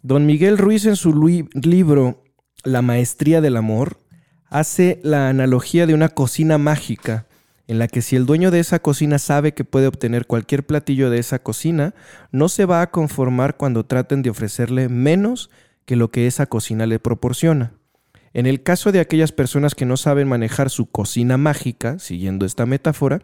Don 0.01 0.25
Miguel 0.25 0.57
Ruiz 0.57 0.85
en 0.85 0.95
su 0.95 1.13
libro 1.53 2.23
La 2.63 2.81
Maestría 2.81 3.41
del 3.41 3.57
Amor 3.57 3.99
hace 4.45 5.01
la 5.03 5.27
analogía 5.27 5.85
de 5.85 5.93
una 5.93 6.07
cocina 6.07 6.57
mágica 6.57 7.27
en 7.67 7.79
la 7.79 7.87
que 7.89 8.01
si 8.01 8.15
el 8.15 8.25
dueño 8.25 8.49
de 8.49 8.61
esa 8.61 8.79
cocina 8.79 9.19
sabe 9.19 9.53
que 9.53 9.65
puede 9.65 9.87
obtener 9.87 10.25
cualquier 10.25 10.65
platillo 10.65 11.09
de 11.09 11.19
esa 11.19 11.39
cocina, 11.39 11.93
no 12.31 12.47
se 12.49 12.65
va 12.65 12.81
a 12.81 12.89
conformar 12.91 13.57
cuando 13.57 13.85
traten 13.85 14.21
de 14.21 14.29
ofrecerle 14.29 14.87
menos 14.89 15.51
que 15.85 15.97
lo 15.97 16.09
que 16.09 16.27
esa 16.27 16.45
cocina 16.47 16.87
le 16.87 16.97
proporciona. 16.97 17.73
En 18.33 18.47
el 18.47 18.63
caso 18.63 18.91
de 18.91 19.01
aquellas 19.01 19.31
personas 19.31 19.75
que 19.75 19.85
no 19.85 19.97
saben 19.97 20.27
manejar 20.27 20.69
su 20.69 20.89
cocina 20.89 21.37
mágica, 21.37 21.99
siguiendo 21.99 22.45
esta 22.45 22.65
metáfora, 22.65 23.21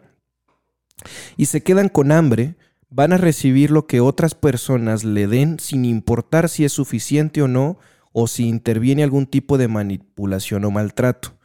y 1.36 1.46
se 1.46 1.62
quedan 1.62 1.88
con 1.88 2.12
hambre, 2.12 2.54
van 2.88 3.12
a 3.12 3.16
recibir 3.16 3.70
lo 3.70 3.86
que 3.86 4.00
otras 4.00 4.34
personas 4.34 5.04
le 5.04 5.26
den 5.26 5.58
sin 5.58 5.84
importar 5.84 6.48
si 6.48 6.64
es 6.64 6.72
suficiente 6.72 7.42
o 7.42 7.48
no 7.48 7.78
o 8.12 8.26
si 8.26 8.46
interviene 8.46 9.02
algún 9.02 9.26
tipo 9.26 9.58
de 9.58 9.68
manipulación 9.68 10.64
o 10.64 10.70
maltrato, 10.70 11.36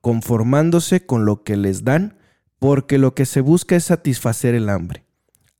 conformándose 0.00 1.06
con 1.06 1.24
lo 1.24 1.42
que 1.44 1.56
les 1.56 1.84
dan 1.84 2.18
porque 2.58 2.98
lo 2.98 3.14
que 3.14 3.24
se 3.24 3.40
busca 3.40 3.76
es 3.76 3.84
satisfacer 3.84 4.54
el 4.54 4.68
hambre. 4.68 5.04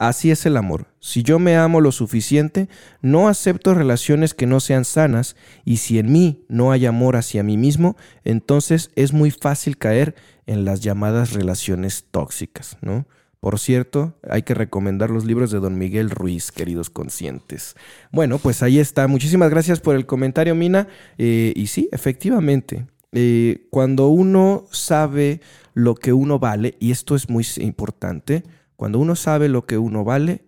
Así 0.01 0.31
es 0.31 0.47
el 0.47 0.57
amor. 0.57 0.87
Si 0.99 1.23
yo 1.23 1.39
me 1.39 1.57
amo 1.57 1.83
lo 1.83 1.93
suficiente, 1.93 2.71
no 3.03 3.29
acepto 3.29 3.75
relaciones 3.75 4.33
que 4.33 4.47
no 4.47 4.61
sean 4.61 4.87
sanas 4.87 5.37
y 5.63 5.77
si 5.77 5.99
en 5.99 6.11
mí 6.11 6.47
no 6.49 6.73
hay 6.73 6.87
amor 6.87 7.17
hacia 7.17 7.43
mí 7.43 7.59
mismo, 7.59 7.97
entonces 8.25 8.93
es 8.97 9.13
muy 9.13 9.31
fácil 9.31 9.77
caer 9.77 10.15
en 10.47 10.65
las 10.65 10.81
llamadas 10.81 11.33
relaciones 11.33 12.07
tóxicas, 12.11 12.79
¿no? 12.81 13.07
Por 13.41 13.59
cierto, 13.59 14.19
hay 14.29 14.43
que 14.43 14.53
recomendar 14.53 15.09
los 15.09 15.25
libros 15.25 15.51
de 15.51 15.61
don 15.61 15.79
Miguel 15.79 16.11
Ruiz, 16.11 16.53
queridos 16.53 16.91
conscientes. 16.91 17.75
Bueno, 18.13 18.39
pues 18.39 18.63
ahí 18.63 18.79
está. 18.79 19.09
Muchísimas 19.09 19.49
gracias 19.49 19.81
por 19.81 19.97
el 19.97 20.05
comentario, 20.05 20.55
Mina. 20.55 20.89
Eh, 21.17 21.55
y 21.57 21.69
sí, 21.69 21.89
efectivamente, 21.91 22.87
eh, 23.13 23.67
cuando 23.71 24.09
uno 24.09 24.67
sabe 24.71 25.41
lo 25.73 25.95
que 25.95 26.13
uno 26.13 26.39
vale, 26.39 26.77
y 26.81 26.91
esto 26.91 27.17
es 27.17 27.31
muy 27.31 27.47
importante, 27.57 28.45
cuando 28.77 28.99
uno 28.99 29.17
sabe 29.17 29.49
lo 29.49 29.65
que 29.65 29.79
uno 29.79 30.05
vale, 30.05 30.45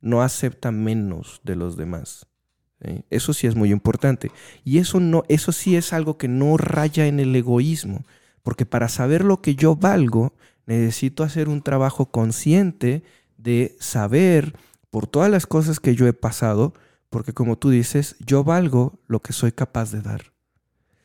no 0.00 0.22
acepta 0.22 0.70
menos 0.70 1.40
de 1.42 1.56
los 1.56 1.76
demás. 1.76 2.26
Eso 3.10 3.34
sí 3.34 3.46
es 3.46 3.56
muy 3.56 3.72
importante. 3.72 4.30
Y 4.64 4.78
eso, 4.78 5.00
no, 5.00 5.24
eso 5.28 5.52
sí 5.52 5.76
es 5.76 5.92
algo 5.92 6.16
que 6.16 6.28
no 6.28 6.56
raya 6.56 7.06
en 7.06 7.20
el 7.20 7.34
egoísmo, 7.36 8.06
porque 8.42 8.64
para 8.66 8.88
saber 8.88 9.24
lo 9.24 9.42
que 9.42 9.54
yo 9.54 9.76
valgo, 9.76 10.32
necesito 10.66 11.22
hacer 11.22 11.48
un 11.48 11.62
trabajo 11.62 12.10
consciente 12.10 13.02
de 13.36 13.76
saber 13.80 14.54
por 14.90 15.06
todas 15.06 15.30
las 15.30 15.46
cosas 15.46 15.80
que 15.80 15.94
yo 15.94 16.06
he 16.06 16.12
pasado, 16.12 16.74
porque 17.08 17.32
como 17.32 17.58
tú 17.58 17.70
dices, 17.70 18.16
yo 18.20 18.44
valgo 18.44 19.00
lo 19.06 19.20
que 19.20 19.32
soy 19.32 19.52
capaz 19.52 19.92
de 19.92 20.02
dar. 20.02 20.32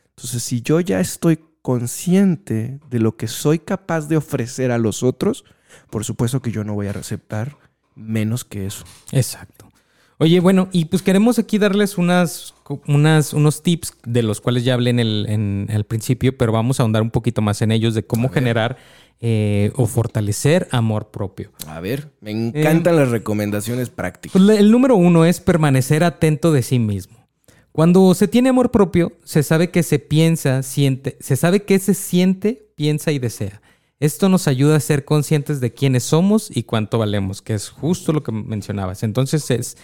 Entonces, 0.10 0.44
si 0.44 0.62
yo 0.62 0.80
ya 0.80 1.00
estoy 1.00 1.40
consciente 1.62 2.80
de 2.90 3.00
lo 3.00 3.18
que 3.18 3.28
soy 3.28 3.60
capaz 3.60 4.08
de 4.08 4.18
ofrecer 4.18 4.72
a 4.72 4.78
los 4.78 5.04
otros, 5.04 5.46
por 5.90 6.06
supuesto 6.06 6.42
que 6.42 6.52
yo 6.52 6.64
no 6.64 6.74
voy 6.74 6.88
a 6.88 6.92
aceptar 6.92 7.58
menos 7.96 8.46
que 8.46 8.66
eso. 8.66 8.86
Exacto. 9.12 9.70
Oye, 10.18 10.40
bueno, 10.40 10.70
y 10.72 10.86
pues 10.86 11.02
queremos 11.02 11.40
aquí 11.40 11.58
darles 11.58 11.98
unas, 11.98 12.54
unas, 12.88 13.34
unos 13.34 13.64
tips 13.64 13.98
de 14.06 14.24
los 14.24 14.40
cuales 14.40 14.64
ya 14.64 14.74
hablé 14.74 14.92
en 14.92 15.00
el, 15.00 15.26
en 15.28 15.68
el 15.70 15.84
principio, 15.84 16.38
pero 16.38 16.54
vamos 16.54 16.80
a 16.80 16.84
ahondar 16.84 17.02
un 17.02 17.12
poquito 17.12 17.42
más 17.42 17.62
en 17.62 17.72
ellos 17.72 17.94
de 17.96 18.06
cómo 18.06 18.30
generar 18.30 18.78
eh, 19.22 19.72
o 19.76 19.88
fortalecer 19.88 20.68
amor 20.72 21.10
propio. 21.10 21.52
A 21.68 21.80
ver, 21.80 22.12
me 22.22 22.32
encantan 22.32 22.98
las 22.98 23.10
recomendaciones 23.10 23.90
prácticas. 23.90 24.42
Pues, 24.42 24.60
el 24.60 24.72
número 24.72 24.96
uno 24.96 25.26
es 25.26 25.40
permanecer 25.40 26.04
atento 26.04 26.52
de 26.52 26.62
sí 26.62 26.80
mismo. 26.80 27.26
Cuando 27.72 28.14
se 28.14 28.28
tiene 28.28 28.50
amor 28.50 28.72
propio, 28.72 29.14
se 29.24 29.44
sabe 29.44 29.70
que 29.70 29.84
se 29.84 30.00
piensa, 30.00 30.64
siente, 30.64 31.18
se 31.20 31.36
sabe 31.36 31.64
que 31.64 31.80
se 31.80 31.94
siente, 31.94 32.72
piensa 32.76 33.12
y 33.12 33.20
desea. 33.20 33.62
Esto 34.00 34.30
nos 34.30 34.48
ayuda 34.48 34.76
a 34.76 34.82
ser 34.82 35.06
conscientes 35.06 35.62
de 35.62 35.74
quiénes 35.74 36.04
somos 36.04 36.56
y 36.56 36.64
cuánto 36.64 37.00
valemos, 37.00 37.42
que 37.42 37.54
es 37.54 37.70
justo 37.70 38.14
lo 38.14 38.24
que 38.24 38.32
mencionabas. 38.32 39.04
Entonces 39.04 39.50
es 39.52 39.78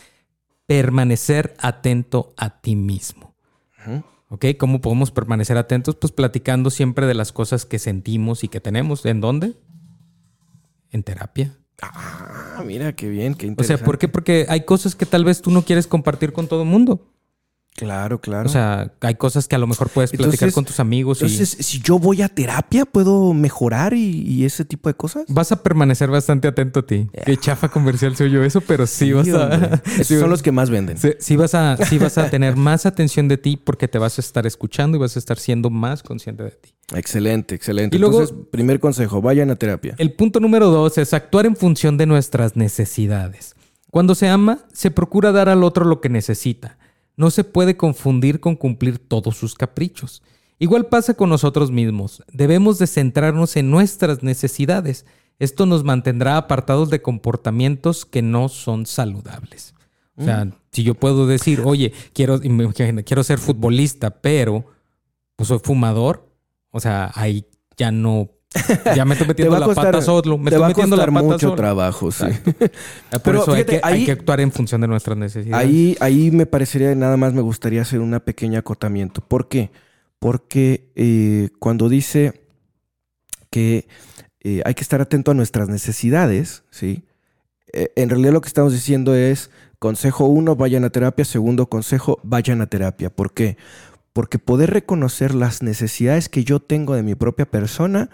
permanecer 0.65 1.55
atento 1.59 2.33
a 2.37 2.61
ti 2.61 2.75
mismo. 2.75 3.35
¿Ok? 4.31 4.45
¿Cómo 4.57 4.79
podemos 4.79 5.11
permanecer 5.11 5.57
atentos? 5.57 5.97
Pues 5.97 6.13
platicando 6.13 6.69
siempre 6.69 7.05
de 7.05 7.13
las 7.13 7.33
cosas 7.33 7.65
que 7.65 7.79
sentimos 7.79 8.45
y 8.45 8.47
que 8.47 8.61
tenemos. 8.61 9.05
¿En 9.05 9.19
dónde? 9.19 9.55
En 10.89 11.03
terapia. 11.03 11.57
Ah, 11.81 12.63
mira, 12.65 12.95
qué 12.95 13.09
bien, 13.09 13.33
qué 13.35 13.45
interesante. 13.45 13.73
O 13.73 13.77
sea, 13.77 13.85
¿por 13.85 13.97
qué? 13.97 14.07
Porque 14.07 14.45
hay 14.47 14.63
cosas 14.63 14.95
que 14.95 15.05
tal 15.05 15.25
vez 15.25 15.41
tú 15.41 15.51
no 15.51 15.63
quieres 15.63 15.85
compartir 15.85 16.31
con 16.31 16.47
todo 16.47 16.61
el 16.61 16.69
mundo. 16.69 17.11
Claro, 17.75 18.19
claro. 18.19 18.47
O 18.47 18.51
sea, 18.51 18.93
hay 18.99 19.15
cosas 19.15 19.47
que 19.47 19.55
a 19.55 19.57
lo 19.57 19.65
mejor 19.65 19.89
puedes 19.89 20.11
platicar 20.11 20.51
con 20.51 20.65
tus 20.65 20.79
amigos. 20.79 21.21
Entonces, 21.21 21.57
si 21.65 21.79
yo 21.79 21.97
voy 21.97 22.21
a 22.21 22.29
terapia, 22.29 22.85
¿puedo 22.85 23.33
mejorar 23.33 23.93
y, 23.93 24.45
ese 24.45 24.65
tipo 24.65 24.89
de 24.89 24.95
cosas? 24.95 25.25
Vas 25.29 25.51
a 25.51 25.63
permanecer 25.63 26.09
bastante 26.09 26.47
atento 26.47 26.81
a 26.81 26.85
ti. 26.85 27.09
Qué 27.25 27.37
chafa 27.37 27.69
comercial 27.69 28.15
soy 28.15 28.29
yo 28.29 28.43
eso, 28.43 28.61
pero 28.61 28.85
sí, 28.85 29.13
vas 29.13 29.27
a... 29.29 29.81
Esos 29.99 30.19
son 30.19 30.29
los 30.29 30.43
que 30.43 30.51
más 30.51 30.69
venden. 30.69 30.97
Sí, 31.19 31.35
vas 31.35 31.55
a, 31.55 31.77
sí 31.77 31.97
vas 31.97 32.17
a 32.17 32.29
tener 32.29 32.55
más 32.55 32.85
atención 32.85 33.27
de 33.27 33.37
ti 33.37 33.57
porque 33.57 33.87
te 33.87 33.97
vas 33.97 34.17
a 34.17 34.21
estar 34.21 34.45
escuchando 34.45 34.97
y 34.97 34.99
vas 34.99 35.15
a 35.15 35.19
estar 35.19 35.39
siendo 35.39 35.69
más 35.69 36.03
consciente 36.03 36.43
de 36.43 36.51
ti. 36.51 36.73
Excelente, 36.93 37.55
excelente. 37.55 37.95
Y 37.95 37.99
luego, 37.99 38.21
Entonces, 38.21 38.45
primer 38.51 38.79
consejo, 38.79 39.21
vayan 39.21 39.49
a 39.49 39.55
terapia. 39.55 39.95
El 39.97 40.11
punto 40.13 40.39
número 40.39 40.69
dos 40.69 40.97
es 40.97 41.13
actuar 41.13 41.45
en 41.45 41.55
función 41.55 41.97
de 41.97 42.05
nuestras 42.05 42.55
necesidades. 42.55 43.55
Cuando 43.89 44.13
se 44.13 44.27
ama, 44.27 44.59
se 44.73 44.91
procura 44.91 45.31
dar 45.31 45.49
al 45.49 45.63
otro 45.63 45.85
lo 45.85 45.99
que 46.01 46.09
necesita 46.09 46.77
no 47.21 47.29
se 47.29 47.43
puede 47.43 47.77
confundir 47.77 48.39
con 48.39 48.55
cumplir 48.55 48.97
todos 48.97 49.37
sus 49.37 49.53
caprichos. 49.53 50.23
Igual 50.57 50.87
pasa 50.87 51.13
con 51.13 51.29
nosotros 51.29 51.69
mismos. 51.69 52.23
Debemos 52.33 52.79
de 52.79 52.87
centrarnos 52.87 53.55
en 53.57 53.69
nuestras 53.69 54.23
necesidades. 54.23 55.05
Esto 55.37 55.67
nos 55.67 55.83
mantendrá 55.83 56.35
apartados 56.35 56.89
de 56.89 57.03
comportamientos 57.03 58.07
que 58.07 58.23
no 58.23 58.49
son 58.49 58.87
saludables. 58.87 59.75
O 60.15 60.23
sea, 60.23 60.45
mm. 60.45 60.53
si 60.71 60.81
yo 60.81 60.95
puedo 60.95 61.27
decir, 61.27 61.61
oye, 61.63 61.93
quiero, 62.13 62.39
quiero 62.39 63.23
ser 63.23 63.37
futbolista, 63.37 64.09
pero 64.21 64.65
pues 65.35 65.49
soy 65.49 65.59
fumador, 65.59 66.27
o 66.71 66.79
sea, 66.79 67.11
ahí 67.13 67.45
ya 67.77 67.91
no 67.91 68.31
ya 68.95 69.05
me 69.05 69.13
estoy 69.13 69.27
metiendo 69.27 69.57
la 69.57 69.65
pata 69.65 70.01
solo. 70.01 70.37
Me 70.37 70.49
estoy 70.49 70.67
metiendo 70.67 70.95
la 70.95 71.05
pata 71.05 71.21
mucho 71.21 71.53
trabajo, 71.53 72.11
sí. 72.11 72.25
Pero 73.23 73.41
eso 73.41 73.53
hay, 73.53 73.65
que, 73.65 73.79
hay, 73.81 74.05
que, 74.05 74.11
actuar 74.11 74.41
en 74.41 74.51
función 74.51 74.81
de 74.81 74.87
nuestras 74.87 75.17
necesidades. 75.17 75.65
Ahí, 75.65 75.95
ahí 75.99 76.31
me 76.31 76.45
parecería, 76.45 76.93
nada 76.95 77.17
más 77.17 77.33
me 77.33 77.41
gustaría 77.41 77.81
hacer 77.81 77.99
un 77.99 78.19
pequeño 78.19 78.59
acotamiento. 78.59 79.21
¿Por 79.21 79.47
qué? 79.47 79.71
Porque 80.19 80.91
eh, 80.95 81.49
cuando 81.59 81.87
dice 81.89 82.41
que 83.49 83.87
eh, 84.41 84.61
hay 84.65 84.73
que 84.73 84.81
estar 84.81 85.01
atento 85.01 85.31
a 85.31 85.33
nuestras 85.33 85.69
necesidades, 85.69 86.63
¿sí? 86.71 87.03
Eh, 87.73 87.91
en 87.95 88.09
realidad 88.09 88.33
lo 88.33 88.41
que 88.41 88.47
estamos 88.47 88.73
diciendo 88.73 89.15
es, 89.15 89.49
consejo 89.79 90.25
uno, 90.25 90.55
vayan 90.55 90.83
a 90.83 90.89
terapia. 90.89 91.25
Segundo 91.25 91.67
consejo, 91.67 92.19
vayan 92.23 92.61
a 92.61 92.67
terapia. 92.67 93.09
¿Por 93.09 93.33
qué? 93.33 93.57
Porque 94.13 94.39
poder 94.39 94.71
reconocer 94.71 95.33
las 95.33 95.61
necesidades 95.61 96.29
que 96.29 96.43
yo 96.43 96.59
tengo 96.59 96.95
de 96.95 97.03
mi 97.03 97.15
propia 97.15 97.49
persona 97.49 98.09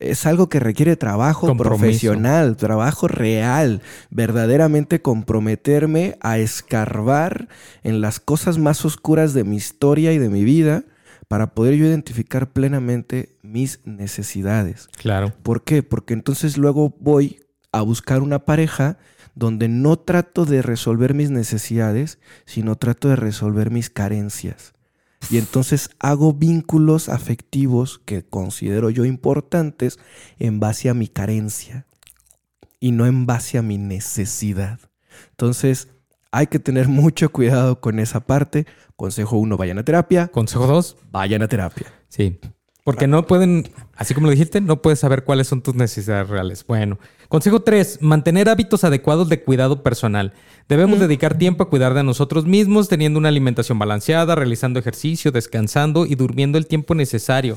es 0.00 0.24
algo 0.24 0.48
que 0.48 0.60
requiere 0.60 0.96
trabajo 0.96 1.54
profesional, 1.56 2.56
trabajo 2.56 3.06
real, 3.06 3.82
verdaderamente 4.10 5.02
comprometerme 5.02 6.16
a 6.20 6.38
escarbar 6.38 7.48
en 7.82 8.00
las 8.00 8.18
cosas 8.18 8.56
más 8.58 8.84
oscuras 8.84 9.34
de 9.34 9.44
mi 9.44 9.56
historia 9.56 10.12
y 10.12 10.18
de 10.18 10.30
mi 10.30 10.42
vida 10.42 10.84
para 11.28 11.54
poder 11.54 11.74
yo 11.74 11.86
identificar 11.86 12.50
plenamente 12.50 13.36
mis 13.42 13.80
necesidades. 13.84 14.88
Claro. 14.96 15.32
¿Por 15.42 15.62
qué? 15.62 15.82
Porque 15.82 16.14
entonces 16.14 16.56
luego 16.56 16.96
voy 16.98 17.40
a 17.70 17.82
buscar 17.82 18.22
una 18.22 18.40
pareja 18.40 18.98
donde 19.34 19.68
no 19.68 19.98
trato 19.98 20.44
de 20.44 20.62
resolver 20.62 21.14
mis 21.14 21.30
necesidades, 21.30 22.18
sino 22.46 22.76
trato 22.76 23.08
de 23.08 23.16
resolver 23.16 23.70
mis 23.70 23.90
carencias. 23.90 24.72
Y 25.28 25.38
entonces 25.38 25.90
hago 25.98 26.32
vínculos 26.32 27.08
afectivos 27.08 28.00
que 28.04 28.22
considero 28.22 28.90
yo 28.90 29.04
importantes 29.04 29.98
en 30.38 30.60
base 30.60 30.88
a 30.88 30.94
mi 30.94 31.08
carencia 31.08 31.86
y 32.80 32.92
no 32.92 33.06
en 33.06 33.26
base 33.26 33.58
a 33.58 33.62
mi 33.62 33.78
necesidad. 33.78 34.80
Entonces 35.30 35.88
hay 36.32 36.46
que 36.46 36.58
tener 36.58 36.88
mucho 36.88 37.30
cuidado 37.30 37.80
con 37.80 37.98
esa 37.98 38.20
parte. 38.20 38.66
Consejo 38.96 39.36
uno, 39.36 39.56
vayan 39.56 39.78
a 39.78 39.84
terapia. 39.84 40.28
Consejo 40.28 40.66
dos, 40.66 40.96
vayan 41.10 41.42
a 41.42 41.48
terapia. 41.48 41.86
Sí. 42.08 42.38
Porque 42.82 43.06
no 43.06 43.26
pueden, 43.26 43.70
así 43.94 44.14
como 44.14 44.26
lo 44.26 44.32
dijiste, 44.32 44.60
no 44.60 44.80
puedes 44.80 45.00
saber 45.00 45.24
cuáles 45.24 45.46
son 45.48 45.62
tus 45.62 45.74
necesidades 45.74 46.28
reales. 46.28 46.66
Bueno, 46.66 46.98
consejo 47.30 47.60
3, 47.60 48.02
mantener 48.02 48.48
hábitos 48.48 48.82
adecuados 48.82 49.28
de 49.28 49.40
cuidado 49.40 49.84
personal. 49.84 50.34
Debemos 50.68 50.98
dedicar 50.98 51.38
tiempo 51.38 51.62
a 51.62 51.70
cuidar 51.70 51.94
de 51.94 52.02
nosotros 52.02 52.44
mismos, 52.44 52.88
teniendo 52.88 53.20
una 53.20 53.28
alimentación 53.28 53.78
balanceada, 53.78 54.34
realizando 54.34 54.80
ejercicio, 54.80 55.30
descansando 55.30 56.06
y 56.06 56.16
durmiendo 56.16 56.58
el 56.58 56.66
tiempo 56.66 56.96
necesario 56.96 57.56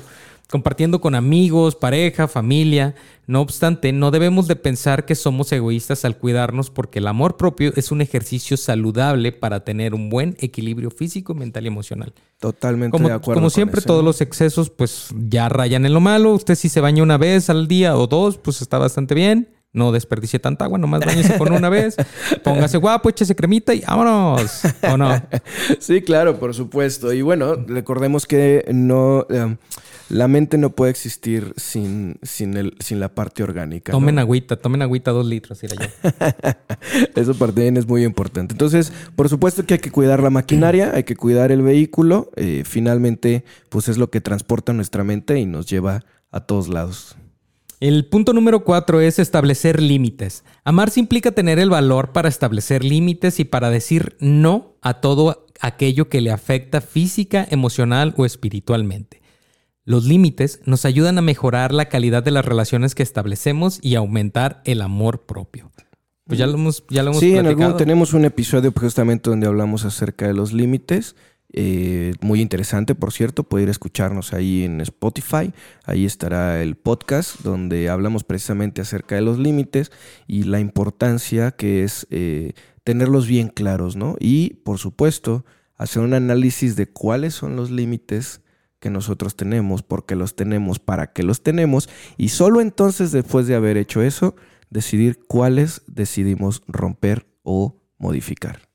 compartiendo 0.54 1.02
con 1.02 1.16
amigos, 1.16 1.76
pareja, 1.76 2.28
familia. 2.28 2.94
No 3.26 3.42
obstante, 3.42 3.92
no 3.92 4.12
debemos 4.12 4.48
de 4.48 4.56
pensar 4.56 5.04
que 5.06 5.16
somos 5.16 5.52
egoístas 5.52 6.06
al 6.06 6.18
cuidarnos 6.18 6.70
porque 6.70 7.00
el 7.00 7.08
amor 7.08 7.38
propio 7.38 7.74
es 7.76 7.92
un 7.92 8.02
ejercicio 8.02 8.56
saludable 8.56 9.32
para 9.32 9.64
tener 9.64 9.96
un 9.96 10.12
buen 10.12 10.36
equilibrio 10.40 10.92
físico, 10.92 11.34
mental 11.34 11.64
y 11.64 11.68
emocional. 11.70 12.14
Totalmente 12.40 13.00
de 13.00 13.12
acuerdo. 13.12 13.40
Como 13.40 13.50
siempre, 13.50 13.82
todos 13.82 14.04
los 14.04 14.22
excesos 14.22 14.70
pues 14.70 15.10
ya 15.28 15.50
rayan 15.50 15.88
en 15.88 15.94
lo 15.94 16.02
malo. 16.02 16.34
Usted 16.34 16.54
si 16.54 16.70
se 16.70 16.82
baña 16.82 17.02
una 17.02 17.18
vez 17.18 17.50
al 17.50 17.68
día 17.68 17.98
o 17.98 18.06
dos, 18.06 18.38
pues 18.38 18.62
está 18.62 18.78
bastante 18.78 19.16
bien. 19.16 19.50
No 19.74 19.92
desperdicie 19.92 20.40
tanta 20.40 20.66
agua, 20.66 20.78
nomás 20.78 21.04
bañese 21.04 21.38
con 21.38 21.52
una 21.52 21.68
vez. 21.68 21.96
Póngase 22.44 22.78
guapo, 22.78 23.10
échese 23.10 23.36
cremita 23.36 23.74
y 23.74 23.82
vámonos. 23.82 24.62
¿O 24.92 24.98
no? 24.98 25.10
Sí, 25.80 26.02
claro, 26.04 26.40
por 26.40 26.54
supuesto. 26.54 27.12
Y 27.12 27.24
bueno, 27.24 27.56
recordemos 27.56 28.28
que 28.28 28.66
no... 28.72 29.26
Eh, 29.30 29.58
la 30.10 30.28
mente 30.28 30.58
no 30.58 30.72
puede 30.72 30.92
existir 30.92 31.54
sin, 31.58 32.18
sin, 32.22 32.56
el, 32.56 32.76
sin 32.80 33.00
la 33.00 33.10
parte 33.10 33.42
orgánica. 33.42 33.92
Tomen 33.92 34.20
agüita, 34.20 34.58
tomen 34.58 34.84
agüita 34.84 35.12
dos 35.12 35.26
litros, 35.26 35.62
yo. 35.62 35.68
Eso 37.16 37.34
también 37.34 37.78
es 37.78 37.88
muy 37.88 38.04
importante. 38.04 38.54
Entonces, 38.54 38.94
por 39.16 39.28
supuesto 39.30 39.66
que 39.66 39.76
hay 39.76 39.80
que 39.80 39.92
cuidar 39.92 40.22
la 40.22 40.30
maquinaria, 40.30 40.92
hay 40.94 41.04
que 41.04 41.16
cuidar 41.16 41.52
el 41.52 41.64
vehículo. 41.64 42.30
Eh, 42.36 42.64
finalmente, 42.66 43.44
pues 43.70 43.90
es 43.90 43.98
lo 43.98 44.12
que 44.12 44.22
transporta 44.22 44.72
nuestra 44.74 45.04
mente 45.04 45.40
y 45.40 45.46
nos 45.46 45.66
lleva 45.66 46.04
a 46.32 46.42
todos 46.42 46.68
lados. 46.68 47.16
El 47.80 48.06
punto 48.06 48.34
número 48.34 48.64
cuatro 48.64 49.02
es 49.02 49.20
establecer 49.20 49.82
límites. 49.82 50.44
Amarse 50.64 51.00
implica 51.00 51.32
tener 51.32 51.60
el 51.60 51.70
valor 51.70 52.12
para 52.12 52.30
establecer 52.30 52.84
límites 52.84 53.40
y 53.40 53.46
para 53.46 53.70
decir 53.70 54.16
no 54.20 54.76
a 54.82 55.02
todo 55.02 55.48
aquello 55.60 56.10
que 56.10 56.22
le 56.22 56.32
afecta 56.32 56.82
física, 56.82 57.46
emocional 57.50 58.14
o 58.18 58.26
espiritualmente. 58.26 59.22
Los 59.86 60.06
límites 60.06 60.62
nos 60.66 60.86
ayudan 60.86 61.18
a 61.18 61.22
mejorar 61.22 61.74
la 61.74 61.90
calidad 61.90 62.24
de 62.24 62.32
las 62.32 62.46
relaciones 62.46 62.96
que 62.96 63.04
establecemos 63.04 63.80
y 63.82 63.96
aumentar 63.96 64.62
el 64.66 64.82
amor 64.82 65.26
propio. 65.26 65.72
Pues 66.26 66.40
ya 66.40 66.48
lo 66.48 66.54
hemos, 66.54 66.86
ya 66.90 67.04
lo 67.04 67.10
hemos 67.10 67.20
Sí, 67.20 67.36
en 67.36 67.48
algún 67.48 67.76
tenemos 67.76 68.14
un 68.14 68.24
episodio 68.24 68.72
justamente 68.72 69.30
donde 69.30 69.48
hablamos 69.48 69.84
acerca 69.84 70.26
de 70.26 70.34
los 70.34 70.54
límites. 70.54 71.18
Eh, 71.56 72.16
muy 72.22 72.42
interesante, 72.42 72.96
por 72.96 73.14
cierto, 73.14 73.44
puede 73.44 73.64
ir 73.64 73.70
a 73.70 73.72
escucharnos 73.72 74.34
ahí 74.34 74.64
en 74.64 74.82
Spotify. 74.82 75.54
Ahí 75.86 76.06
estará 76.06 76.62
el 76.64 76.76
podcast 76.76 77.42
donde 77.42 77.90
hablamos 77.90 78.24
precisamente 78.24 78.82
acerca 78.82 79.16
de 79.16 79.22
los 79.22 79.38
límites 79.38 79.92
y 80.28 80.44
la 80.44 80.60
importancia 80.60 81.52
que 81.52 81.84
es 81.84 82.08
eh, 82.10 82.54
tenerlos 82.84 83.28
bien 83.28 83.50
claros, 83.50 83.96
¿no? 83.96 84.16
Y, 84.20 84.56
por 84.66 84.80
supuesto, 84.80 85.46
hacer 85.78 86.02
un 86.02 86.16
análisis 86.16 86.76
de 86.76 86.88
cuáles 86.88 87.36
son 87.36 87.56
los 87.56 87.70
límites 87.70 88.42
que 88.80 88.90
nosotros 88.90 89.36
tenemos, 89.36 89.84
porque 89.84 90.16
los 90.16 90.36
tenemos, 90.36 90.80
para 90.80 91.14
qué 91.14 91.24
los 91.24 91.44
tenemos, 91.44 91.88
y 92.18 92.30
solo 92.30 92.60
entonces 92.62 93.12
después 93.12 93.48
de 93.48 93.56
haber 93.56 93.78
hecho 93.78 94.02
eso, 94.02 94.36
decidir 94.72 95.20
cuáles 95.26 95.84
decidimos 95.88 96.64
romper 96.68 97.28
o 97.44 97.80
modificar. 97.98 98.73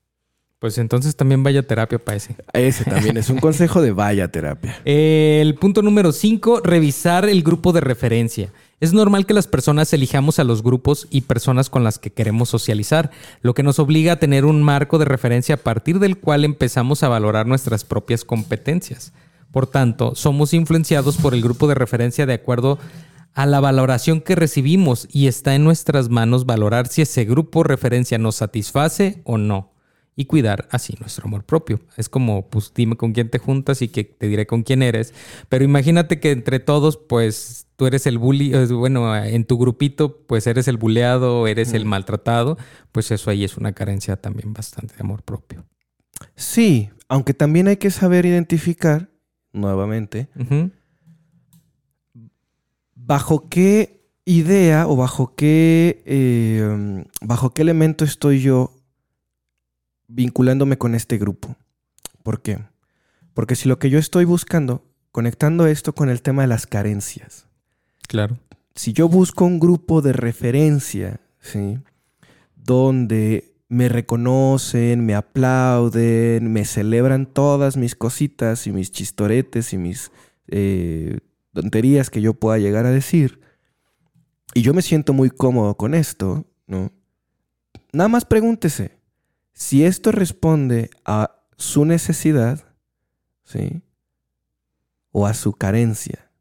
Pues 0.59 0.77
entonces 0.77 1.15
también 1.15 1.41
vaya 1.41 1.65
terapia 1.65 2.03
para 2.03 2.17
ese. 2.17 2.35
Ese 2.51 2.83
también 2.83 3.15
es 3.15 3.29
un 3.29 3.37
consejo 3.39 3.81
de 3.81 3.93
vaya 3.93 4.27
terapia. 4.27 4.77
El 4.83 5.55
punto 5.55 5.81
número 5.81 6.11
5, 6.11 6.59
revisar 6.65 7.29
el 7.29 7.43
grupo 7.43 7.71
de 7.71 7.79
referencia. 7.79 8.51
Es 8.81 8.91
normal 8.91 9.25
que 9.25 9.33
las 9.33 9.47
personas 9.47 9.93
elijamos 9.93 10.37
a 10.37 10.43
los 10.43 10.61
grupos 10.61 11.07
y 11.09 11.21
personas 11.21 11.69
con 11.69 11.85
las 11.85 11.97
que 11.97 12.11
queremos 12.11 12.49
socializar, 12.49 13.09
lo 13.41 13.53
que 13.53 13.63
nos 13.63 13.79
obliga 13.79 14.13
a 14.13 14.19
tener 14.19 14.43
un 14.43 14.61
marco 14.61 14.97
de 14.97 15.05
referencia 15.05 15.55
a 15.55 15.59
partir 15.59 15.99
del 15.99 16.17
cual 16.17 16.43
empezamos 16.43 17.03
a 17.03 17.09
valorar 17.09 17.47
nuestras 17.47 17.85
propias 17.85 18.25
competencias. 18.25 19.13
Por 19.51 19.65
tanto, 19.65 20.13
somos 20.13 20.53
influenciados 20.53 21.15
por 21.17 21.33
el 21.33 21.41
grupo 21.41 21.67
de 21.67 21.75
referencia 21.75 22.25
de 22.25 22.33
acuerdo 22.33 22.79
a 23.33 23.45
la 23.45 23.61
valoración 23.61 24.19
que 24.19 24.35
recibimos 24.35 25.07
y 25.09 25.27
está 25.27 25.55
en 25.55 25.63
nuestras 25.63 26.09
manos 26.09 26.45
valorar 26.45 26.87
si 26.87 27.01
ese 27.01 27.23
grupo 27.23 27.63
referencia 27.63 28.17
nos 28.17 28.35
satisface 28.35 29.21
o 29.23 29.37
no 29.37 29.78
y 30.19 30.25
cuidar 30.25 30.67
así 30.69 30.97
nuestro 30.99 31.27
amor 31.27 31.45
propio. 31.45 31.79
Es 31.95 32.09
como, 32.09 32.49
pues 32.49 32.73
dime 32.75 32.97
con 32.97 33.13
quién 33.13 33.29
te 33.29 33.39
juntas 33.39 33.81
y 33.81 33.87
que 33.87 34.03
te 34.03 34.27
diré 34.27 34.45
con 34.45 34.63
quién 34.63 34.83
eres. 34.83 35.13
Pero 35.47 35.63
imagínate 35.63 36.19
que 36.19 36.31
entre 36.31 36.59
todos, 36.59 36.97
pues 36.97 37.67
tú 37.77 37.87
eres 37.87 38.05
el 38.05 38.17
bully, 38.17 38.51
bueno, 38.65 39.15
en 39.15 39.45
tu 39.45 39.57
grupito, 39.57 40.17
pues 40.27 40.45
eres 40.45 40.67
el 40.67 40.75
buleado, 40.75 41.47
eres 41.47 41.71
el 41.71 41.85
maltratado, 41.85 42.57
pues 42.91 43.11
eso 43.11 43.29
ahí 43.29 43.45
es 43.45 43.55
una 43.55 43.71
carencia 43.71 44.17
también 44.17 44.51
bastante 44.51 44.93
de 44.93 44.99
amor 44.99 45.23
propio. 45.23 45.65
Sí, 46.35 46.89
aunque 47.07 47.33
también 47.33 47.69
hay 47.69 47.77
que 47.77 47.89
saber 47.89 48.25
identificar 48.25 49.09
nuevamente, 49.53 50.27
¿bajo 52.93 53.47
qué 53.47 54.03
idea 54.25 54.85
o 54.85 54.97
bajo 54.97 55.33
qué, 55.33 56.03
eh, 56.05 57.05
bajo 57.21 57.53
qué 57.53 57.61
elemento 57.61 58.03
estoy 58.03 58.41
yo 58.41 58.78
vinculándome 60.09 60.77
con 60.77 60.95
este 60.95 61.17
grupo? 61.17 61.55
¿Por 62.23 62.41
qué? 62.41 62.59
Porque 63.33 63.55
si 63.55 63.69
lo 63.69 63.79
que 63.79 63.89
yo 63.89 63.97
estoy 63.97 64.25
buscando, 64.25 64.83
conectando 65.11 65.65
esto 65.67 65.95
con 65.95 66.09
el 66.09 66.21
tema 66.21 66.41
de 66.41 66.49
las 66.49 66.67
carencias. 66.67 67.47
Claro. 68.07 68.37
Si 68.75 68.91
yo 68.91 69.07
busco 69.07 69.45
un 69.45 69.59
grupo 69.59 70.01
de 70.01 70.13
referencia, 70.13 71.21
¿sí? 71.39 71.79
Donde 72.55 73.53
me 73.69 73.87
reconocen, 73.87 75.05
me 75.05 75.15
aplauden, 75.15 76.51
me 76.51 76.65
celebran 76.65 77.27
todas 77.27 77.77
mis 77.77 77.95
cositas 77.95 78.67
y 78.67 78.71
mis 78.71 78.91
chistoretes 78.91 79.73
y 79.73 79.77
mis 79.77 80.11
eh, 80.47 81.19
tonterías 81.53 82.09
que 82.09 82.21
yo 82.21 82.33
pueda 82.33 82.57
llegar 82.57 82.85
a 82.85 82.91
decir, 82.91 83.39
y 84.55 84.63
yo 84.63 84.73
me 84.73 84.81
siento 84.81 85.13
muy 85.13 85.29
cómodo 85.29 85.75
con 85.77 85.93
esto, 85.93 86.45
¿no? 86.65 86.91
Nada 87.93 88.07
más 88.07 88.25
pregúntese 88.25 88.98
si 89.59 89.83
esto 89.83 90.13
responde 90.13 90.89
a 91.03 91.35
su 91.57 91.83
necesidad, 91.83 92.63
¿sí? 93.43 93.81
O 95.11 95.27
a 95.27 95.33
su 95.33 95.51
carencia 95.51 96.31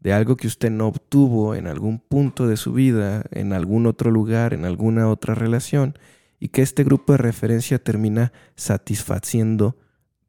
de 0.00 0.14
algo 0.14 0.36
que 0.36 0.46
usted 0.46 0.70
no 0.70 0.88
obtuvo 0.88 1.54
en 1.54 1.66
algún 1.66 1.98
punto 1.98 2.46
de 2.46 2.56
su 2.56 2.72
vida, 2.72 3.24
en 3.30 3.52
algún 3.52 3.86
otro 3.86 4.10
lugar, 4.10 4.54
en 4.54 4.64
alguna 4.64 5.08
otra 5.10 5.34
relación, 5.34 5.98
y 6.40 6.48
que 6.48 6.62
este 6.62 6.84
grupo 6.84 7.12
de 7.12 7.18
referencia 7.18 7.78
termina 7.78 8.32
satisfaciendo 8.56 9.76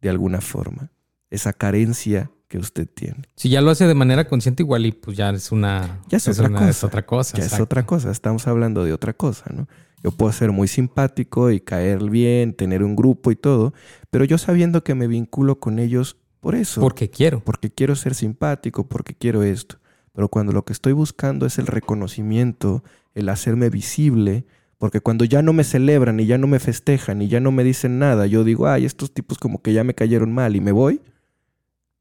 de 0.01 0.09
alguna 0.09 0.41
forma 0.41 0.91
esa 1.29 1.53
carencia 1.53 2.31
que 2.49 2.57
usted 2.57 2.87
tiene. 2.93 3.23
Si 3.35 3.49
ya 3.49 3.61
lo 3.61 3.71
hace 3.71 3.87
de 3.87 3.95
manera 3.95 4.27
consciente, 4.27 4.61
igual 4.61 4.85
y 4.85 4.91
pues 4.91 5.15
ya 5.15 5.29
es 5.29 5.53
una... 5.53 6.01
Ya 6.09 6.17
es, 6.17 6.27
otra, 6.27 6.49
cosa. 6.49 6.69
es 6.69 6.83
otra 6.83 7.05
cosa. 7.05 7.37
Ya 7.37 7.45
es 7.45 7.59
otra 7.59 7.85
cosa. 7.85 8.11
Estamos 8.11 8.45
hablando 8.45 8.83
de 8.83 8.91
otra 8.91 9.13
cosa, 9.13 9.45
¿no? 9.53 9.67
Yo 10.05 10.11
puedo 10.11 10.31
ser 10.31 10.51
muy 10.51 10.67
simpático 10.67 11.49
y 11.49 11.59
caer 11.59 12.11
bien, 12.11 12.53
tener 12.53 12.83
un 12.83 12.95
grupo 12.95 13.31
y 13.31 13.35
todo, 13.35 13.73
pero 14.11 14.23
yo 14.23 14.37
sabiendo 14.37 14.83
que 14.83 14.93
me 14.93 15.07
vinculo 15.07 15.59
con 15.59 15.79
ellos 15.79 16.17
por 16.41 16.53
eso. 16.53 16.79
Porque 16.79 17.09
quiero. 17.09 17.39
Porque 17.39 17.71
quiero 17.71 17.95
ser 17.95 18.13
simpático, 18.13 18.87
porque 18.87 19.15
quiero 19.15 19.41
esto. 19.41 19.77
Pero 20.13 20.29
cuando 20.29 20.51
lo 20.51 20.63
que 20.63 20.73
estoy 20.73 20.93
buscando 20.93 21.47
es 21.47 21.57
el 21.57 21.65
reconocimiento, 21.65 22.83
el 23.15 23.29
hacerme 23.29 23.71
visible, 23.71 24.45
porque 24.77 25.01
cuando 25.01 25.25
ya 25.25 25.41
no 25.41 25.53
me 25.53 25.63
celebran 25.63 26.19
y 26.19 26.27
ya 26.27 26.37
no 26.37 26.45
me 26.45 26.59
festejan 26.59 27.23
y 27.23 27.27
ya 27.27 27.39
no 27.39 27.51
me 27.51 27.63
dicen 27.63 27.97
nada, 27.97 28.27
yo 28.27 28.43
digo, 28.43 28.67
ay, 28.67 28.85
estos 28.85 29.11
tipos 29.11 29.39
como 29.39 29.63
que 29.63 29.73
ya 29.73 29.83
me 29.83 29.95
cayeron 29.95 30.31
mal 30.31 30.55
y 30.55 30.61
me 30.61 30.71
voy. 30.71 31.01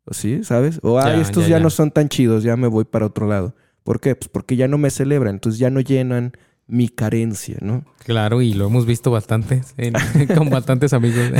¿O 0.04 0.12
sí? 0.12 0.44
¿Sabes? 0.44 0.78
O, 0.82 1.00
ay, 1.00 1.22
estos 1.22 1.48
ya, 1.48 1.58
no 1.58 1.70
son 1.70 1.90
tan 1.90 2.10
chidos, 2.10 2.44
ya 2.44 2.54
me 2.58 2.68
voy 2.68 2.84
para 2.84 3.06
otro 3.06 3.26
lado. 3.26 3.56
¿Por 3.82 3.98
qué? 3.98 4.14
Pues 4.14 4.28
porque 4.28 4.56
ya 4.56 4.68
no 4.68 4.76
me 4.76 4.90
celebran, 4.90 5.36
entonces 5.36 5.58
ya 5.58 5.70
no 5.70 5.80
llenan 5.80 6.34
mi 6.66 6.88
carencia, 6.88 7.57
¿no? 7.61 7.85
Claro, 8.05 8.40
y 8.40 8.55
lo 8.55 8.66
hemos 8.66 8.87
visto 8.87 9.11
bastante 9.11 9.62
con 10.37 10.50
bastantes 10.50 10.92
amigos. 10.92 11.31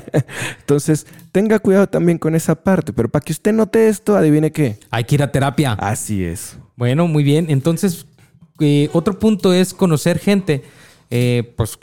Entonces, 0.60 1.06
tenga 1.30 1.58
cuidado 1.58 1.86
también 1.88 2.18
con 2.18 2.34
esa 2.34 2.54
parte, 2.54 2.92
pero 2.92 3.08
para 3.08 3.24
que 3.24 3.32
usted 3.32 3.52
note 3.52 3.88
esto, 3.88 4.16
adivine 4.16 4.52
qué. 4.52 4.78
Hay 4.90 5.04
que 5.04 5.14
ir 5.16 5.22
a 5.22 5.30
terapia. 5.30 5.72
Así 5.72 6.24
es. 6.24 6.56
Bueno, 6.76 7.06
muy 7.06 7.22
bien. 7.22 7.46
Entonces, 7.48 8.06
eh, 8.60 8.88
otro 8.92 9.18
punto 9.18 9.52
es 9.52 9.74
conocer 9.74 10.18
gente. 10.18 10.62
Eh, 11.10 11.52
pues, 11.56 11.78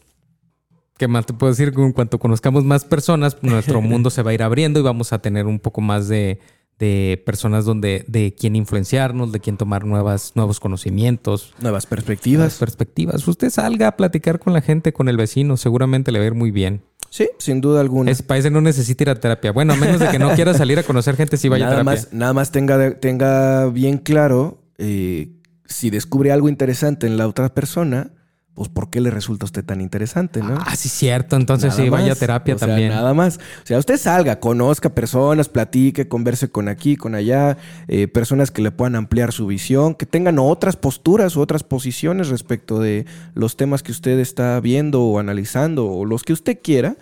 ¿qué 0.97 1.07
más 1.07 1.25
te 1.25 1.33
puedo 1.33 1.51
decir? 1.51 1.73
En 1.75 1.93
cuanto 1.93 2.19
conozcamos 2.19 2.63
más 2.63 2.83
personas, 2.83 3.37
nuestro 3.41 3.81
mundo 3.81 4.09
se 4.09 4.23
va 4.23 4.31
a 4.31 4.33
ir 4.33 4.43
abriendo 4.43 4.79
y 4.79 4.83
vamos 4.83 5.13
a 5.13 5.19
tener 5.19 5.45
un 5.45 5.59
poco 5.59 5.81
más 5.81 6.07
de, 6.07 6.39
de 6.79 7.21
personas 7.25 7.65
donde 7.65 8.05
de 8.07 8.33
quién 8.33 8.55
influenciarnos, 8.55 9.31
de 9.31 9.39
quién 9.41 9.57
tomar 9.57 9.85
nuevas, 9.85 10.31
nuevos 10.35 10.59
conocimientos. 10.59 11.53
Nuevas 11.59 11.85
perspectivas. 11.85 12.39
Nuevas 12.39 12.57
perspectivas. 12.57 13.27
Usted 13.27 13.49
salga 13.49 13.89
a 13.89 13.97
platicar 13.97 14.39
con 14.39 14.53
la 14.53 14.61
gente, 14.61 14.93
con 14.93 15.09
el 15.09 15.17
vecino, 15.17 15.57
seguramente 15.57 16.11
le 16.11 16.19
va 16.19 16.23
a 16.23 16.27
ir 16.27 16.35
muy 16.35 16.51
bien. 16.51 16.81
Sí, 17.09 17.29
sin 17.37 17.59
duda 17.59 17.81
alguna. 17.81 18.11
Ese 18.11 18.23
país 18.23 18.49
no 18.49 18.61
necesita 18.61 19.03
ir 19.03 19.09
a 19.09 19.15
terapia. 19.15 19.51
Bueno, 19.51 19.73
a 19.73 19.75
menos 19.75 19.99
de 19.99 20.07
que 20.09 20.19
no 20.19 20.29
quiera 20.35 20.53
salir 20.53 20.79
a 20.79 20.83
conocer 20.83 21.15
gente, 21.15 21.37
si 21.37 21.49
vaya 21.49 21.65
nada 21.65 21.81
a 21.81 21.83
terapia. 21.83 22.01
Más, 22.01 22.13
nada 22.13 22.33
más 22.33 22.51
tenga, 22.51 22.99
tenga 22.99 23.65
bien 23.67 23.97
claro 23.97 24.63
eh, 24.77 25.33
si 25.65 25.89
descubre 25.89 26.31
algo 26.31 26.47
interesante 26.49 27.07
en 27.07 27.17
la 27.17 27.27
otra 27.27 27.53
persona, 27.53 28.11
pues 28.53 28.67
¿por 28.67 28.89
qué 28.89 28.99
le 28.99 29.09
resulta 29.09 29.45
a 29.45 29.47
usted 29.47 29.63
tan 29.63 29.79
interesante, 29.79 30.41
no? 30.41 30.57
Ah, 30.65 30.75
sí, 30.75 30.89
cierto. 30.89 31.37
Entonces 31.37 31.73
sí, 31.73 31.87
vaya 31.87 32.11
a 32.11 32.15
terapia 32.15 32.57
también. 32.57 32.89
nada 32.89 33.13
más. 33.13 33.37
O 33.37 33.65
sea, 33.65 33.79
usted 33.79 33.97
salga, 33.97 34.39
conozca 34.41 34.89
personas, 34.89 35.47
platique, 35.47 36.09
converse 36.09 36.49
con 36.49 36.67
aquí, 36.67 36.97
con 36.97 37.15
allá, 37.15 37.57
eh, 37.87 38.09
personas 38.09 38.51
que 38.51 38.61
le 38.61 38.71
puedan 38.71 38.95
ampliar 38.95 39.31
su 39.31 39.47
visión, 39.47 39.95
que 39.95 40.05
tengan 40.05 40.39
otras 40.39 40.75
posturas 40.75 41.37
u 41.37 41.41
otras 41.41 41.63
posiciones 41.63 42.27
respecto 42.27 42.79
de 42.79 43.05
los 43.33 43.55
temas 43.55 43.81
que 43.81 43.93
usted 43.93 44.19
está 44.19 44.59
viendo 44.59 45.03
o 45.03 45.19
analizando 45.19 45.89
o 45.89 46.03
los 46.03 46.23
que 46.23 46.33
usted 46.33 46.59
quiera. 46.61 46.97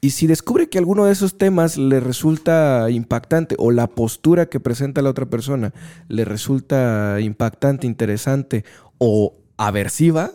Y 0.00 0.10
si 0.10 0.26
descubre 0.26 0.70
que 0.70 0.78
alguno 0.78 1.04
de 1.04 1.12
esos 1.12 1.36
temas 1.36 1.76
le 1.76 2.00
resulta 2.00 2.88
impactante 2.88 3.54
o 3.58 3.70
la 3.70 3.86
postura 3.86 4.46
que 4.46 4.60
presenta 4.60 5.02
la 5.02 5.10
otra 5.10 5.26
persona 5.26 5.74
le 6.08 6.24
resulta 6.24 7.18
impactante, 7.20 7.86
interesante 7.86 8.64
o 8.96 9.36
aversiva, 9.58 10.30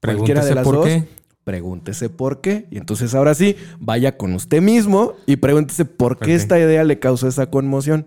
Pregúntese 0.00 0.56
por 0.56 0.84
qué. 0.84 1.04
Pregúntese 1.44 2.10
por 2.10 2.40
qué. 2.40 2.66
Y 2.70 2.78
entonces 2.78 3.14
ahora 3.14 3.34
sí, 3.34 3.56
vaya 3.78 4.16
con 4.16 4.34
usted 4.34 4.60
mismo 4.60 5.14
y 5.26 5.36
pregúntese 5.36 5.84
por 5.84 6.18
qué 6.18 6.34
esta 6.34 6.58
idea 6.58 6.84
le 6.84 6.98
causó 6.98 7.28
esa 7.28 7.46
conmoción. 7.46 8.04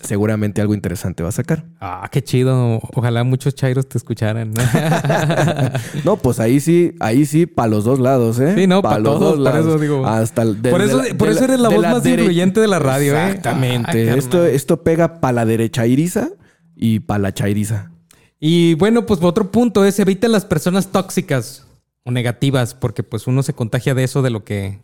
Seguramente 0.00 0.60
algo 0.60 0.74
interesante 0.74 1.22
va 1.22 1.30
a 1.30 1.32
sacar. 1.32 1.64
Ah, 1.80 2.08
qué 2.12 2.22
chido. 2.22 2.80
Ojalá 2.94 3.24
muchos 3.24 3.54
chairos 3.54 3.88
te 3.88 3.96
escucharan. 3.96 4.52
no, 6.04 6.16
pues 6.22 6.38
ahí 6.38 6.60
sí, 6.60 6.94
ahí 7.00 7.24
sí, 7.24 7.46
para 7.46 7.68
los 7.68 7.84
dos 7.84 7.98
lados, 7.98 8.38
¿eh? 8.38 8.54
Sí, 8.54 8.66
no, 8.66 8.82
para 8.82 8.98
los 8.98 9.18
dos 9.18 9.38
lados. 9.38 9.64
Por 9.64 9.70
eso 9.70 9.78
digo. 9.78 10.06
Hasta 10.06 10.44
por 10.44 10.82
eso, 10.82 11.02
por 11.16 11.28
eso 11.28 11.44
eres 11.44 11.60
la 11.60 11.70
voz 11.70 11.82
más 11.82 12.06
influyente 12.06 12.60
de 12.60 12.68
la 12.68 12.78
radio, 12.78 13.16
¿eh? 13.16 13.28
Exactamente. 13.28 14.10
Ah, 14.10 14.16
esto, 14.16 14.44
esto 14.44 14.82
pega 14.82 15.20
para 15.20 15.32
la 15.32 15.44
derecha 15.46 15.86
iriza 15.86 16.28
y 16.76 17.00
para 17.00 17.18
la 17.18 17.32
chairiza. 17.32 17.90
Y 18.38 18.74
bueno, 18.74 19.06
pues 19.06 19.22
otro 19.22 19.50
punto 19.50 19.84
es 19.84 19.98
eviten 19.98 20.32
las 20.32 20.44
personas 20.44 20.88
tóxicas 20.88 21.66
o 22.04 22.10
negativas, 22.10 22.74
porque 22.74 23.02
pues 23.02 23.26
uno 23.26 23.42
se 23.42 23.54
contagia 23.54 23.94
de 23.94 24.04
eso, 24.04 24.22
de 24.22 24.30
lo 24.30 24.44
que, 24.44 24.80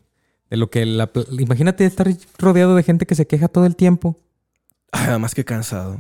de 0.51 0.57
lo 0.57 0.71
que 0.71 0.87
la, 0.87 1.11
imagínate 1.39 1.85
estar 1.85 2.09
rodeado 2.39 2.75
de 2.75 2.83
gente 2.83 3.07
que 3.07 3.15
se 3.15 3.27
queja 3.27 3.49
todo 3.49 3.67
el 3.67 3.77
tiempo. 3.77 4.17
Además 4.91 5.35
que 5.35 5.45
cansado. 5.45 5.99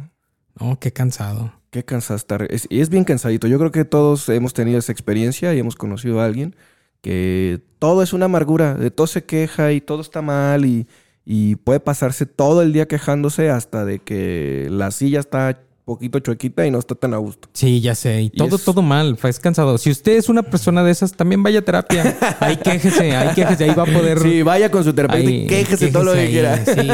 No, 0.61 0.79
qué 0.79 0.93
cansado. 0.93 1.53
Qué 1.71 1.85
cansado 1.85 2.17
estar. 2.17 2.49
y 2.69 2.81
es 2.81 2.91
bien 2.91 3.05
cansadito. 3.05 3.47
Yo 3.47 3.59
creo 3.59 3.71
que 3.71 3.85
todos 3.85 4.29
hemos 4.29 4.53
tenido 4.53 4.79
esa 4.79 4.93
experiencia 4.93 5.55
y 5.55 5.59
hemos 5.59 5.77
conocido 5.77 6.21
a 6.21 6.27
alguien 6.27 6.55
que 7.01 7.61
todo 7.79 8.03
es 8.03 8.12
una 8.12 8.27
amargura, 8.27 8.75
de 8.75 8.91
todo 8.91 9.07
se 9.07 9.25
queja 9.25 9.73
y 9.73 9.81
todo 9.81 10.01
está 10.01 10.23
mal 10.23 10.65
y, 10.65 10.87
y 11.25 11.57
puede 11.57 11.81
pasarse 11.81 12.27
todo 12.27 12.62
el 12.62 12.73
día 12.73 12.87
quejándose 12.87 13.51
hasta 13.51 13.85
de 13.85 13.99
que 13.99 14.69
la 14.71 14.91
silla 14.93 15.21
está 15.21 15.61
poquito 15.85 16.21
chuequita 16.21 16.66
y 16.66 16.71
no 16.71 16.79
está 16.79 16.95
tan 16.95 17.14
a 17.14 17.16
gusto. 17.18 17.49
Sí, 17.53 17.81
ya 17.81 17.95
sé. 17.95 18.23
Y, 18.23 18.31
todo, 18.31 18.59
todo 18.59 18.83
mal. 18.83 19.18
Es 19.23 19.40
cansado. 19.40 19.79
Si 19.79 19.90
usted 19.90 20.12
es 20.16 20.29
una 20.29 20.42
persona 20.42 20.85
de 20.85 20.92
esas, 20.92 21.12
también 21.12 21.42
vaya 21.42 21.61
a 21.61 21.62
terapia. 21.62 22.16
Ahí 22.40 22.57
quéjese, 22.57 23.16
ahí 23.16 23.35
quéjese. 23.35 23.64
Ahí 23.64 23.75
va 23.75 23.83
a 23.83 23.87
poder... 23.87 24.21
Sí, 24.21 24.42
vaya 24.42 24.71
con 24.71 24.85
su 24.85 24.92
terapeuta 24.92 25.31
y 25.31 25.47
quéjese, 25.47 25.90
todo 25.90 26.05
lo 26.05 26.14
que 26.14 26.29
quiera. 26.29 26.64
Sí, 26.64 26.88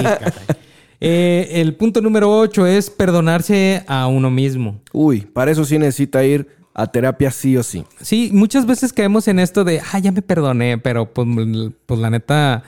eh, 1.00 1.48
el 1.60 1.76
punto 1.76 2.00
número 2.00 2.36
8 2.38 2.66
es 2.66 2.90
perdonarse 2.90 3.84
a 3.86 4.06
uno 4.08 4.30
mismo. 4.30 4.80
Uy, 4.92 5.20
para 5.20 5.50
eso 5.50 5.64
sí 5.64 5.78
necesita 5.78 6.24
ir 6.24 6.48
a 6.74 6.86
terapia 6.86 7.30
sí 7.30 7.56
o 7.56 7.62
sí. 7.62 7.84
Sí, 8.00 8.30
muchas 8.32 8.66
veces 8.66 8.92
caemos 8.92 9.28
en 9.28 9.38
esto 9.38 9.64
de, 9.64 9.80
ah, 9.92 9.98
ya 9.98 10.12
me 10.12 10.22
perdoné, 10.22 10.78
pero 10.78 11.12
pues, 11.12 11.26
pues 11.86 12.00
la 12.00 12.10
neta 12.10 12.62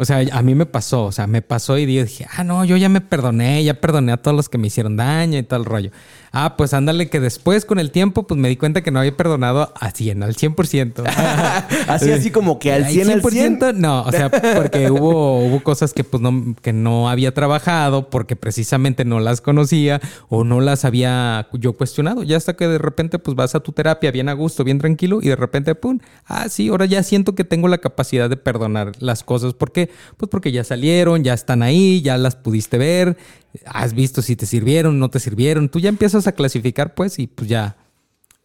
o 0.00 0.04
sea, 0.06 0.24
a 0.32 0.42
mí 0.42 0.54
me 0.54 0.64
pasó, 0.64 1.04
o 1.04 1.12
sea, 1.12 1.26
me 1.26 1.42
pasó 1.42 1.76
y 1.76 1.84
dije, 1.84 2.26
ah, 2.34 2.42
no, 2.42 2.64
yo 2.64 2.78
ya 2.78 2.88
me 2.88 3.02
perdoné, 3.02 3.62
ya 3.62 3.74
perdoné 3.74 4.12
a 4.12 4.16
todos 4.16 4.34
los 4.34 4.48
que 4.48 4.56
me 4.56 4.68
hicieron 4.68 4.96
daño 4.96 5.36
y 5.36 5.42
tal 5.42 5.66
rollo. 5.66 5.90
Ah, 6.32 6.56
pues 6.56 6.74
ándale 6.74 7.08
que 7.08 7.18
después 7.18 7.64
con 7.64 7.78
el 7.78 7.90
tiempo 7.90 8.26
pues 8.26 8.38
me 8.38 8.48
di 8.48 8.56
cuenta 8.56 8.82
que 8.82 8.90
no 8.90 9.00
había 9.00 9.16
perdonado 9.16 9.72
a 9.78 9.90
100, 9.90 10.22
al 10.22 10.36
100%. 10.36 11.04
así 11.88 12.12
así 12.12 12.30
como 12.30 12.58
que 12.58 12.72
al 12.72 12.86
100 12.86 13.10
al 13.10 13.22
100%, 13.22 13.74
no, 13.74 14.02
o 14.02 14.10
sea, 14.12 14.30
porque 14.30 14.90
hubo, 14.90 15.38
hubo 15.46 15.60
cosas 15.62 15.92
que 15.92 16.04
pues 16.04 16.22
no 16.22 16.54
que 16.62 16.72
no 16.72 17.08
había 17.08 17.34
trabajado 17.34 18.10
porque 18.10 18.36
precisamente 18.36 19.04
no 19.04 19.18
las 19.18 19.40
conocía 19.40 20.00
o 20.28 20.44
no 20.44 20.60
las 20.60 20.84
había 20.84 21.48
yo 21.52 21.72
cuestionado. 21.72 22.22
Ya 22.22 22.36
hasta 22.36 22.54
que 22.54 22.68
de 22.68 22.78
repente 22.78 23.18
pues 23.18 23.36
vas 23.36 23.54
a 23.54 23.60
tu 23.60 23.72
terapia 23.72 24.12
bien 24.12 24.28
a 24.28 24.32
gusto, 24.34 24.62
bien 24.62 24.78
tranquilo 24.78 25.20
y 25.22 25.28
de 25.28 25.36
repente 25.36 25.74
pum, 25.74 25.98
ah, 26.26 26.48
sí, 26.48 26.68
ahora 26.68 26.86
ya 26.86 27.02
siento 27.02 27.34
que 27.34 27.44
tengo 27.44 27.66
la 27.66 27.78
capacidad 27.78 28.30
de 28.30 28.36
perdonar 28.36 28.92
las 29.00 29.24
cosas, 29.24 29.54
¿por 29.54 29.72
qué? 29.72 29.90
Pues 30.16 30.30
porque 30.30 30.52
ya 30.52 30.62
salieron, 30.62 31.24
ya 31.24 31.34
están 31.34 31.62
ahí, 31.62 32.02
ya 32.02 32.16
las 32.18 32.36
pudiste 32.36 32.78
ver, 32.78 33.16
has 33.66 33.94
visto 33.94 34.22
si 34.22 34.36
te 34.36 34.46
sirvieron, 34.46 34.98
no 34.98 35.10
te 35.10 35.18
sirvieron, 35.18 35.68
tú 35.68 35.80
ya 35.80 35.88
empiezas 35.88 36.19
a 36.26 36.32
clasificar 36.32 36.94
pues 36.94 37.18
y 37.18 37.26
pues 37.26 37.48
ya. 37.48 37.76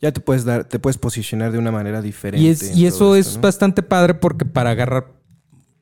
Ya 0.02 0.12
te 0.12 0.20
puedes 0.20 0.46
dar, 0.46 0.66
te 0.66 0.78
puedes 0.78 0.98
posicionar 0.98 1.52
de 1.52 1.58
una 1.58 1.72
manera 1.72 2.02
diferente. 2.02 2.72
Y, 2.76 2.86
eso 2.86 3.16
es 3.16 3.40
bastante 3.40 3.82
padre 3.82 4.14
porque 4.14 4.46
para 4.46 4.72
agarrar, 4.72 5.14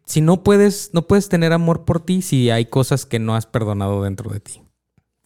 si 0.05 0.21
no 0.21 0.43
puedes, 0.43 0.91
no 0.93 1.07
puedes 1.07 1.29
tener 1.29 1.51
amor 1.51 1.83
por 1.83 1.99
ti 1.99 2.21
si 2.21 2.49
hay 2.49 2.65
cosas 2.65 3.05
que 3.05 3.19
no 3.19 3.35
has 3.35 3.47
perdonado 3.47 4.03
dentro 4.03 4.31
de 4.31 4.39
ti. 4.39 4.61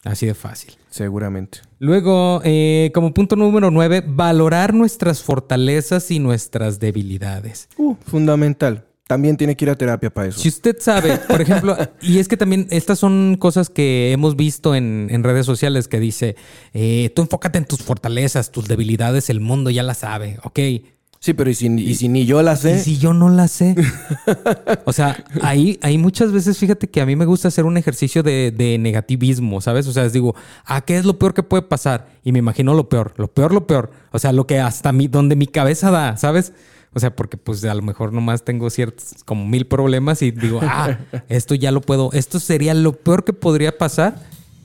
Así 0.04 0.26
de 0.26 0.34
fácil. 0.34 0.74
Seguramente. 0.90 1.60
Luego, 1.80 2.42
eh, 2.44 2.92
como 2.94 3.14
punto 3.14 3.36
número 3.36 3.70
nueve, 3.72 4.04
valorar 4.06 4.74
nuestras 4.74 5.22
fortalezas 5.22 6.10
y 6.10 6.20
nuestras 6.20 6.80
debilidades. 6.80 7.68
Uh, 7.78 7.96
fundamental. 8.06 8.87
También 9.08 9.38
tiene 9.38 9.56
que 9.56 9.66
ir 9.66 9.72
a 9.72 9.76
terapia 9.76 10.10
para 10.10 10.28
eso. 10.28 10.40
Si 10.40 10.50
usted 10.50 10.78
sabe, 10.80 11.18
por 11.18 11.42
ejemplo, 11.42 11.76
y 12.02 12.20
es 12.20 12.28
que 12.28 12.38
también 12.38 12.68
estas 12.70 13.00
son 13.00 13.38
cosas 13.40 13.70
que 13.70 14.12
hemos 14.12 14.36
visto 14.36 14.76
en, 14.76 15.08
redes 15.24 15.46
sociales 15.46 15.88
que 15.88 16.00
dice, 16.00 16.36
eh, 16.74 17.12
tú 17.16 17.22
enfócate 17.24 17.58
en 17.58 17.66
tus 17.66 17.82
fortalezas, 17.82 18.52
tus 18.52 18.68
debilidades, 18.68 19.30
el 19.30 19.40
mundo 19.40 19.70
ya 19.70 19.84
la 19.84 19.94
sabe, 19.94 20.38
ok. 20.44 20.60
Sí, 21.20 21.34
pero 21.34 21.50
¿y 21.50 21.56
si, 21.56 21.68
ni 21.70 22.26
yo 22.26 22.44
la 22.44 22.56
sé? 22.56 22.76
¿Y 22.76 22.80
si 22.80 22.98
yo 23.00 23.12
no 23.14 23.30
la 23.30 23.48
sé? 23.48 23.76
o 24.86 24.94
sea, 24.94 25.26
ahí, 25.42 25.80
ahí 25.82 25.98
muchas 25.98 26.32
veces, 26.32 26.58
fíjate 26.60 26.90
que 26.90 27.02
a 27.02 27.06
mí 27.08 27.16
me 27.16 27.26
gusta 27.26 27.48
hacer 27.48 27.66
un 27.66 27.76
ejercicio 27.76 28.22
de, 28.22 28.54
de 28.56 28.78
negativismo, 28.78 29.60
¿sabes? 29.60 29.88
O 29.88 29.94
sea, 29.94 30.04
les 30.04 30.14
digo, 30.14 30.36
¿a 30.64 30.82
qué 30.82 30.98
es 30.98 31.06
lo 31.06 31.18
peor 31.18 31.34
que 31.34 31.42
puede 31.42 31.64
pasar? 31.64 32.08
Y 32.24 32.32
me 32.32 32.40
imagino 32.40 32.76
lo 32.76 32.88
peor, 32.88 33.14
lo 33.18 33.28
peor, 33.30 33.52
lo 33.52 33.66
peor. 33.66 33.90
O 34.12 34.20
sea, 34.20 34.32
lo 34.32 34.46
que 34.46 34.60
hasta 34.60 34.92
mi, 34.92 35.08
donde 35.08 35.36
mi 35.36 35.48
cabeza 35.48 35.90
da, 35.90 36.18
¿sabes? 36.18 36.54
O 36.94 37.00
sea, 37.00 37.16
porque 37.16 37.38
pues 37.38 37.64
a 37.66 37.74
lo 37.74 37.82
mejor 37.82 38.14
nomás 38.14 38.44
tengo 38.44 38.70
ciertos 38.70 39.24
como 39.26 39.46
mil 39.46 39.68
problemas 39.68 40.22
y 40.22 40.32
digo, 40.32 40.60
ah, 40.64 40.98
esto 41.30 41.56
ya 41.56 41.72
lo 41.72 41.82
puedo, 41.82 42.12
esto 42.14 42.40
sería 42.40 42.74
lo 42.74 42.94
peor 42.94 43.24
que 43.24 43.34
podría 43.34 43.78
pasar 43.78 44.16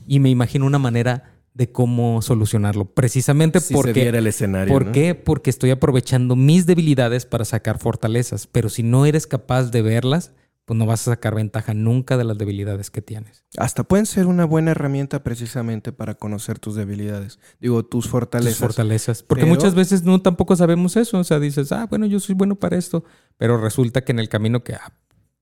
y 0.07 0.20
me 0.20 0.31
imagino 0.31 0.66
una 0.66 0.79
manera 0.79 1.33
de 1.55 1.70
cómo 1.70 2.23
solucionarlo. 2.23 2.87
Precisamente 2.87 3.61
porque... 3.61 4.09
el 4.09 4.27
escenario. 4.27 4.73
¿Por 4.73 4.93
qué? 4.93 5.14
Porque 5.14 5.51
estoy 5.51 5.70
aprovechando 5.70 6.37
mis 6.37 6.66
debilidades 6.66 7.27
para 7.27 7.45
sacar 7.45 7.79
fortalezas. 7.79 8.47
Pero 8.47 8.68
si 8.68 8.83
no 8.83 9.05
eres 9.05 9.27
capaz 9.27 9.64
de 9.64 9.83
verlas, 9.83 10.33
pues 10.65 10.79
no 10.79 10.87
vas 10.87 11.03
a 11.09 11.13
sacar 11.13 11.35
ventaja 11.35 11.75
nunca 11.75 12.17
de 12.17 12.25
las 12.25 12.39
debilidades 12.39 12.91
que 12.91 13.03
tienes. 13.03 13.45
Hasta 13.57 13.83
pueden 13.83 14.07
ser 14.07 14.27
una 14.27 14.45
buena 14.45 14.71
herramienta 14.71 15.23
precisamente 15.23 15.93
para 15.93 16.15
conocer 16.15 16.59
tus 16.59 16.77
debilidades. 16.77 17.41
Digo, 17.61 17.85
tus 17.85 18.09
fortalezas. 18.09 18.59
Tus 18.59 18.67
fortalezas. 18.67 19.23
Porque 19.23 19.45
muchas 19.45 19.75
veces 19.75 20.05
no 20.05 20.23
tampoco 20.23 20.55
sabemos 20.55 20.97
eso. 20.97 21.19
O 21.19 21.25
sea, 21.25 21.41
dices, 21.41 21.73
ah, 21.73 21.87
bueno, 21.91 22.07
yo 22.07 22.21
soy 22.21 22.35
bueno 22.35 22.55
para 22.55 22.77
esto. 22.77 23.05
Pero 23.39 23.59
resulta 23.59 24.05
que 24.05 24.13
en 24.13 24.21
el 24.21 24.29
camino 24.29 24.63
que 24.63 24.75
ah, 24.75 24.93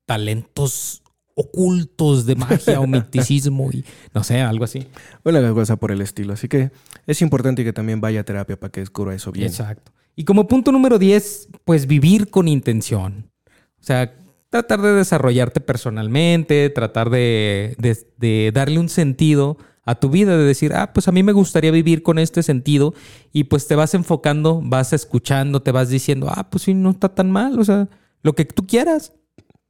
talentos 0.05 1.03
ocultos 1.35 2.25
de 2.25 2.35
magia 2.35 2.79
o 2.79 2.87
misticismo 2.87 3.69
y 3.71 3.85
no 4.13 4.23
sé, 4.23 4.41
algo 4.41 4.65
así. 4.65 4.87
Una 5.23 5.53
cosa 5.53 5.75
por 5.75 5.91
el 5.91 6.01
estilo. 6.01 6.33
Así 6.33 6.47
que 6.47 6.71
es 7.05 7.21
importante 7.21 7.63
que 7.63 7.73
también 7.73 8.01
vaya 8.01 8.21
a 8.21 8.23
terapia 8.23 8.59
para 8.59 8.71
que 8.71 8.79
descubra 8.79 9.13
eso 9.13 9.31
bien. 9.31 9.47
Exacto. 9.47 9.91
Y 10.15 10.25
como 10.25 10.47
punto 10.47 10.71
número 10.71 10.99
10, 10.99 11.49
pues 11.63 11.87
vivir 11.87 12.29
con 12.29 12.47
intención. 12.47 13.31
O 13.79 13.83
sea, 13.83 14.13
tratar 14.51 14.81
de 14.81 14.93
desarrollarte 14.93 15.61
personalmente, 15.61 16.69
tratar 16.69 17.09
de, 17.09 17.75
de, 18.17 18.51
darle 18.53 18.79
un 18.79 18.89
sentido 18.89 19.57
a 19.85 19.95
tu 19.95 20.09
vida, 20.09 20.37
de 20.37 20.43
decir, 20.43 20.73
ah, 20.75 20.91
pues 20.93 21.07
a 21.07 21.13
mí 21.13 21.23
me 21.23 21.31
gustaría 21.31 21.71
vivir 21.71 22.03
con 22.03 22.19
este 22.19 22.43
sentido 22.43 22.93
y 23.31 23.45
pues 23.45 23.67
te 23.67 23.75
vas 23.75 23.93
enfocando, 23.93 24.61
vas 24.61 24.91
escuchando, 24.91 25.61
te 25.61 25.71
vas 25.71 25.89
diciendo, 25.89 26.27
ah, 26.29 26.49
pues 26.49 26.63
sí, 26.63 26.73
no 26.73 26.91
está 26.91 27.09
tan 27.09 27.31
mal, 27.31 27.57
o 27.59 27.63
sea, 27.63 27.87
lo 28.21 28.33
que 28.33 28.45
tú 28.45 28.67
quieras. 28.67 29.13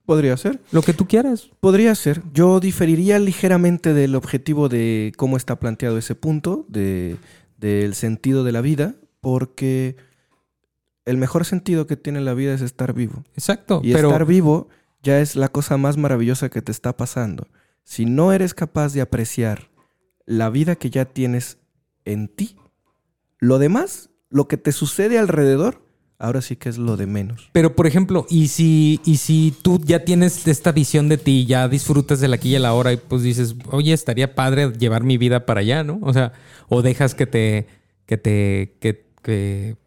Podría 0.04 0.36
ser. 0.36 0.60
Lo 0.72 0.82
que 0.82 0.94
tú 0.94 1.08
quieras. 1.08 1.52
Podría 1.60 1.94
ser. 1.94 2.24
Yo 2.34 2.60
diferiría 2.60 3.20
ligeramente 3.20 3.94
del 3.94 4.16
objetivo 4.16 4.68
de 4.68 5.14
cómo 5.16 5.38
está 5.38 5.60
planteado 5.60 6.00
ese 6.00 6.16
punto, 6.16 6.66
de, 6.70 7.18
del 7.58 7.94
sentido 7.94 8.44
de 8.44 8.52
la 8.52 8.62
vida, 8.62 8.96
porque 9.22 9.96
el 11.06 11.18
mejor 11.18 11.46
sentido 11.46 11.88
que 11.88 11.98
tiene 11.98 12.22
la 12.22 12.34
vida 12.34 12.54
es 12.54 12.62
estar 12.62 12.94
vivo. 12.94 13.24
Exacto. 13.34 13.82
Y 13.84 13.94
estar 13.94 14.26
vivo 14.26 14.70
ya 15.04 15.20
es 15.20 15.36
la 15.36 15.48
cosa 15.48 15.78
más 15.78 15.98
maravillosa 15.98 16.50
que 16.50 16.62
te 16.62 16.72
está 16.72 16.96
pasando. 16.96 17.48
Si 17.84 18.06
no 18.06 18.34
eres 18.34 18.54
capaz 18.54 18.94
de 18.94 19.02
apreciar 19.02 19.70
la 20.26 20.50
vida 20.50 20.76
que 20.76 20.90
ya 20.90 21.06
tienes 21.06 21.58
en 22.06 22.28
ti, 22.28 22.56
lo 23.40 23.58
demás, 23.58 24.10
lo 24.30 24.48
que 24.48 24.58
te 24.58 24.72
sucede 24.72 25.18
alrededor, 25.18 25.84
ahora 26.20 26.42
sí 26.42 26.56
que 26.56 26.70
es 26.70 26.78
lo 26.78 26.96
de 26.98 27.08
menos. 27.08 27.50
Pero, 27.52 27.76
por 27.76 27.88
ejemplo, 27.88 28.28
y 28.30 28.48
si, 28.50 29.02
y 29.04 29.18
si 29.18 29.54
tú 29.64 29.82
ya 29.84 30.06
tienes 30.06 30.48
esta 30.48 30.72
visión 30.72 31.10
de 31.10 31.18
ti, 31.18 31.46
ya 31.48 31.68
disfrutas 31.68 32.20
de 32.20 32.28
la 32.28 32.36
aquí 32.36 32.56
y 32.56 32.60
la 32.60 32.74
hora, 32.74 32.94
y 32.94 32.98
pues 32.98 33.24
dices, 33.24 33.56
oye, 33.72 33.94
estaría 33.94 34.36
padre 34.36 34.72
llevar 34.74 35.04
mi 35.04 35.18
vida 35.18 35.48
para 35.48 35.62
allá, 35.62 35.84
¿no? 35.84 36.00
O 36.04 36.14
sea, 36.14 36.34
o 36.70 36.84
dejas 36.84 37.16
que 37.16 37.26
te, 37.26 37.68
que 38.06 38.18
te, 38.18 38.78
que, 38.80 39.08
que 39.24 39.78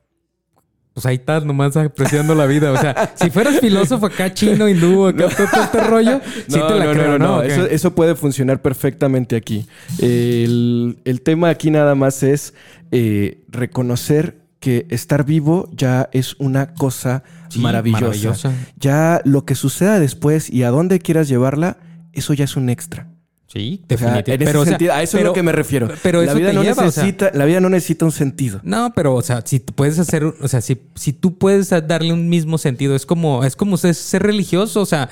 pues 0.95 1.07
ahí 1.07 1.17
estás 1.17 1.45
nomás 1.45 1.77
apreciando 1.77 2.37
la 2.37 2.47
vida. 2.47 2.71
O 2.73 2.77
sea, 2.77 3.13
si 3.21 3.29
fueras 3.29 3.59
filósofo 3.59 4.07
acá 4.07 4.33
chino, 4.33 4.69
hindú, 4.69 5.07
acá 5.07 5.29
todo, 5.29 5.63
este 5.63 5.81
rollo, 5.81 6.21
sí 6.47 6.55
te 6.55 6.75
la 6.75 6.93
creo, 6.93 7.19
no, 7.19 7.43
no, 7.43 7.43
Eso, 7.43 7.95
puede 7.95 8.15
funcionar 8.15 8.63
perfectamente 8.63 9.35
aquí. 9.35 9.67
El, 9.99 11.21
tema 11.25 11.49
aquí 11.49 11.71
nada 11.71 11.97
más 11.97 12.23
es 12.23 12.55
eh, 12.93 13.43
reconocer 13.49 14.39
que 14.61 14.87
estar 14.89 15.25
vivo 15.25 15.69
ya 15.73 16.09
es 16.13 16.37
una 16.39 16.75
cosa 16.75 17.25
maravillosa. 17.57 18.53
Ya 18.77 19.21
lo 19.25 19.45
que 19.45 19.57
suceda 19.57 19.99
después 19.99 20.49
y 20.49 20.63
a 20.63 20.71
dónde 20.71 21.01
quieras 21.01 21.29
llevarla, 21.29 21.77
eso 22.13 22.35
ya 22.35 22.45
es 22.45 22.57
un 22.57 22.71
extra. 22.71 23.09
Sí, 23.55 23.81
definitivamente. 23.87 24.37
pero, 24.45 24.63
a 24.93 25.03
eso 25.03 25.17
es 25.17 25.23
lo 25.23 25.33
que 25.33 25.45
me 25.45 25.53
refiero. 25.53 25.89
Pero 26.03 26.23
la 26.23 26.35
vida 26.35 26.53
no 26.53 26.65
necesita, 26.65 27.31
la 27.33 27.45
vida 27.45 27.61
no 27.61 27.69
necesita 27.69 28.05
un 28.05 28.11
sentido. 28.11 28.61
No, 28.65 28.93
pero 28.97 29.15
o 29.15 29.23
sea, 29.23 29.43
si 29.45 29.61
puedes 29.61 29.97
hacer, 30.01 30.25
o 30.25 30.49
sea, 30.49 30.61
si, 30.61 30.77
si 30.97 31.13
tú 31.13 31.39
puedes 31.39 31.71
darle 31.71 32.13
un 32.13 32.29
mismo 32.29 32.59
sentido, 32.59 32.97
es 32.97 33.07
como, 33.07 33.45
es 33.45 33.55
como 33.55 33.77
ser, 33.77 33.95
ser 33.95 34.25
religioso, 34.25 34.81
o 34.81 34.87
sea, 34.87 35.09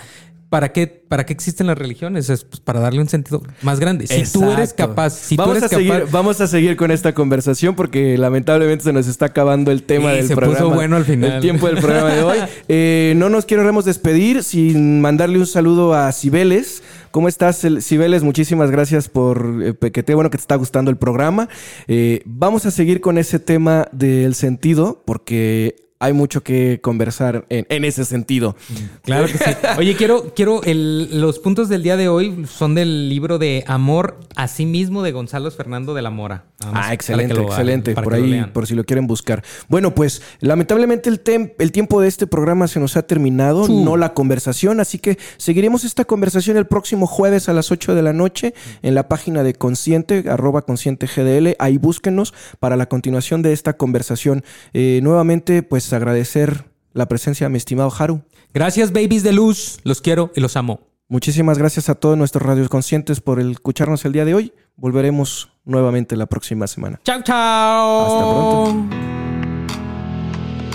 ¿Para 0.52 0.70
qué, 0.70 0.86
¿Para 0.86 1.24
qué 1.24 1.32
existen 1.32 1.66
las 1.66 1.78
religiones? 1.78 2.28
Es 2.28 2.44
pues, 2.44 2.60
para 2.60 2.78
darle 2.78 3.00
un 3.00 3.08
sentido 3.08 3.42
más 3.62 3.80
grande. 3.80 4.06
Si 4.06 4.30
tú 4.30 4.50
eres 4.50 4.74
capaz, 4.74 5.14
si 5.14 5.34
vamos 5.34 5.60
tú 5.60 5.64
a 5.64 5.68
seguir, 5.68 6.04
vamos 6.10 6.42
a 6.42 6.46
seguir 6.46 6.76
con 6.76 6.90
esta 6.90 7.14
conversación 7.14 7.74
porque 7.74 8.18
lamentablemente 8.18 8.84
se 8.84 8.92
nos 8.92 9.06
está 9.06 9.24
acabando 9.24 9.70
el 9.70 9.82
tema 9.82 10.12
del 10.12 10.28
se 10.28 10.36
programa. 10.36 10.58
Puso 10.58 10.74
bueno 10.74 10.96
al 10.96 11.06
final. 11.06 11.32
El 11.32 11.40
tiempo 11.40 11.68
del 11.68 11.78
programa 11.78 12.12
de 12.12 12.22
hoy. 12.22 12.38
Eh, 12.68 13.14
no 13.16 13.28
nos 13.30 13.46
queremos 13.46 13.86
despedir 13.86 14.42
sin 14.44 15.00
mandarle 15.00 15.38
un 15.38 15.46
saludo 15.46 15.94
a 15.94 16.12
Cibeles. 16.12 16.82
¿Cómo 17.10 17.28
estás, 17.28 17.66
Cibeles? 17.80 18.22
Muchísimas 18.22 18.70
gracias 18.70 19.08
por 19.08 19.76
eh, 19.80 19.90
que 19.90 20.02
te 20.02 20.14
bueno 20.14 20.28
que 20.28 20.36
te 20.36 20.42
está 20.42 20.56
gustando 20.56 20.90
el 20.90 20.98
programa. 20.98 21.48
Eh, 21.88 22.22
vamos 22.26 22.66
a 22.66 22.70
seguir 22.70 23.00
con 23.00 23.16
ese 23.16 23.38
tema 23.38 23.88
del 23.92 24.34
sentido 24.34 25.02
porque 25.06 25.76
hay 26.02 26.12
mucho 26.12 26.42
que 26.42 26.80
conversar 26.82 27.46
en, 27.48 27.84
ese 27.84 28.04
sentido. 28.04 28.56
Claro 29.04 29.26
que 29.26 29.38
sí. 29.38 29.50
Oye, 29.78 29.94
quiero, 29.94 30.34
quiero 30.34 30.60
los 30.64 31.38
puntos 31.38 31.68
del 31.68 31.84
día 31.84 31.96
de 31.96 32.08
hoy 32.08 32.44
son 32.46 32.74
del 32.74 33.08
libro 33.08 33.38
de 33.38 33.62
Amor 33.68 34.18
a 34.34 34.48
sí 34.48 34.66
mismo 34.66 35.04
de 35.04 35.12
Gonzalo 35.12 35.48
Fernando 35.52 35.94
de 35.94 36.02
la 36.02 36.10
Mora. 36.10 36.46
ah, 36.64 36.92
excelente, 36.92 37.40
excelente. 37.40 37.94
Por 37.94 38.14
ahí, 38.14 38.44
por 38.52 38.66
si 38.66 38.74
lo 38.74 38.82
quieren 38.82 39.06
buscar. 39.06 39.44
Bueno, 39.68 39.94
pues 39.94 40.22
lamentablemente 40.40 41.08
el, 41.08 41.22
el 41.58 41.70
tiempo 41.70 42.00
de 42.00 42.08
este 42.08 42.26
programa 42.26 42.66
se 42.66 42.80
nos 42.80 42.96
ha 42.96 43.02
terminado, 43.02 43.68
no 43.68 43.96
la 43.96 44.12
conversación, 44.12 44.80
así 44.80 44.98
que 44.98 45.18
seguiremos 45.36 45.84
esta 45.84 46.04
conversación 46.04 46.56
el 46.56 46.66
próximo 46.66 47.06
jueves 47.06 47.48
a 47.48 47.52
las 47.52 47.70
8 47.70 47.94
de 47.94 48.02
la 48.02 48.12
noche 48.12 48.54
en 48.82 48.96
la 48.96 49.06
página 49.06 49.44
de 49.44 49.54
Consciente, 49.54 50.24
arroba 50.28 50.62
Consciente 50.62 51.06
GDL. 51.06 51.54
Ahí 51.60 51.78
búsquenos 51.78 52.34
para 52.58 52.76
la 52.76 52.88
continuación 52.88 53.42
de 53.42 53.52
esta 53.52 53.74
conversación. 53.74 54.42
Eh, 54.72 54.98
nuevamente, 55.00 55.62
pues 55.92 56.00
agradecer 56.00 56.64
la 56.94 57.06
presencia 57.06 57.46
de 57.46 57.50
mi 57.50 57.58
estimado 57.58 57.92
Haru. 57.96 58.22
Gracias, 58.54 58.92
babies 58.92 59.22
de 59.22 59.32
luz. 59.32 59.78
Los 59.84 60.00
quiero 60.00 60.32
y 60.34 60.40
los 60.40 60.56
amo. 60.56 60.80
Muchísimas 61.08 61.58
gracias 61.58 61.90
a 61.90 61.94
todos 61.94 62.16
nuestros 62.16 62.42
radios 62.42 62.70
conscientes 62.70 63.20
por 63.20 63.38
escucharnos 63.40 64.02
el 64.06 64.12
día 64.12 64.24
de 64.24 64.34
hoy. 64.34 64.54
Volveremos 64.76 65.50
nuevamente 65.64 66.16
la 66.16 66.24
próxima 66.24 66.66
semana. 66.66 66.98
Chao, 67.04 67.22
chao. 67.22 68.06
Hasta 68.06 68.72
pronto. 68.72 68.96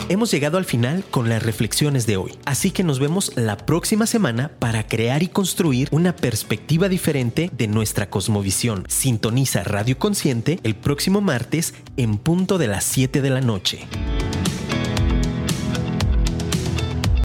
Hemos 0.10 0.30
llegado 0.30 0.60
al 0.60 0.66
final 0.66 1.04
con 1.10 1.30
las 1.30 1.42
reflexiones 1.42 2.06
de 2.06 2.18
hoy, 2.18 2.38
así 2.46 2.70
que 2.70 2.84
nos 2.84 3.00
vemos 3.00 3.32
la 3.36 3.58
próxima 3.58 4.06
semana 4.06 4.52
para 4.60 4.88
crear 4.88 5.24
y 5.24 5.28
construir 5.30 5.90
una 5.92 6.16
perspectiva 6.16 6.90
diferente 6.90 7.50
de 7.58 7.68
nuestra 7.68 8.10
cosmovisión. 8.10 8.86
Sintoniza 8.88 9.64
Radio 9.64 9.98
Consciente 9.98 10.60
el 10.62 10.76
próximo 10.76 11.22
martes 11.22 11.74
en 11.98 12.20
punto 12.20 12.60
de 12.60 12.68
las 12.68 12.84
7 12.84 13.22
de 13.22 13.30
la 13.32 13.42
noche. 13.42 13.88